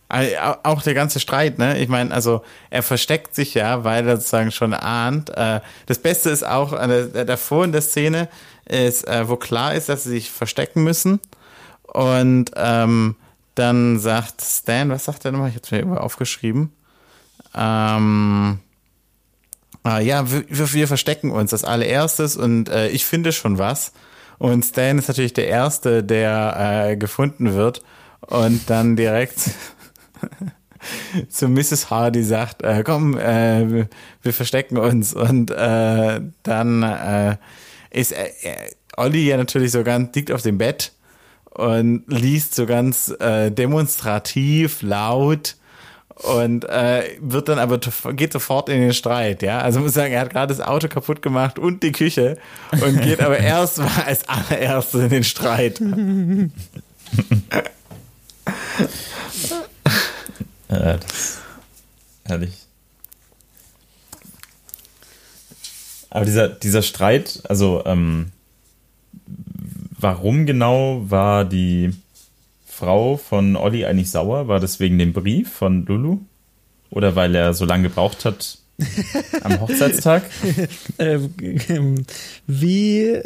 Au- 0.10 0.58
Auch 0.64 0.82
der 0.84 0.94
ganze 0.94 1.20
Streit, 1.20 1.58
ne? 1.58 1.78
Ich 1.80 1.90
meine, 1.90 2.14
also 2.14 2.44
er 2.70 2.84
versteckt 2.84 3.34
sich 3.36 3.54
ja, 3.56 3.84
weil 3.84 4.08
er 4.08 4.18
sozusagen 4.18 4.52
schon 4.52 4.74
ahnt. 4.74 5.30
Äh, 5.36 5.62
das 5.88 6.00
Beste 6.00 6.30
ist 6.30 6.46
auch 6.46 6.74
äh, 6.74 7.26
davor 7.26 7.66
in 7.66 7.72
der 7.72 7.82
Szene 7.82 8.30
ist, 8.68 9.08
äh, 9.08 9.28
wo 9.28 9.36
klar 9.36 9.74
ist, 9.74 9.90
dass 9.90 10.04
sie 10.04 10.12
sich 10.12 10.32
verstecken 10.32 10.84
müssen. 10.84 11.20
Und 11.84 12.52
ähm, 12.56 13.16
dann 13.56 14.00
sagt 14.00 14.42
Stan, 14.42 14.90
was 14.90 15.06
sagt 15.06 15.26
er 15.26 15.32
nochmal? 15.32 15.50
Ich 15.50 15.56
habe 15.56 15.68
mir 15.72 15.78
irgendwo 15.80 16.00
aufgeschrieben. 16.00 16.72
Ähm, 17.56 18.60
ah, 19.84 20.00
ja, 20.00 20.30
wir, 20.30 20.44
wir 20.50 20.74
wir 20.74 20.88
verstecken 20.88 21.32
uns 21.32 21.54
als 21.54 21.64
allererstes 21.64 22.36
und 22.38 22.70
äh, 22.70 22.90
ich 22.90 23.06
finde 23.06 23.32
schon 23.32 23.58
was. 23.58 23.92
Und 24.38 24.66
Stan 24.66 24.98
ist 24.98 25.08
natürlich 25.08 25.34
der 25.34 25.48
Erste, 25.48 26.04
der 26.04 26.90
äh, 26.90 26.98
gefunden 26.98 27.54
wird 27.54 27.82
und 28.22 28.70
dann 28.70 28.96
direkt 28.98 29.52
zu 31.30 31.48
Mrs. 31.48 31.90
Hardy 31.90 32.24
sagt, 32.24 32.64
äh, 32.64 32.84
komm, 32.84 33.18
äh, 33.18 33.88
wir, 34.22 34.34
verstecken 34.34 34.78
uns. 34.78 35.14
Und 35.14 35.52
äh, 35.52 36.22
dann 36.44 36.84
äh, 36.84 37.38
ist 37.92 38.12
äh, 38.12 38.26
äh, 38.44 38.56
Olli 38.98 39.28
ja 39.28 39.38
natürlich 39.38 39.72
so 39.72 39.84
ganz, 39.84 40.16
liegt 40.16 40.32
auf 40.32 40.42
dem 40.42 40.58
Bett 40.58 40.94
und 41.52 42.04
liest 42.08 42.56
so 42.56 42.66
ganz 42.66 43.14
demonstrativ 43.18 44.82
laut 44.82 45.56
und 46.16 46.64
wird 46.64 47.48
dann 47.48 47.60
aber 47.60 47.80
geht 48.14 48.34
sofort 48.34 48.68
in 48.68 48.82
den 48.82 48.94
Streit, 48.94 49.42
ja. 49.42 49.60
Also 49.60 49.80
muss 49.80 49.94
sagen, 49.94 50.14
er 50.14 50.22
hat 50.22 50.32
gerade 50.32 50.54
das 50.54 50.66
Auto 50.66 50.90
kaputt 50.90 51.22
gemacht 51.22 51.58
und 51.58 51.82
die 51.82 51.94
Küche 51.94 52.38
und 52.72 53.02
geht 53.02 53.22
aber 53.22 53.38
erst 53.40 53.78
mal 53.78 54.04
als 54.06 54.28
allererstes 54.28 55.04
in 55.04 55.10
den 55.10 55.24
Streit. 55.24 55.82
Äh, 60.76 61.00
das 61.00 61.40
herrlich. 62.26 62.66
Aber 66.10 66.26
dieser, 66.26 66.50
dieser 66.50 66.82
Streit, 66.82 67.42
also 67.50 67.84
ähm, 67.86 68.32
warum 70.00 70.46
genau 70.46 71.04
war 71.10 71.46
die 71.46 71.94
Frau 72.66 73.18
von 73.18 73.56
Olli 73.56 73.86
eigentlich 73.86 74.12
sauer? 74.12 74.48
War 74.48 74.60
das 74.60 74.80
wegen 74.80 74.98
dem 74.98 75.14
Brief 75.14 75.52
von 75.52 75.86
Lulu? 75.86 76.20
Oder 76.90 77.16
weil 77.16 77.36
er 77.36 77.54
so 77.54 77.66
lange 77.66 77.90
gebraucht 77.90 78.26
hat 78.26 78.58
am 79.42 79.60
Hochzeitstag? 79.62 80.24
Ähm, 81.00 81.34
ähm, 81.68 82.06
wie 82.48 83.22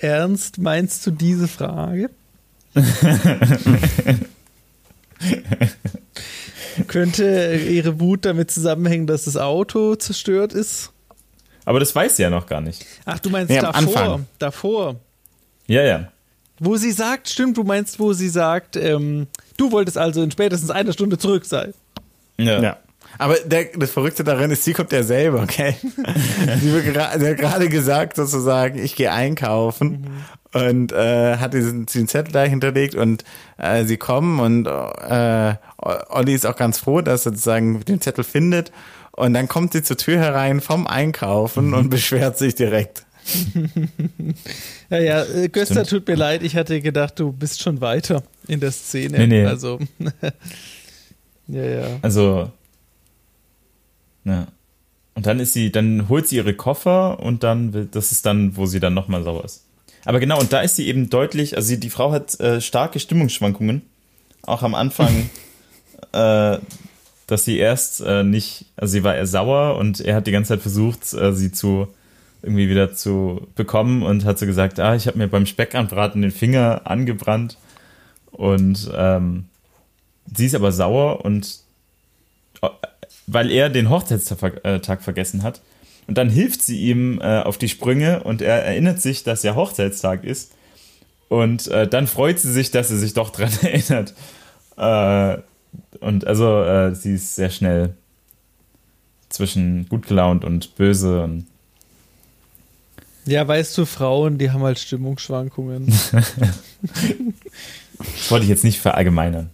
ernst 0.00 0.58
meinst 0.58 1.06
du 1.06 1.10
diese 1.10 1.48
Frage? 1.48 2.10
Könnte 6.86 7.56
ihre 7.68 8.00
Wut 8.00 8.24
damit 8.24 8.50
zusammenhängen, 8.50 9.06
dass 9.06 9.24
das 9.24 9.36
Auto 9.36 9.94
zerstört 9.94 10.52
ist? 10.52 10.92
Aber 11.64 11.80
das 11.80 11.94
weiß 11.94 12.16
sie 12.16 12.22
ja 12.22 12.30
noch 12.30 12.46
gar 12.46 12.60
nicht. 12.60 12.84
Ach, 13.04 13.18
du 13.18 13.30
meinst 13.30 13.50
Nee, 13.50 13.60
davor. 13.60 13.74
Anfang. 13.76 14.26
Davor. 14.38 14.96
Ja, 15.66 15.82
ja. 15.82 16.12
Wo 16.58 16.76
sie 16.76 16.92
sagt, 16.92 17.28
stimmt, 17.28 17.56
du 17.56 17.64
meinst, 17.64 17.98
wo 17.98 18.12
sie 18.12 18.28
sagt, 18.28 18.76
ähm, 18.76 19.28
du 19.56 19.72
wolltest 19.72 19.96
also 19.96 20.22
in 20.22 20.30
spätestens 20.30 20.70
einer 20.70 20.92
Stunde 20.92 21.16
zurück 21.18 21.44
sein. 21.44 21.72
Ja. 22.38 22.60
Ja. 22.60 22.76
Aber 23.18 23.36
der, 23.36 23.64
das 23.76 23.90
Verrückte 23.90 24.24
darin 24.24 24.50
ist, 24.50 24.64
sie 24.64 24.72
kommt 24.72 24.92
ja 24.92 25.02
selber, 25.02 25.42
okay? 25.42 25.74
sie, 26.60 26.98
hat 26.98 27.36
gerade 27.38 27.68
gesagt, 27.68 28.16
sozusagen, 28.16 28.78
ich 28.78 28.94
gehe 28.94 29.10
einkaufen 29.12 30.06
und 30.52 30.92
äh, 30.92 31.36
hat 31.36 31.54
diesen, 31.54 31.86
diesen 31.86 32.08
Zettel 32.08 32.32
da 32.32 32.42
hinterlegt 32.42 32.94
und 32.94 33.24
äh, 33.58 33.84
sie 33.84 33.96
kommen 33.96 34.40
und 34.40 34.66
äh, 34.66 35.54
Olli 35.78 36.34
ist 36.34 36.46
auch 36.46 36.56
ganz 36.56 36.78
froh, 36.78 37.00
dass 37.02 37.26
er 37.26 37.32
sozusagen 37.32 37.80
den 37.84 38.00
Zettel 38.00 38.24
findet 38.24 38.72
und 39.12 39.34
dann 39.34 39.46
kommt 39.48 39.72
sie 39.74 39.82
zur 39.82 39.96
Tür 39.96 40.18
herein 40.18 40.60
vom 40.60 40.86
Einkaufen 40.86 41.72
und 41.74 41.88
beschwert 41.90 42.36
sich 42.38 42.54
direkt. 42.54 43.04
Ja, 44.88 44.98
ja, 44.98 45.22
äh, 45.22 45.48
Göster, 45.48 45.84
Stimmt. 45.84 45.90
tut 45.90 46.08
mir 46.08 46.16
leid, 46.16 46.42
ich 46.42 46.56
hatte 46.56 46.80
gedacht, 46.80 47.20
du 47.20 47.30
bist 47.32 47.62
schon 47.62 47.80
weiter 47.80 48.24
in 48.48 48.58
der 48.58 48.72
Szene. 48.72 49.18
Nee, 49.18 49.26
nee. 49.28 49.44
Also, 49.46 49.78
ja, 51.46 51.62
ja. 51.64 51.86
Also, 52.02 52.50
ja. 54.24 54.46
Und 55.14 55.26
dann 55.26 55.38
ist 55.38 55.52
sie, 55.52 55.70
dann 55.70 56.08
holt 56.08 56.26
sie 56.26 56.36
ihre 56.36 56.54
Koffer 56.54 57.20
und 57.20 57.44
dann, 57.44 57.72
will- 57.72 57.88
das 57.90 58.10
ist 58.10 58.26
dann, 58.26 58.56
wo 58.56 58.66
sie 58.66 58.80
dann 58.80 58.94
nochmal 58.94 59.22
sauer 59.22 59.44
ist. 59.44 59.64
Aber 60.04 60.20
genau, 60.20 60.40
und 60.40 60.52
da 60.52 60.60
ist 60.60 60.76
sie 60.76 60.86
eben 60.86 61.10
deutlich, 61.10 61.56
also 61.56 61.76
die 61.76 61.90
Frau 61.90 62.12
hat 62.12 62.38
äh, 62.40 62.60
starke 62.60 63.00
Stimmungsschwankungen. 63.00 63.82
Auch 64.42 64.62
am 64.62 64.74
Anfang, 64.74 65.30
äh, 66.12 66.58
dass 67.26 67.44
sie 67.44 67.58
erst 67.58 68.00
äh, 68.00 68.22
nicht, 68.24 68.66
also 68.76 68.92
sie 68.92 69.04
war 69.04 69.14
eher 69.14 69.26
sauer 69.26 69.76
und 69.76 70.00
er 70.00 70.16
hat 70.16 70.26
die 70.26 70.32
ganze 70.32 70.48
Zeit 70.48 70.62
versucht, 70.62 71.12
äh, 71.12 71.32
sie 71.32 71.52
zu 71.52 71.88
irgendwie 72.42 72.68
wieder 72.68 72.94
zu 72.94 73.46
bekommen 73.54 74.02
und 74.02 74.24
hat 74.24 74.38
so 74.38 74.46
gesagt, 74.46 74.80
ah, 74.80 74.94
ich 74.94 75.06
habe 75.06 75.18
mir 75.18 75.28
beim 75.28 75.46
Speckanbraten 75.46 76.22
den 76.22 76.30
Finger 76.30 76.82
angebrannt 76.84 77.58
und 78.32 78.90
ähm, 78.94 79.44
sie 80.34 80.46
ist 80.46 80.54
aber 80.54 80.72
sauer 80.72 81.24
und 81.24 81.58
äh, 82.62 82.68
weil 83.26 83.50
er 83.50 83.68
den 83.68 83.90
Hochzeitstag 83.90 84.64
äh, 84.64 84.80
vergessen 84.80 85.42
hat. 85.42 85.60
Und 86.06 86.18
dann 86.18 86.28
hilft 86.28 86.62
sie 86.62 86.78
ihm 86.80 87.20
äh, 87.20 87.40
auf 87.40 87.58
die 87.58 87.68
Sprünge 87.68 88.22
und 88.22 88.42
er 88.42 88.64
erinnert 88.64 89.00
sich, 89.00 89.22
dass 89.22 89.42
ja 89.42 89.54
Hochzeitstag 89.54 90.24
ist. 90.24 90.52
Und 91.28 91.68
äh, 91.68 91.86
dann 91.86 92.08
freut 92.08 92.40
sie 92.40 92.50
sich, 92.52 92.72
dass 92.72 92.90
er 92.90 92.96
sich 92.96 93.14
doch 93.14 93.30
dran 93.30 93.52
erinnert. 93.62 94.14
Äh, 94.76 95.38
und 96.00 96.26
also 96.26 96.62
äh, 96.64 96.94
sie 96.94 97.14
ist 97.14 97.36
sehr 97.36 97.50
schnell 97.50 97.94
zwischen 99.28 99.88
gut 99.88 100.06
gelaunt 100.06 100.44
und 100.44 100.74
böse. 100.74 101.22
Und 101.22 101.46
Ja, 103.26 103.46
weißt 103.46 103.78
du, 103.78 103.86
Frauen, 103.86 104.38
die 104.38 104.50
haben 104.50 104.62
halt 104.62 104.80
Stimmungsschwankungen. 104.80 105.86
das 107.98 108.30
wollte 108.30 108.44
ich 108.44 108.50
jetzt 108.50 108.64
nicht 108.64 108.80
verallgemeinern. 108.80 109.50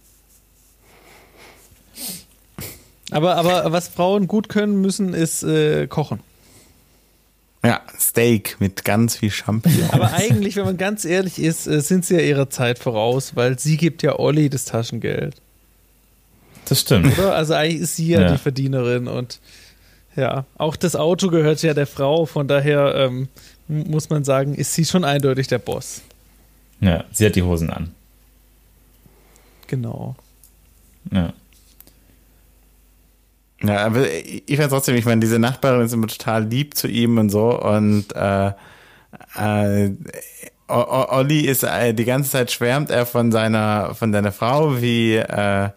aber, 3.11 3.35
aber 3.35 3.71
was 3.71 3.87
Frauen 3.87 4.27
gut 4.27 4.49
können 4.49 4.81
müssen, 4.81 5.13
ist 5.13 5.43
äh, 5.43 5.87
kochen. 5.87 6.19
Ja, 7.63 7.81
Steak 7.99 8.57
mit 8.59 8.85
ganz 8.85 9.17
viel 9.17 9.31
Champignon. 9.31 9.89
Aber 9.91 10.13
eigentlich, 10.13 10.55
wenn 10.55 10.65
man 10.65 10.77
ganz 10.77 11.05
ehrlich 11.05 11.39
ist, 11.39 11.67
äh, 11.67 11.81
sind 11.81 12.05
sie 12.05 12.15
ja 12.15 12.21
ihrer 12.21 12.49
Zeit 12.49 12.79
voraus, 12.79 13.35
weil 13.35 13.57
sie 13.59 13.77
gibt 13.77 14.03
ja 14.03 14.17
Olli 14.19 14.49
das 14.49 14.65
Taschengeld. 14.65 15.41
Das 16.65 16.81
stimmt. 16.81 17.17
Oder? 17.17 17.33
Also 17.35 17.53
eigentlich 17.55 17.81
ist 17.81 17.95
sie 17.95 18.07
ja, 18.09 18.21
Ja. 18.21 18.31
die 18.31 18.37
Verdienerin 18.37 19.07
und 19.07 19.39
Ja, 20.15 20.45
auch 20.57 20.75
das 20.75 20.95
Auto 20.95 21.29
gehört 21.29 21.61
ja 21.61 21.73
der 21.73 21.87
Frau, 21.87 22.25
von 22.25 22.47
daher 22.47 22.95
ähm, 22.95 23.27
muss 23.67 24.09
man 24.09 24.23
sagen, 24.23 24.55
ist 24.55 24.73
sie 24.73 24.83
schon 24.85 25.03
eindeutig 25.03 25.47
der 25.47 25.59
Boss. 25.59 26.01
Ja, 26.79 27.03
sie 27.11 27.25
hat 27.25 27.35
die 27.35 27.43
Hosen 27.43 27.69
an. 27.69 27.91
Genau. 29.67 30.15
Ja. 31.11 31.33
Ja, 33.63 33.85
aber 33.85 34.05
ich 34.11 34.57
fand 34.57 34.69
trotzdem, 34.69 34.95
ich 34.95 35.05
meine, 35.05 35.21
diese 35.21 35.39
Nachbarin 35.39 35.81
ist 35.81 35.93
immer 35.93 36.07
total 36.07 36.45
lieb 36.45 36.75
zu 36.75 36.87
ihm 36.87 37.17
und 37.17 37.29
so 37.29 37.59
und 37.59 38.15
äh, 38.15 38.51
äh, 39.35 39.91
Olli 40.67 41.41
ist 41.41 41.63
äh, 41.63 41.93
die 41.93 42.05
ganze 42.05 42.31
Zeit 42.31 42.51
schwärmt 42.51 42.91
er 42.91 43.05
von 43.05 43.31
seiner 43.31 43.95
von 43.95 44.11
seiner 44.11 44.31
Frau, 44.31 44.81
wie 44.81 45.15
äh, 45.15 45.69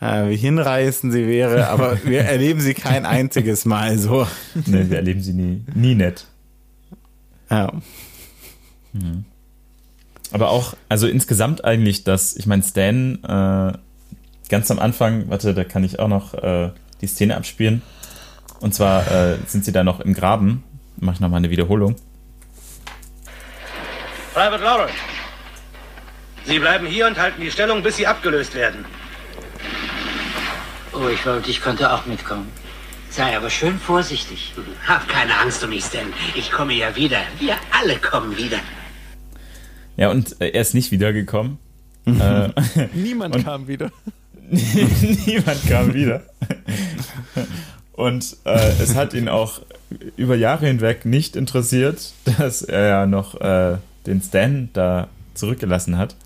äh, 0.00 0.30
wie 0.30 0.36
hinreißend 0.36 1.12
sie 1.12 1.28
wäre, 1.28 1.68
aber 1.68 1.98
wir 2.04 2.22
erleben 2.22 2.60
sie 2.60 2.74
kein 2.74 3.06
einziges 3.06 3.64
Mal 3.64 3.98
so. 3.98 4.26
Nee, 4.66 4.86
wir 4.88 4.96
erleben 4.96 5.20
sie 5.20 5.32
nie, 5.32 5.64
nie 5.74 5.94
nett. 5.94 6.26
Ja. 7.48 7.72
Aber 10.32 10.50
auch, 10.50 10.74
also 10.88 11.06
insgesamt 11.06 11.64
eigentlich, 11.64 12.04
dass, 12.04 12.34
ich 12.36 12.46
meine, 12.46 12.62
Stan 12.62 13.22
äh, 13.22 13.78
ganz 14.48 14.70
am 14.70 14.78
Anfang, 14.78 15.28
warte, 15.28 15.54
da 15.54 15.64
kann 15.64 15.84
ich 15.84 15.98
auch 15.98 16.08
noch 16.08 16.34
äh, 16.34 16.70
die 17.02 17.06
Szene 17.06 17.36
abspielen. 17.36 17.82
Und 18.60 18.74
zwar 18.74 19.10
äh, 19.10 19.36
sind 19.46 19.64
sie 19.64 19.72
da 19.72 19.84
noch 19.84 20.00
im 20.00 20.14
Graben. 20.14 20.62
Mach 20.96 21.14
ich 21.14 21.20
nochmal 21.20 21.38
eine 21.38 21.50
Wiederholung. 21.50 21.96
Private 24.32 24.62
Lawrence. 24.62 24.94
Sie 26.44 26.58
bleiben 26.58 26.86
hier 26.86 27.06
und 27.06 27.18
halten 27.18 27.40
die 27.40 27.50
Stellung, 27.50 27.82
bis 27.82 27.96
Sie 27.96 28.06
abgelöst 28.06 28.54
werden. 28.54 28.84
Oh, 30.92 31.08
ich 31.08 31.24
wollte, 31.26 31.50
ich 31.50 31.60
könnte 31.60 31.92
auch 31.92 32.06
mitkommen. 32.06 32.48
Sei 33.10 33.36
aber 33.36 33.50
schön 33.50 33.78
vorsichtig. 33.78 34.54
Hab 34.86 35.06
keine 35.08 35.38
Angst 35.38 35.62
um 35.62 35.70
mich, 35.70 35.84
Stan. 35.84 36.12
Ich 36.34 36.50
komme 36.50 36.72
ja 36.72 36.96
wieder. 36.96 37.18
Wir 37.38 37.56
alle 37.78 37.96
kommen 37.96 38.36
wieder. 38.36 38.58
Ja, 39.96 40.10
und 40.10 40.40
äh, 40.40 40.48
er 40.50 40.62
ist 40.62 40.74
nicht 40.74 40.90
wiedergekommen. 40.92 41.58
äh, 42.06 42.48
Niemand 42.94 43.44
kam 43.44 43.68
wieder. 43.68 43.90
Niemand 44.50 45.68
kam 45.68 45.94
wieder. 45.94 46.22
Und 47.92 48.36
äh, 48.44 48.70
es 48.82 48.94
hat 48.94 49.12
ihn 49.14 49.28
auch 49.28 49.60
über 50.16 50.34
Jahre 50.34 50.66
hinweg 50.66 51.04
nicht 51.04 51.36
interessiert, 51.36 52.12
dass 52.38 52.62
er 52.62 52.88
ja 52.88 53.06
noch 53.06 53.40
äh, 53.40 53.76
den 54.06 54.20
Stan 54.22 54.70
da 54.72 55.08
zurückgelassen 55.34 55.98
hat. 55.98 56.16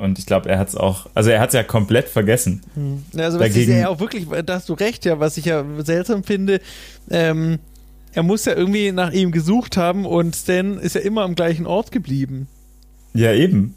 Und 0.00 0.18
ich 0.18 0.26
glaube, 0.26 0.48
er 0.48 0.58
hat 0.58 0.68
es 0.68 0.74
auch, 0.74 1.06
also 1.14 1.30
er 1.30 1.38
hat 1.40 1.50
es 1.50 1.54
ja 1.54 1.62
komplett 1.62 2.08
vergessen. 2.08 2.62
Ja, 3.12 3.24
Also 3.26 3.38
was 3.38 3.48
ich 3.48 3.54
Dagegen- 3.66 3.78
ja 3.80 3.88
auch 3.88 4.00
wirklich, 4.00 4.26
da 4.44 4.54
hast 4.54 4.68
du 4.68 4.72
recht, 4.74 5.04
ja, 5.04 5.20
was 5.20 5.36
ich 5.36 5.44
ja 5.44 5.64
seltsam 5.78 6.24
finde, 6.24 6.60
ähm, 7.10 7.58
er 8.12 8.22
muss 8.22 8.44
ja 8.44 8.54
irgendwie 8.54 8.90
nach 8.92 9.12
ihm 9.12 9.32
gesucht 9.32 9.76
haben 9.76 10.04
und 10.06 10.34
Stan 10.34 10.78
ist 10.78 10.94
ja 10.94 11.02
immer 11.02 11.22
am 11.22 11.34
gleichen 11.34 11.66
Ort 11.66 11.92
geblieben. 11.92 12.48
Ja, 13.14 13.32
eben. 13.32 13.74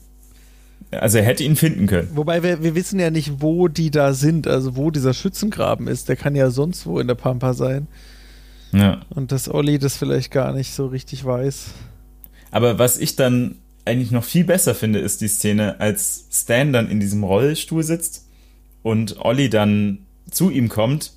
Also 1.00 1.18
er 1.18 1.24
hätte 1.24 1.44
ihn 1.44 1.56
finden 1.56 1.88
können. 1.88 2.10
Wobei 2.14 2.44
wir, 2.44 2.64
wir 2.64 2.76
wissen 2.76 3.00
ja 3.00 3.10
nicht, 3.10 3.42
wo 3.42 3.68
die 3.68 3.92
da 3.92 4.14
sind, 4.14 4.48
also 4.48 4.76
wo 4.76 4.92
dieser 4.92 5.14
Schützengraben 5.14 5.88
ist. 5.88 6.10
Der 6.10 6.16
kann 6.16 6.36
ja 6.36 6.50
sonst 6.50 6.86
wo 6.86 7.00
in 7.00 7.08
der 7.08 7.16
Pampa 7.16 7.54
sein. 7.54 7.88
Ja. 8.72 9.02
Und 9.10 9.32
dass 9.32 9.50
Olli 9.50 9.80
das 9.80 9.98
vielleicht 9.98 10.32
gar 10.32 10.54
nicht 10.54 10.74
so 10.74 10.88
richtig 10.88 11.24
weiß. 11.24 11.68
Aber 12.52 12.80
was 12.80 12.98
ich 12.98 13.16
dann 13.16 13.56
eigentlich 13.86 14.12
noch 14.12 14.24
viel 14.24 14.44
besser 14.44 14.76
finde, 14.76 15.00
ist 15.00 15.22
die 15.22 15.28
Szene, 15.28 15.80
als 15.80 16.26
Stan 16.32 16.74
dann 16.74 16.90
in 16.90 17.00
diesem 17.00 17.24
Rollstuhl 17.24 17.84
sitzt 17.84 18.28
und 18.84 19.24
Olli 19.24 19.50
dann 19.50 20.00
zu 20.30 20.50
ihm 20.50 20.70
kommt 20.70 21.14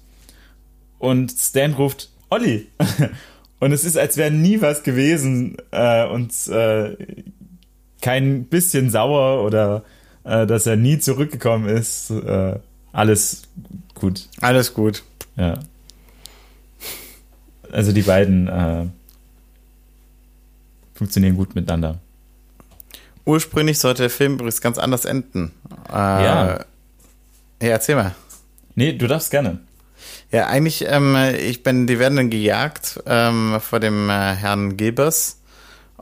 und 0.99 1.31
Stan 1.33 1.73
ruft, 1.73 2.11
Olli! 2.31 2.67
Und 3.61 3.73
es 3.73 3.85
ist, 3.85 3.99
als 3.99 4.17
wäre 4.17 4.31
nie 4.31 4.61
was 4.61 4.85
gewesen 4.85 5.57
äh, 5.73 6.07
und 6.07 6.33
äh, 6.47 6.97
kein 8.01 8.45
bisschen 8.45 8.91
sauer 8.91 9.45
oder 9.45 9.83
äh, 10.25 10.47
dass 10.47 10.67
er 10.67 10.77
nie 10.77 10.99
zurückgekommen 10.99 11.69
ist. 11.69 12.11
Äh, 12.11 12.59
alles 12.93 13.43
gut. 13.95 14.29
Alles 14.41 14.75
gut. 14.75 15.03
Ja. 15.37 15.59
Also 17.71 17.93
die 17.93 18.03
beiden 18.03 18.49
äh, 18.49 18.87
funktionieren 20.95 21.37
gut 21.37 21.55
miteinander. 21.55 21.99
Ursprünglich 23.25 23.79
sollte 23.79 24.03
der 24.03 24.11
Film 24.11 24.35
übrigens 24.35 24.61
ganz 24.61 24.79
anders 24.79 25.05
enden. 25.05 25.53
Äh, 25.89 25.93
Ja. 25.93 26.65
Ja, 27.61 27.69
erzähl 27.71 27.97
mal. 27.97 28.15
Nee, 28.77 28.93
du 28.93 29.09
darfst 29.09 29.31
gerne. 29.33 29.59
Ja, 30.31 30.47
eigentlich, 30.47 30.85
ähm, 30.87 31.17
ich 31.41 31.63
bin, 31.65 31.87
die 31.89 31.99
werden 31.99 32.17
dann 32.17 32.31
gejagt 32.31 33.03
ähm, 33.07 33.57
vor 33.61 33.81
dem 33.81 34.09
äh, 34.09 34.13
Herrn 34.13 34.77
Gilbers. 34.77 35.38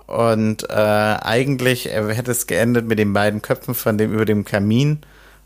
Und 0.07 0.69
äh, 0.71 0.75
eigentlich 0.75 1.87
äh, 1.93 2.15
hätte 2.15 2.31
es 2.31 2.47
geendet 2.47 2.87
mit 2.87 2.99
den 2.99 3.13
beiden 3.13 3.43
Köpfen 3.43 3.75
von 3.75 3.99
dem 3.99 4.13
über 4.13 4.25
dem 4.25 4.45
Kamin. 4.45 4.99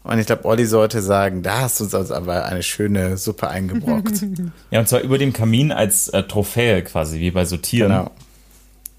Und 0.03 0.19
ich 0.19 0.27
glaube, 0.27 0.45
Olli 0.47 0.67
sollte 0.67 1.03
sagen, 1.03 1.43
da 1.43 1.61
hast 1.63 1.81
du 1.81 1.85
uns 1.85 1.95
also 1.95 2.15
aber 2.15 2.47
eine 2.47 2.63
schöne 2.63 3.17
Suppe 3.17 3.49
eingebrockt. 3.49 4.25
Ja, 4.71 4.81
und 4.81 4.89
zwar 4.89 5.01
über 5.01 5.19
dem 5.19 5.33
Kamin 5.33 5.73
als 5.73 6.09
äh, 6.09 6.23
Trophäe 6.23 6.83
quasi, 6.83 7.21
wie 7.21 7.31
bei 7.31 7.45
so 7.45 7.57
Tieren. 7.57 8.09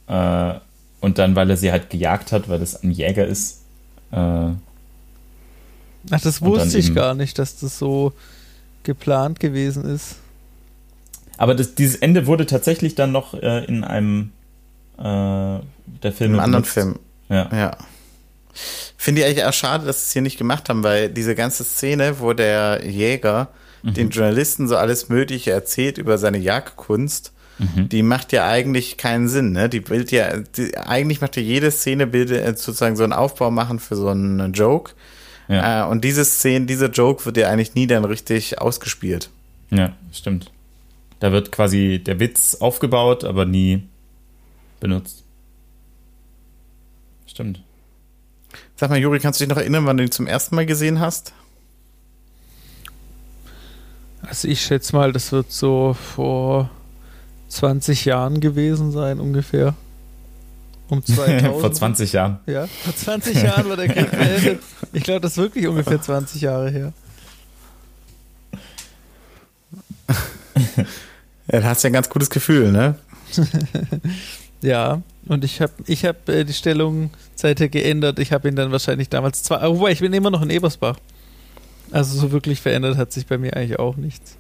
genau. 0.07 0.51
Äh, 0.53 0.59
und 0.99 1.18
dann, 1.18 1.36
weil 1.36 1.49
er 1.49 1.57
sie 1.57 1.72
halt 1.72 1.89
gejagt 1.89 2.32
hat, 2.32 2.49
weil 2.49 2.59
das 2.59 2.84
ein 2.84 2.91
Jäger 2.91 3.26
ist. 3.26 3.62
Äh, 4.12 4.18
Ach, 4.18 4.55
das 6.24 6.41
wusste 6.41 6.78
ich 6.78 6.88
eben- 6.88 6.95
gar 6.95 7.14
nicht, 7.16 7.39
dass 7.39 7.57
das 7.59 7.78
so 7.80 8.14
geplant 8.84 9.39
gewesen 9.39 9.86
ist. 9.86 10.16
aber 11.38 11.53
das, 11.55 11.74
dieses 11.76 11.95
Ende 11.97 12.26
wurde 12.28 12.45
tatsächlich 12.47 12.93
dann 12.95 13.12
noch 13.12 13.34
äh, 13.36 13.64
in 13.66 13.84
einem 13.84 14.32
äh, 15.02 15.60
der 16.04 16.12
Filme 16.14 16.36
Im 16.36 16.39
anderen 16.39 16.64
benutzt. 16.64 16.74
Film. 16.74 16.99
Ja. 17.30 17.49
Ja. 17.52 17.78
Finde 18.97 19.22
ich 19.22 19.28
eigentlich 19.28 19.45
auch 19.45 19.54
schade, 19.54 19.86
dass 19.86 20.02
sie 20.02 20.08
es 20.08 20.14
hier 20.14 20.22
nicht 20.22 20.38
gemacht 20.38 20.70
haben, 20.70 20.84
weil 20.84 21.10
diese 21.10 21.36
ganze 21.36 21.64
Szene, 21.64 22.20
wo 22.20 22.34
der 22.34 22.86
Jäger 22.86 23.49
den 23.84 24.12
Journalisten 24.12 24.68
so 24.68 24.78
alles 24.78 25.10
Mögliche 25.10 25.52
erzählt 25.52 25.97
über 25.97 26.20
seine 26.20 26.38
Jagdkunst, 26.38 27.34
die 27.60 28.02
macht 28.02 28.32
ja 28.34 28.47
eigentlich 28.47 28.97
keinen 28.97 29.28
Sinn, 29.28 29.52
ne? 29.52 29.70
Die 29.70 29.82
bildet 29.82 30.12
ja, 30.12 30.38
die, 30.38 30.76
eigentlich 30.78 31.22
macht 31.22 31.36
ja 31.36 31.43
jede 31.43 31.70
Szene 31.70 32.08
bildet 32.08 32.58
sozusagen 32.58 32.95
so 32.95 33.04
einen 33.04 33.14
Aufbau 33.14 33.52
machen 33.52 33.80
für 33.80 33.95
so 33.95 34.08
einen 34.08 34.54
Joke. 34.54 34.93
Ja. 35.47 35.86
Äh, 35.86 35.89
und 35.89 36.04
diese 36.04 36.26
Szene, 36.26 36.66
dieser 36.66 36.89
Joke 36.89 37.24
wird 37.26 37.38
ja 37.38 37.49
eigentlich 37.49 37.76
nie 37.76 37.86
dann 37.86 38.04
richtig 38.06 38.60
ausgespielt. 38.60 39.30
ja, 39.70 39.93
stimmt. 40.12 40.52
Da 41.20 41.32
wird 41.32 41.52
quasi 41.52 42.02
der 42.04 42.20
Witz 42.20 42.56
aufgebaut, 42.56 43.24
aber 43.24 43.45
nie 43.45 43.84
benutzt. 44.82 45.23
Stimmt. 47.25 47.63
Sag 48.75 48.89
mal, 48.89 48.99
Juri, 48.99 49.19
kannst 49.19 49.39
du 49.39 49.45
dich 49.45 49.49
noch 49.49 49.61
erinnern, 49.61 49.86
wann 49.86 49.95
du 49.95 50.03
ihn 50.03 50.11
zum 50.11 50.27
ersten 50.27 50.55
Mal 50.55 50.65
gesehen 50.65 50.99
hast? 50.99 51.32
Also 54.23 54.49
ich 54.49 54.61
schätze 54.61 54.93
mal, 54.93 55.13
das 55.13 55.32
wird 55.32 55.51
so 55.51 55.93
vor 55.93 56.69
20 57.47 58.05
Jahren 58.05 58.41
gewesen 58.41 58.91
sein 58.91 59.19
ungefähr. 59.21 59.75
Um 60.89 61.05
2000. 61.05 61.41
Vor 61.61 61.71
20 61.71 62.11
Jahren. 62.11 62.39
Ja, 62.47 62.67
vor 62.67 62.93
20 62.93 63.41
Jahren 63.41 63.69
war 63.69 63.77
der 63.77 63.88
Krieg 63.88 64.11
beendet. 64.11 64.59
Ich 64.91 65.03
glaube, 65.03 65.21
das 65.21 65.32
ist 65.32 65.38
wirklich 65.38 65.65
ungefähr 65.65 66.01
20 66.01 66.41
Jahre 66.41 66.69
her. 66.69 66.91
Ja, 71.49 71.59
da 71.61 71.63
hast 71.63 71.84
du 71.84 71.88
ja 71.88 71.91
ein 71.91 71.93
ganz 71.93 72.09
gutes 72.09 72.29
Gefühl, 72.29 72.73
ne? 72.73 72.95
Ja, 74.62 75.01
und 75.28 75.43
ich 75.43 75.62
habe 75.62 75.74
ich 75.88 76.05
hab, 76.05 76.28
äh, 76.30 76.43
die 76.43 76.53
Stellung 76.53 77.09
seither 77.36 77.70
geändert. 77.70 78.20
Ich 78.20 78.32
habe 78.32 78.47
ihn 78.49 78.55
dann 78.55 78.72
wahrscheinlich 78.72 79.09
damals 79.09 79.43
zwei. 79.43 79.57
aber 79.57 79.78
Wobei, 79.78 79.91
ich 79.91 79.99
bin 79.99 80.14
immer 80.14 80.32
noch 80.32 80.41
in 80.41 80.49
Ebersbach. 80.49 80.97
Also 81.91 82.18
so 82.18 82.32
wirklich 82.32 82.62
verändert 82.62 82.97
hat 82.97 83.12
sich 83.12 83.26
bei 83.28 83.38
mir 83.38 83.55
eigentlich 83.55 83.80
auch 83.80 83.97
nichts. 83.97 84.38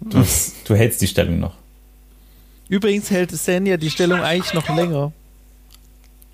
Du, 0.00 0.24
du 0.64 0.74
hältst 0.74 1.00
die 1.02 1.06
Stellung 1.06 1.40
noch. 1.40 1.54
Übrigens 2.68 3.10
hält 3.10 3.32
Stan 3.32 3.66
ja 3.66 3.76
die 3.76 3.90
Stellung 3.90 4.20
eigentlich 4.20 4.54
noch 4.54 4.68
länger. 4.74 5.12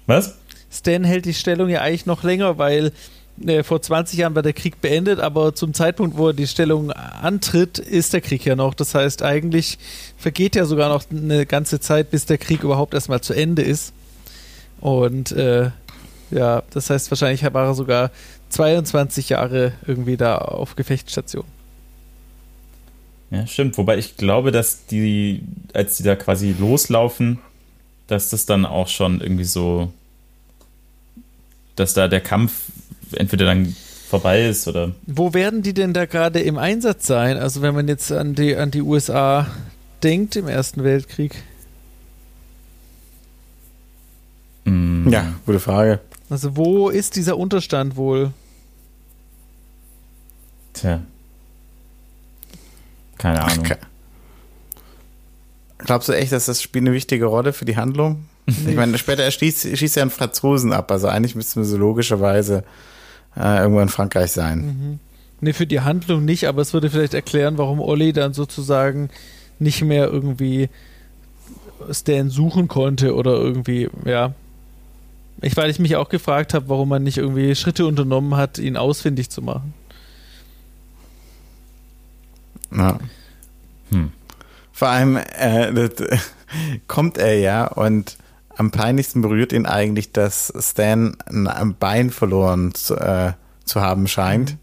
Was? 0.07 0.37
Stan 0.71 1.03
hält 1.03 1.25
die 1.25 1.35
Stellung 1.35 1.69
ja 1.69 1.81
eigentlich 1.81 2.07
noch 2.07 2.23
länger, 2.23 2.59
weil 2.59 2.93
äh, 3.45 3.63
vor 3.63 3.83
20 3.83 4.19
Jahren 4.19 4.35
war 4.35 4.43
der 4.43 4.53
Krieg 4.53 4.81
beendet, 4.81 5.21
aber 5.21 5.55
zum 5.55 5.75
Zeitpunkt, 5.75 6.17
wo 6.17 6.29
er 6.29 6.35
die 6.35 6.47
Stellung 6.47 6.93
antritt, 6.93 7.79
ist 7.79 8.13
der 8.13 8.21
Krieg 8.21 8.45
ja 8.45 8.57
noch. 8.57 8.75
Das 8.75 8.95
heißt, 8.95 9.23
eigentlich 9.23 9.79
vergeht 10.17 10.57
ja 10.57 10.65
sogar 10.65 10.89
noch 10.89 11.05
eine 11.11 11.47
ganze 11.47 11.81
Zeit, 11.81 12.11
bis 12.11 12.27
der 12.27 12.39
Krieg 12.39 12.63
überhaupt 12.63 12.95
erstmal 12.95 13.21
zu 13.21 13.35
Ende 13.35 13.63
ist. 13.63 13.93
Und 14.81 15.33
äh, 15.33 15.71
ja, 16.31 16.63
das 16.71 16.91
heißt, 16.91 17.11
wahrscheinlich 17.11 17.43
war 17.43 17.67
er 17.67 17.75
sogar 17.75 18.11
22 18.51 19.31
Jahre 19.31 19.73
irgendwie 19.87 20.17
da 20.17 20.39
auf 20.39 20.77
Gefechtsstation. 20.77 21.45
Ja, 23.31 23.47
stimmt. 23.47 23.77
Wobei 23.77 23.99
ich 23.99 24.17
glaube, 24.17 24.53
dass 24.53 24.87
die, 24.87 25.43
als 25.73 25.97
die 25.97 26.05
da 26.05 26.17
quasi 26.17 26.55
loslaufen, 26.59 27.41
dass 28.07 28.31
das 28.31 28.47
dann 28.47 28.65
auch 28.65 28.89
schon 28.89 29.21
irgendwie 29.21 29.45
so, 29.45 29.93
dass 31.75 31.93
da 31.95 32.09
der 32.09 32.21
Kampf 32.21 32.53
entweder 33.13 33.45
dann 33.47 33.75
vorbei 34.09 34.47
ist 34.47 34.67
oder. 34.69 34.93
Wo 35.07 35.35
werden 35.35 35.63
die 35.63 35.75
denn 35.75 35.93
da 35.93 36.07
gerade 36.07 36.41
im 36.41 36.59
Einsatz 36.59 37.07
sein? 37.07 37.37
Also 37.39 37.63
wenn 37.63 37.75
man 37.75 37.89
jetzt 37.89 38.11
an 38.13 38.35
die, 38.35 38.57
an 38.57 38.71
die 38.71 38.83
USA 38.83 39.47
denkt 40.03 40.37
im 40.37 40.47
Ersten 40.49 40.85
Weltkrieg. 40.85 41.35
Mm, 44.65 45.09
Ja, 45.09 45.33
gute 45.45 45.61
Frage. 45.61 46.01
Also 46.29 46.57
wo 46.57 46.89
ist 46.89 47.17
dieser 47.17 47.37
Unterstand 47.37 47.97
wohl? 47.97 48.33
Tja. 50.73 51.01
Keine 53.19 53.43
Ahnung. 53.43 53.65
Ke- 53.65 53.79
Glaubst 55.79 56.09
du 56.09 56.13
echt, 56.13 56.33
dass 56.33 56.47
das 56.47 56.63
Spiel 56.63 56.83
eine 56.83 56.93
wichtige 56.93 57.27
Rolle 57.27 57.53
für 57.53 57.65
die 57.65 57.77
Handlung? 57.77 58.25
Ich 58.47 58.75
meine, 58.77 58.97
später 58.99 59.23
er 59.23 59.31
schießt, 59.31 59.77
schießt 59.77 59.97
ja 59.97 60.03
einen 60.03 60.11
Franzosen 60.11 60.73
ab, 60.73 60.91
also 60.91 61.09
eigentlich 61.09 61.35
müssten 61.35 61.61
wir 61.61 61.65
so 61.65 61.77
logischerweise 61.77 62.65
äh, 63.37 63.59
irgendwo 63.59 63.81
in 63.81 63.89
Frankreich 63.89 64.33
sein. 64.33 65.01
Ne, 65.41 65.53
für 65.53 65.67
die 65.67 65.81
Handlung 65.81 66.25
nicht, 66.25 66.49
aber 66.49 66.63
es 66.63 66.73
würde 66.73 66.91
vielleicht 66.91 67.15
erklären, 67.15 67.59
warum 67.59 67.81
Olli 67.81 68.13
dann 68.13 68.33
sozusagen 68.33 69.11
nicht 69.59 69.83
mehr 69.83 70.09
irgendwie 70.09 70.69
Stan 71.91 72.31
suchen 72.31 72.69
konnte 72.69 73.15
oder 73.15 73.33
irgendwie, 73.33 73.89
ja. 74.05 74.35
Ich, 75.43 75.57
weil 75.57 75.69
ich 75.69 75.79
mich 75.79 75.97
auch 75.97 76.09
gefragt 76.09 76.55
habe, 76.55 76.71
warum 76.71 76.89
man 76.89 77.03
nicht 77.03 77.19
irgendwie 77.19 77.55
Schritte 77.55 77.87
unternommen 77.87 78.37
hat, 78.37 78.59
ihn 78.59 78.79
ausfindig 78.79 79.29
zu 79.29 79.43
machen. 79.43 79.75
Ja. 82.75 82.99
Hm. 83.91 84.13
Vor 84.73 84.89
allem 84.89 85.17
äh, 85.17 85.73
das, 85.73 86.09
kommt 86.87 87.19
er 87.19 87.39
ja 87.39 87.67
und 87.67 88.17
am 88.57 88.71
peinlichsten 88.71 89.23
berührt 89.23 89.53
ihn 89.53 89.67
eigentlich, 89.67 90.13
dass 90.13 90.53
Stan 90.59 91.17
ein, 91.27 91.47
ein 91.47 91.77
Bein 91.77 92.11
verloren 92.11 92.75
zu, 92.75 92.97
äh, 92.97 93.33
zu 93.65 93.81
haben 93.81 94.07
scheint. 94.09 94.57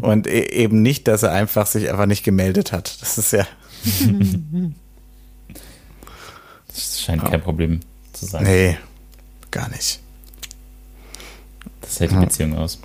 Und 0.00 0.26
e 0.26 0.50
eben 0.50 0.82
nicht, 0.82 1.06
dass 1.06 1.22
er 1.22 1.30
einfach 1.30 1.64
sich 1.66 1.88
einfach 1.90 2.06
nicht 2.06 2.24
gemeldet 2.24 2.72
hat. 2.72 3.00
Das 3.02 3.18
ist 3.18 3.32
ja. 3.32 3.46
Das 6.68 7.00
scheint 7.00 7.24
kein 7.24 7.40
Problem 7.42 7.80
zu 8.12 8.26
sein. 8.26 8.44
Nee, 8.44 8.78
gar 9.50 9.68
nicht. 9.70 10.00
Das 11.80 11.98
hält 12.00 12.12
die 12.12 12.14
Ja. 12.14 12.20
Beziehung 12.20 12.56
aus. 12.56 12.80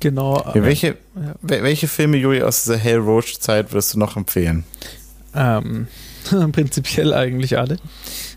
Genau. 0.00 0.42
Ja, 0.54 0.62
welche, 0.62 0.96
Ja. 1.16 1.34
wel- 1.42 1.62
welche 1.62 1.88
Filme, 1.88 2.16
Juli, 2.18 2.42
aus 2.42 2.64
dieser 2.64 2.78
Hale 2.82 2.98
Roach-Zeit 2.98 3.72
würdest 3.72 3.94
du 3.94 3.98
noch 3.98 4.16
empfehlen? 4.16 4.64
Ähm, 5.34 5.88
prinzipiell 6.52 7.12
eigentlich 7.12 7.58
alle. 7.58 7.76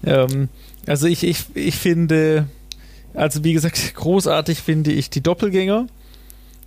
Ähm, 0.05 0.49
also 0.85 1.07
ich, 1.07 1.23
ich, 1.23 1.45
ich 1.53 1.75
finde, 1.75 2.47
also 3.13 3.43
wie 3.43 3.53
gesagt, 3.53 3.93
großartig 3.95 4.59
finde 4.61 4.91
ich 4.91 5.09
die 5.09 5.21
Doppelgänger. 5.21 5.87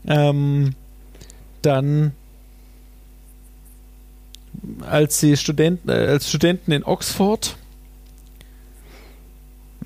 Ähm, 0.07 0.75
dann 1.63 2.13
als 4.81 5.21
sie 5.21 5.37
Studenten, 5.37 5.89
äh, 5.89 5.93
als 5.93 6.29
Studenten 6.29 6.73
in 6.73 6.85
Oxford. 6.85 7.57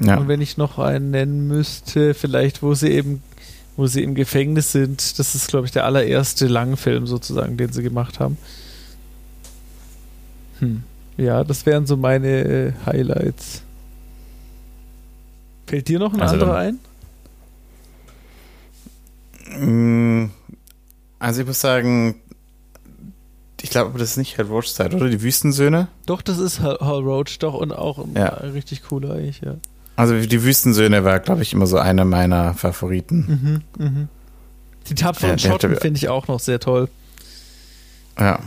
Ja. 0.01 0.19
Und 0.19 0.29
wenn 0.29 0.41
ich 0.41 0.57
noch 0.57 0.79
einen 0.79 1.11
nennen 1.11 1.47
müsste, 1.47 2.15
vielleicht 2.15 2.63
wo 2.63 2.75
sie 2.75 2.91
eben, 2.91 3.23
wo 3.77 3.87
sie 3.87 4.03
im 4.03 4.15
Gefängnis 4.15 4.73
sind, 4.73 5.19
das 5.19 5.35
ist, 5.35 5.49
glaube 5.49 5.67
ich, 5.67 5.73
der 5.73 5.85
allererste 5.85 6.47
Langfilm 6.47 7.07
sozusagen, 7.07 7.57
den 7.57 7.73
sie 7.73 7.83
gemacht 7.83 8.19
haben. 8.19 8.37
Hm. 10.59 10.83
Ja, 11.17 11.45
das 11.45 11.65
wären 11.67 11.87
so 11.87 11.97
meine 11.97 12.29
äh, 12.29 12.73
Highlights. 12.87 13.63
Fällt 15.67 15.89
dir 15.89 15.99
noch 15.99 16.13
ein 16.13 16.21
Also 16.21 16.35
anderer 16.35 16.57
ein? 16.57 16.79
Mm, 19.59 20.31
Also 21.19 21.41
ich 21.43 21.47
muss 21.47 21.61
sagen, 21.61 22.17
ich 23.63 23.71
glaube, 23.71 23.99
das 23.99 24.11
ist 24.11 24.17
nicht 24.19 24.37
Hale 24.39 24.49
Roach-Zeit, 24.49 24.95
oder? 24.95 25.09
Die 25.09 25.23
Wüstensöhne? 25.23 25.89
Doch, 26.07 26.21
das 26.21 26.39
ist 26.39 26.61
Hal, 26.61 26.79
Hal 26.81 27.01
Roach 27.01 27.39
doch 27.39 27.55
und 27.55 27.73
auch 27.73 28.05
Ja. 28.15 28.27
richtig 28.29 28.83
cooler 28.83 29.15
eigentlich, 29.15 29.41
ja. 29.41 29.55
Also 29.97 30.19
die 30.21 30.43
Wüstensöhne 30.43 31.05
war, 31.05 31.21
glaube 31.21 31.43
ich, 31.43 31.53
immer 31.53 31.67
so 31.67 31.79
einer 31.79 32.05
meiner 32.05 32.53
Favoriten. 32.55 33.63
Mhm, 33.79 33.85
mhm. 33.85 34.09
Die 34.89 34.95
tapferen 34.97 35.39
Ja, 35.39 35.51
Schotten 35.51 35.77
finde 35.77 35.99
ich 35.99 36.09
auch 36.09 36.27
noch 36.29 36.41
sehr 36.41 36.61
toll. 36.61 36.89
Ja. 38.19 38.41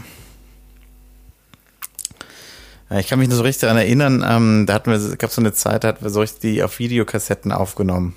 Ich 2.89 3.07
kann 3.07 3.19
mich 3.19 3.27
nur 3.27 3.37
so 3.37 3.43
richtig 3.43 3.61
daran 3.61 3.77
erinnern, 3.77 4.25
ähm, 4.27 4.65
da 4.65 4.73
hatten 4.73 4.91
wir, 4.91 5.17
gab 5.17 5.29
es 5.29 5.35
so 5.35 5.41
eine 5.41 5.51
Zeit, 5.51 5.83
da 5.83 5.89
hatten 5.89 6.03
wir 6.03 6.09
so 6.09 6.21
richtig 6.21 6.39
die 6.39 6.63
auf 6.63 6.79
Videokassetten 6.79 7.51
aufgenommen. 7.51 8.15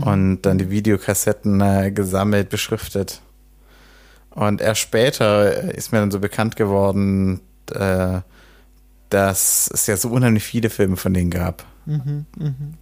Und 0.00 0.42
dann 0.42 0.58
die 0.58 0.68
Videokassetten 0.68 1.60
äh, 1.60 1.90
gesammelt, 1.90 2.50
beschriftet. 2.50 3.22
Und 4.30 4.60
erst 4.60 4.80
später 4.80 5.72
ist 5.74 5.92
mir 5.92 6.00
dann 6.00 6.10
so 6.10 6.20
bekannt 6.20 6.56
geworden, 6.56 7.40
äh, 7.72 8.20
dass 9.08 9.70
es 9.72 9.86
ja 9.86 9.96
so 9.96 10.10
unheimlich 10.10 10.44
viele 10.44 10.68
Filme 10.68 10.96
von 10.96 11.14
denen 11.14 11.30
gab. 11.30 11.64
Mhm, 11.86 12.26
mhm. 12.36 12.74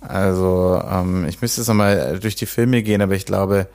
Also, 0.00 0.80
ähm, 0.88 1.26
ich 1.26 1.40
müsste 1.40 1.60
jetzt 1.60 1.68
nochmal 1.68 2.20
durch 2.20 2.36
die 2.36 2.46
Filme 2.46 2.82
gehen, 2.82 3.02
aber 3.02 3.14
ich 3.14 3.26
glaube, 3.26 3.66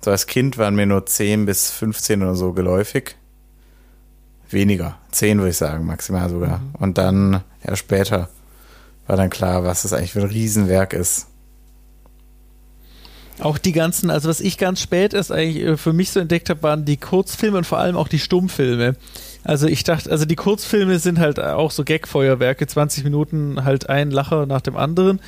so 0.00 0.10
als 0.10 0.26
Kind 0.26 0.58
waren 0.58 0.74
mir 0.74 0.86
nur 0.86 1.06
10 1.06 1.46
bis 1.46 1.70
15 1.70 2.22
oder 2.22 2.34
so 2.34 2.52
geläufig. 2.52 3.16
Weniger. 4.50 4.98
10 5.12 5.38
würde 5.38 5.50
ich 5.50 5.56
sagen, 5.56 5.86
maximal 5.86 6.28
sogar. 6.28 6.60
Und 6.78 6.98
dann, 6.98 7.42
ja, 7.66 7.76
später 7.76 8.28
war 9.06 9.16
dann 9.16 9.30
klar, 9.30 9.64
was 9.64 9.82
das 9.82 9.92
eigentlich 9.92 10.12
für 10.12 10.20
ein 10.20 10.28
Riesenwerk 10.28 10.92
ist. 10.92 11.26
Auch 13.40 13.58
die 13.58 13.72
ganzen, 13.72 14.10
also 14.10 14.28
was 14.28 14.40
ich 14.40 14.58
ganz 14.58 14.82
spät 14.82 15.14
erst 15.14 15.32
eigentlich 15.32 15.64
äh, 15.64 15.76
für 15.76 15.92
mich 15.92 16.10
so 16.10 16.20
entdeckt 16.20 16.50
habe, 16.50 16.62
waren 16.62 16.84
die 16.84 16.98
Kurzfilme 16.98 17.58
und 17.58 17.64
vor 17.64 17.78
allem 17.78 17.96
auch 17.96 18.08
die 18.08 18.18
Stummfilme. 18.18 18.96
Also 19.44 19.66
ich 19.66 19.84
dachte, 19.84 20.10
also 20.10 20.26
die 20.26 20.36
Kurzfilme 20.36 20.98
sind 20.98 21.18
halt 21.18 21.40
auch 21.40 21.70
so 21.70 21.84
Gagfeuerwerke, 21.84 22.66
20 22.66 23.04
Minuten 23.04 23.64
halt 23.64 23.88
ein 23.88 24.10
Lacher 24.10 24.44
nach 24.46 24.60
dem 24.60 24.76
anderen. 24.76 25.20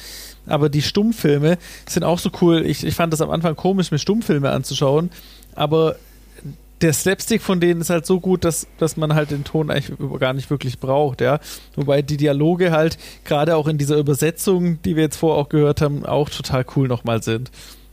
Aber 0.47 0.69
die 0.69 0.83
Stummfilme 0.83 1.57
sind 1.89 2.05
auch 2.05 2.19
so 2.19 2.31
cool. 2.41 2.67
Ich, 2.67 2.85
ich 2.85 2.95
fand 2.95 3.13
das 3.13 3.21
am 3.21 3.31
Anfang 3.31 3.57
komisch, 3.57 3.91
mir 3.91 3.99
Stummfilme 3.99 4.51
anzuschauen. 4.51 5.11
Aber 5.55 5.97
der 6.83 6.93
Slapstick 6.93 7.43
von 7.43 7.61
denen 7.61 7.81
ist 7.81 7.91
halt 7.91 8.07
so 8.07 8.21
gut, 8.21 8.45
dass, 8.45 8.67
dass 8.79 8.97
man 8.97 9.15
halt 9.15 9.31
den 9.31 9.45
Ton 9.45 9.71
eigentlich 9.71 9.97
gar 10.19 10.33
nicht 10.33 10.51
wirklich 10.51 10.79
braucht, 10.79 11.21
ja. 11.21 11.39
Wobei 11.77 12.03
die 12.03 12.17
Dialoge 12.17 12.73
halt 12.73 12.99
gerade 13.25 13.57
auch 13.57 13.69
in 13.69 13.79
dieser 13.79 13.97
Übersetzung, 13.97 14.83
die 14.83 14.97
wir 14.97 15.05
jetzt 15.05 15.17
vorher 15.17 15.41
auch 15.41 15.49
gehört 15.49 15.81
haben, 15.81 16.05
auch 16.05 16.29
total 16.29 16.67
cool 16.77 16.89
nochmal 16.89 17.23
sind. 17.23 17.51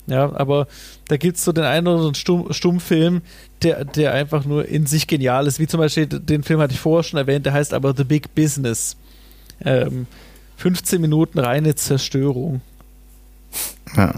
Ja, 0.07 0.33
aber 0.33 0.67
da 1.07 1.17
gibt 1.17 1.37
es 1.37 1.45
so 1.45 1.51
den 1.51 1.65
einen 1.65 1.87
oder 1.87 1.97
anderen 1.97 2.15
Stumm, 2.15 2.51
Stummfilm, 2.51 3.21
der, 3.61 3.85
der 3.85 4.13
einfach 4.13 4.43
nur 4.43 4.67
in 4.67 4.87
sich 4.87 5.05
genial 5.05 5.45
ist. 5.45 5.59
Wie 5.59 5.67
zum 5.67 5.79
Beispiel, 5.79 6.07
den 6.07 6.41
Film 6.41 6.59
hatte 6.59 6.73
ich 6.73 6.79
vorher 6.79 7.03
schon 7.03 7.19
erwähnt, 7.19 7.45
der 7.45 7.53
heißt 7.53 7.75
aber 7.75 7.93
The 7.95 8.05
Big 8.05 8.33
Business. 8.33 8.97
Ähm, 9.63 10.07
15 10.57 10.99
Minuten 10.99 11.37
reine 11.37 11.75
Zerstörung. 11.75 12.61
Ja. 13.97 14.13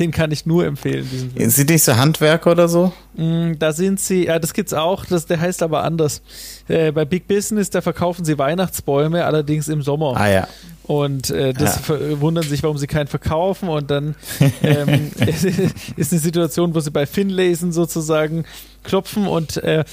Den 0.00 0.10
kann 0.10 0.32
ich 0.32 0.46
nur 0.46 0.66
empfehlen, 0.66 1.08
diesen 1.10 1.30
Film. 1.30 1.48
Sind 1.50 1.70
nicht 1.70 1.84
so 1.84 1.96
Handwerker 1.96 2.50
oder 2.50 2.68
so? 2.68 2.92
Mm, 3.14 3.52
Da 3.56 3.72
sind 3.72 4.00
sie, 4.00 4.24
ja, 4.26 4.40
das 4.40 4.52
gibt's 4.52 4.74
auch, 4.74 5.04
das, 5.04 5.26
der 5.26 5.40
heißt 5.40 5.62
aber 5.62 5.84
anders. 5.84 6.22
Äh, 6.66 6.90
bei 6.90 7.04
Big 7.04 7.28
Business, 7.28 7.70
da 7.70 7.82
verkaufen 7.82 8.24
sie 8.24 8.36
Weihnachtsbäume, 8.36 9.24
allerdings 9.24 9.68
im 9.68 9.82
Sommer. 9.82 10.16
Ah 10.16 10.28
ja. 10.28 10.48
Und 10.82 11.30
äh, 11.30 11.52
das 11.54 11.76
Ja. 11.76 11.82
ver- 11.82 12.20
wundern 12.20 12.42
sich, 12.42 12.64
warum 12.64 12.78
sie 12.78 12.88
keinen 12.88 13.06
verkaufen. 13.06 13.68
Und 13.68 13.92
dann 13.92 14.16
ähm, 14.64 15.12
ist 15.96 16.12
eine 16.12 16.20
Situation, 16.20 16.74
wo 16.74 16.80
sie 16.80 16.90
bei 16.90 17.06
Finlayson 17.06 17.70
sozusagen 17.70 18.44
klopfen 18.82 19.28
und 19.28 19.56
äh, 19.58 19.84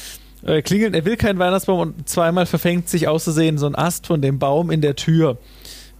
äh, 0.43 0.63
klingeln. 0.63 0.95
Er 0.95 1.05
will 1.05 1.17
keinen 1.17 1.37
Weihnachtsbaum 1.37 1.79
und 1.81 2.09
zweimal 2.09 2.47
verfängt 2.47 2.89
sich 2.89 3.07
auszusehen 3.07 3.59
so 3.59 3.67
ein 3.67 3.75
Ast 3.75 4.07
von 4.07 4.21
dem 4.23 4.39
Baum 4.39 4.71
in 4.71 4.81
der 4.81 4.95
Tür. 4.95 5.37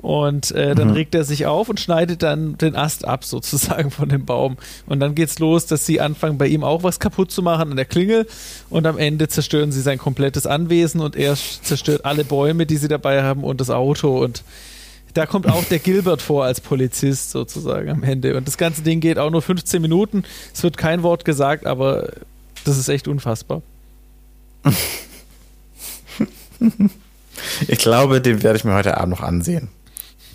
Und 0.02 0.52
äh, 0.52 0.76
dann 0.76 0.90
Mhm. 0.90 0.94
regt 0.94 1.14
er 1.16 1.24
sich 1.26 1.46
auf 1.46 1.68
und 1.68 1.80
schneidet 1.80 2.24
dann 2.24 2.58
den 2.58 2.76
Ast 2.76 3.06
ab, 3.06 3.26
sozusagen 3.26 3.92
von 3.92 4.08
dem 4.10 4.26
Baum. 4.26 4.58
Und 4.86 5.00
dann 5.02 5.14
geht's 5.14 5.40
los, 5.40 5.66
dass 5.66 5.86
sie 5.86 6.00
anfangen, 6.00 6.38
bei 6.38 6.48
ihm 6.48 6.64
auch 6.64 6.84
was 6.84 7.00
kaputt 7.00 7.32
zu 7.32 7.42
machen 7.42 7.72
an 7.72 7.76
der 7.76 7.86
Klingel. 7.86 8.26
Und 8.70 8.88
am 8.88 8.98
Ende 8.98 9.28
zerstören 9.28 9.72
sie 9.72 9.82
sein 9.82 9.98
komplettes 9.98 10.46
Anwesen 10.48 11.02
und 11.02 11.16
er 11.16 11.36
zerstört 11.36 12.06
alle 12.06 12.24
Bäume, 12.24 12.66
die 12.66 12.78
sie 12.78 12.88
dabei 12.88 13.24
haben 13.24 13.44
und 13.44 13.60
das 13.60 13.70
Auto. 13.70 14.24
Und 14.24 14.44
da 15.16 15.26
kommt 15.26 15.48
auch 15.50 15.64
der 15.66 15.80
Gilbert 15.80 16.22
vor 16.22 16.46
als 16.46 16.62
Polizist 16.62 17.32
sozusagen 17.32 17.90
am 17.90 18.04
Ende. 18.04 18.38
Und 18.38 18.48
das 18.48 18.58
ganze 18.58 18.84
Ding 18.84 19.00
geht 19.02 19.18
auch 19.18 19.32
nur 19.32 19.42
15 19.42 19.82
Minuten. 19.82 20.24
Es 20.54 20.64
wird 20.64 20.78
kein 20.78 21.04
Wort 21.04 21.26
gesagt, 21.26 21.66
aber 21.66 22.10
das 22.64 22.78
ist 22.78 22.88
echt 22.90 23.08
unfassbar. 23.08 23.62
Ich 27.68 27.80
glaube, 27.80 28.20
den 28.20 28.44
werde 28.44 28.58
ich 28.58 28.66
mir 28.66 28.74
heute 28.74 28.98
Abend 28.98 29.12
noch 29.12 29.22
ansehen. 29.22 29.70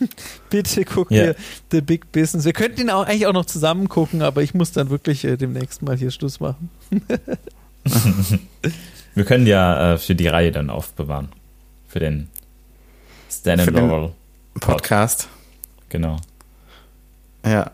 Bitte 0.51 0.84
guck 0.84 1.11
Ja. 1.11 1.24
dir 1.24 1.36
The 1.70 1.80
Big 1.80 2.12
Business. 2.12 2.45
Wir 2.45 2.53
könnten 2.53 2.80
ihn 2.82 2.90
auch 2.90 3.07
eigentlich 3.07 3.26
auch 3.26 3.32
noch 3.32 3.47
zusammen 3.47 3.88
gucken, 3.88 4.22
aber 4.22 4.42
ich 4.42 4.55
muss 4.55 4.72
dann 4.72 4.90
wirklich 4.90 5.24
äh, 5.24 5.36
demnächst 5.36 5.82
mal 5.82 5.97
hier 5.97 6.11
Schluss 6.11 6.40
machen. 6.40 6.70
Wir 9.14 9.24
können 9.24 9.47
ja 9.47 9.95
äh, 9.95 9.99
für 9.99 10.14
die 10.14 10.26
Reihe 10.26 10.51
dann 10.51 10.70
aufbewahren. 10.70 11.28
Für 11.86 12.01
den 12.01 12.28
Stan 13.30 13.61
and 13.61 13.70
Laurel. 13.70 14.12
Podcast. 14.61 15.28
Genau. 15.88 16.16
Ja. 17.45 17.70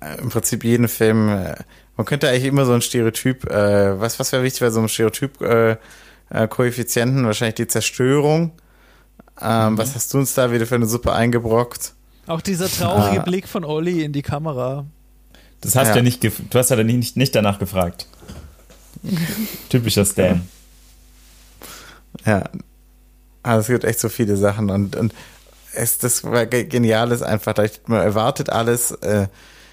äh, 0.00 0.20
im 0.20 0.30
Prinzip 0.30 0.64
jeden 0.64 0.88
Film, 0.88 1.28
äh, 1.28 1.54
man 1.96 2.06
könnte 2.06 2.28
eigentlich 2.28 2.44
immer 2.44 2.64
so 2.66 2.72
ein 2.72 2.82
Stereotyp, 2.82 3.48
äh, 3.50 4.00
was, 4.00 4.18
was 4.18 4.32
wäre 4.32 4.42
wichtig 4.42 4.60
bei 4.60 4.70
so 4.70 4.80
einem 4.80 4.88
Stereotyp, 4.88 5.40
äh, 5.40 5.76
äh, 6.30 6.48
wahrscheinlich 7.24 7.54
die 7.54 7.66
Zerstörung. 7.66 8.52
Ähm, 9.40 9.76
Was 9.78 9.94
hast 9.94 10.12
du 10.14 10.18
uns 10.18 10.34
da 10.34 10.52
wieder 10.52 10.66
für 10.66 10.74
eine 10.76 10.86
Suppe 10.86 11.12
eingebrockt? 11.12 11.92
Auch 12.26 12.40
dieser 12.40 12.68
traurige 12.68 13.20
Ah. 13.20 13.24
Blick 13.24 13.48
von 13.48 13.64
Olli 13.64 14.02
in 14.02 14.12
die 14.12 14.22
Kamera. 14.22 14.86
Das 15.60 15.74
hast 15.76 15.88
Ja. 15.88 15.92
du 15.94 15.98
ja 15.98 16.02
nicht, 16.02 16.22
du 16.24 16.30
hast 16.58 16.70
ja 16.70 16.82
nicht, 16.82 17.16
nicht 17.16 17.34
danach 17.34 17.58
gefragt. 17.58 18.06
Typischer 19.68 20.04
Stan. 20.04 20.46
Ja. 22.24 22.44
Also 23.42 23.60
es 23.60 23.66
gibt 23.66 23.84
echt 23.84 24.00
so 24.00 24.08
viele 24.08 24.36
Sachen 24.36 24.70
und, 24.70 24.96
und 24.96 25.12
es, 25.74 25.98
das 25.98 26.24
war 26.24 26.46
ge- 26.46 26.64
genial 26.64 27.12
ist 27.12 27.22
einfach, 27.22 27.54
man 27.86 28.00
erwartet 28.00 28.48
alles, 28.50 28.92
äh, 28.92 29.26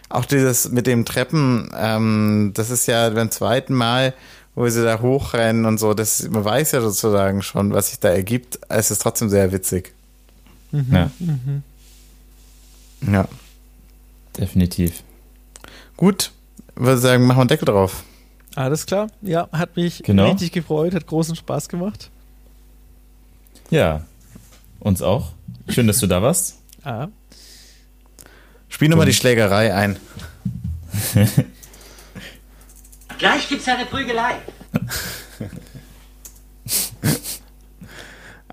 auch 0.09 0.25
dieses 0.25 0.69
mit 0.71 0.87
dem 0.87 1.05
Treppen, 1.05 1.71
ähm, 1.77 2.51
das 2.53 2.69
ist 2.69 2.87
ja 2.87 3.09
beim 3.11 3.31
zweiten 3.31 3.73
Mal, 3.73 4.13
wo 4.55 4.67
sie 4.69 4.83
da 4.83 4.99
hochrennen 5.01 5.65
und 5.65 5.77
so, 5.79 5.93
das, 5.93 6.27
man 6.29 6.43
weiß 6.43 6.71
ja 6.73 6.81
sozusagen 6.81 7.41
schon, 7.41 7.73
was 7.73 7.89
sich 7.89 7.99
da 7.99 8.09
ergibt, 8.09 8.59
es 8.69 8.91
ist 8.91 9.01
trotzdem 9.01 9.29
sehr 9.29 9.51
witzig. 9.51 9.93
Ja, 10.71 11.09
Ja. 13.09 13.27
definitiv. 14.37 15.03
Gut, 15.97 16.31
würde 16.75 16.97
sagen, 16.99 17.25
machen 17.25 17.37
wir 17.37 17.41
einen 17.41 17.47
Deckel 17.49 17.65
drauf. 17.65 18.03
Alles 18.55 18.85
klar. 18.85 19.07
Ja, 19.21 19.47
hat 19.51 19.75
mich 19.75 20.03
Genau. 20.03 20.29
richtig 20.29 20.51
gefreut, 20.51 20.93
hat 20.93 21.07
großen 21.07 21.35
Spaß 21.35 21.69
gemacht. 21.69 22.09
Ja, 23.69 24.05
uns 24.79 25.01
auch. 25.01 25.31
Schön, 25.69 25.87
dass 25.87 25.99
du 25.99 26.07
da 26.07 26.21
warst. 26.21 26.57
Ah. 26.83 27.07
Spiel 28.67 28.89
nochmal 28.89 29.05
die 29.05 29.13
Schlägerei 29.13 29.73
ein. 29.73 29.97
Gleich 33.21 33.47
gibt's 33.47 33.67
eine 33.67 33.85
Prügelei. 33.85 34.33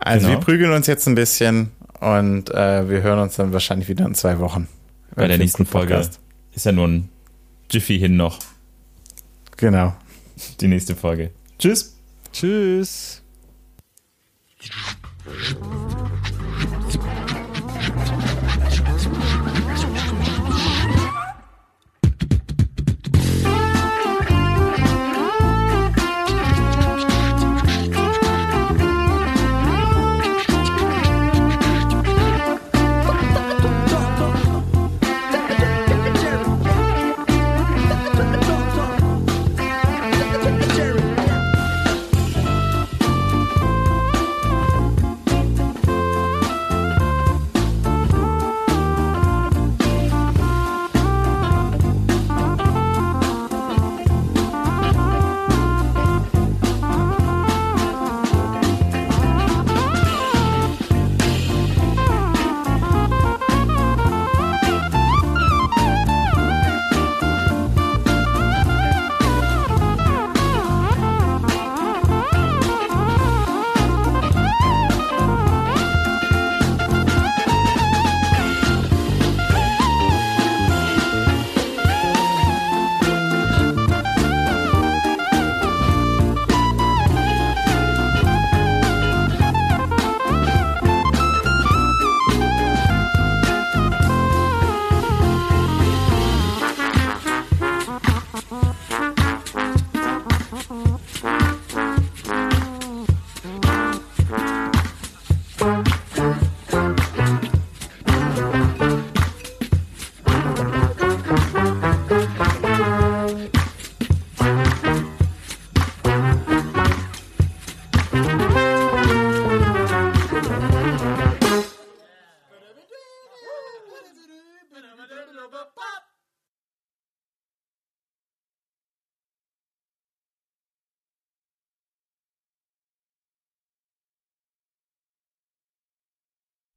Also 0.01 0.27
Genau. 0.29 0.39
wir 0.39 0.45
prügeln 0.45 0.73
uns 0.73 0.87
jetzt 0.87 1.07
ein 1.09 1.15
bisschen 1.17 1.73
und 2.01 2.51
äh, 2.51 2.89
wir 2.89 3.03
hören 3.03 3.19
uns 3.19 3.37
dann 3.37 3.53
wahrscheinlich 3.53 3.89
wieder 3.89 4.07
in 4.07 4.15
zwei 4.15 4.39
Wochen. 4.39 4.69
Bei 5.15 5.27
der 5.27 5.39
nächsten 5.39 5.67
Folge 5.67 5.95
Podcast. 5.95 6.21
ist 6.53 6.67
ja 6.67 6.73
nur 6.73 6.87
ein 6.87 7.09
Jiffy 7.71 7.99
hin 7.99 8.17
noch. 8.17 8.39
Genau. 9.57 9.97
Die 10.61 10.69
nächste 10.69 10.95
Folge. 10.95 11.31
Tschüss. 11.59 11.97
Tschüss. 12.33 13.23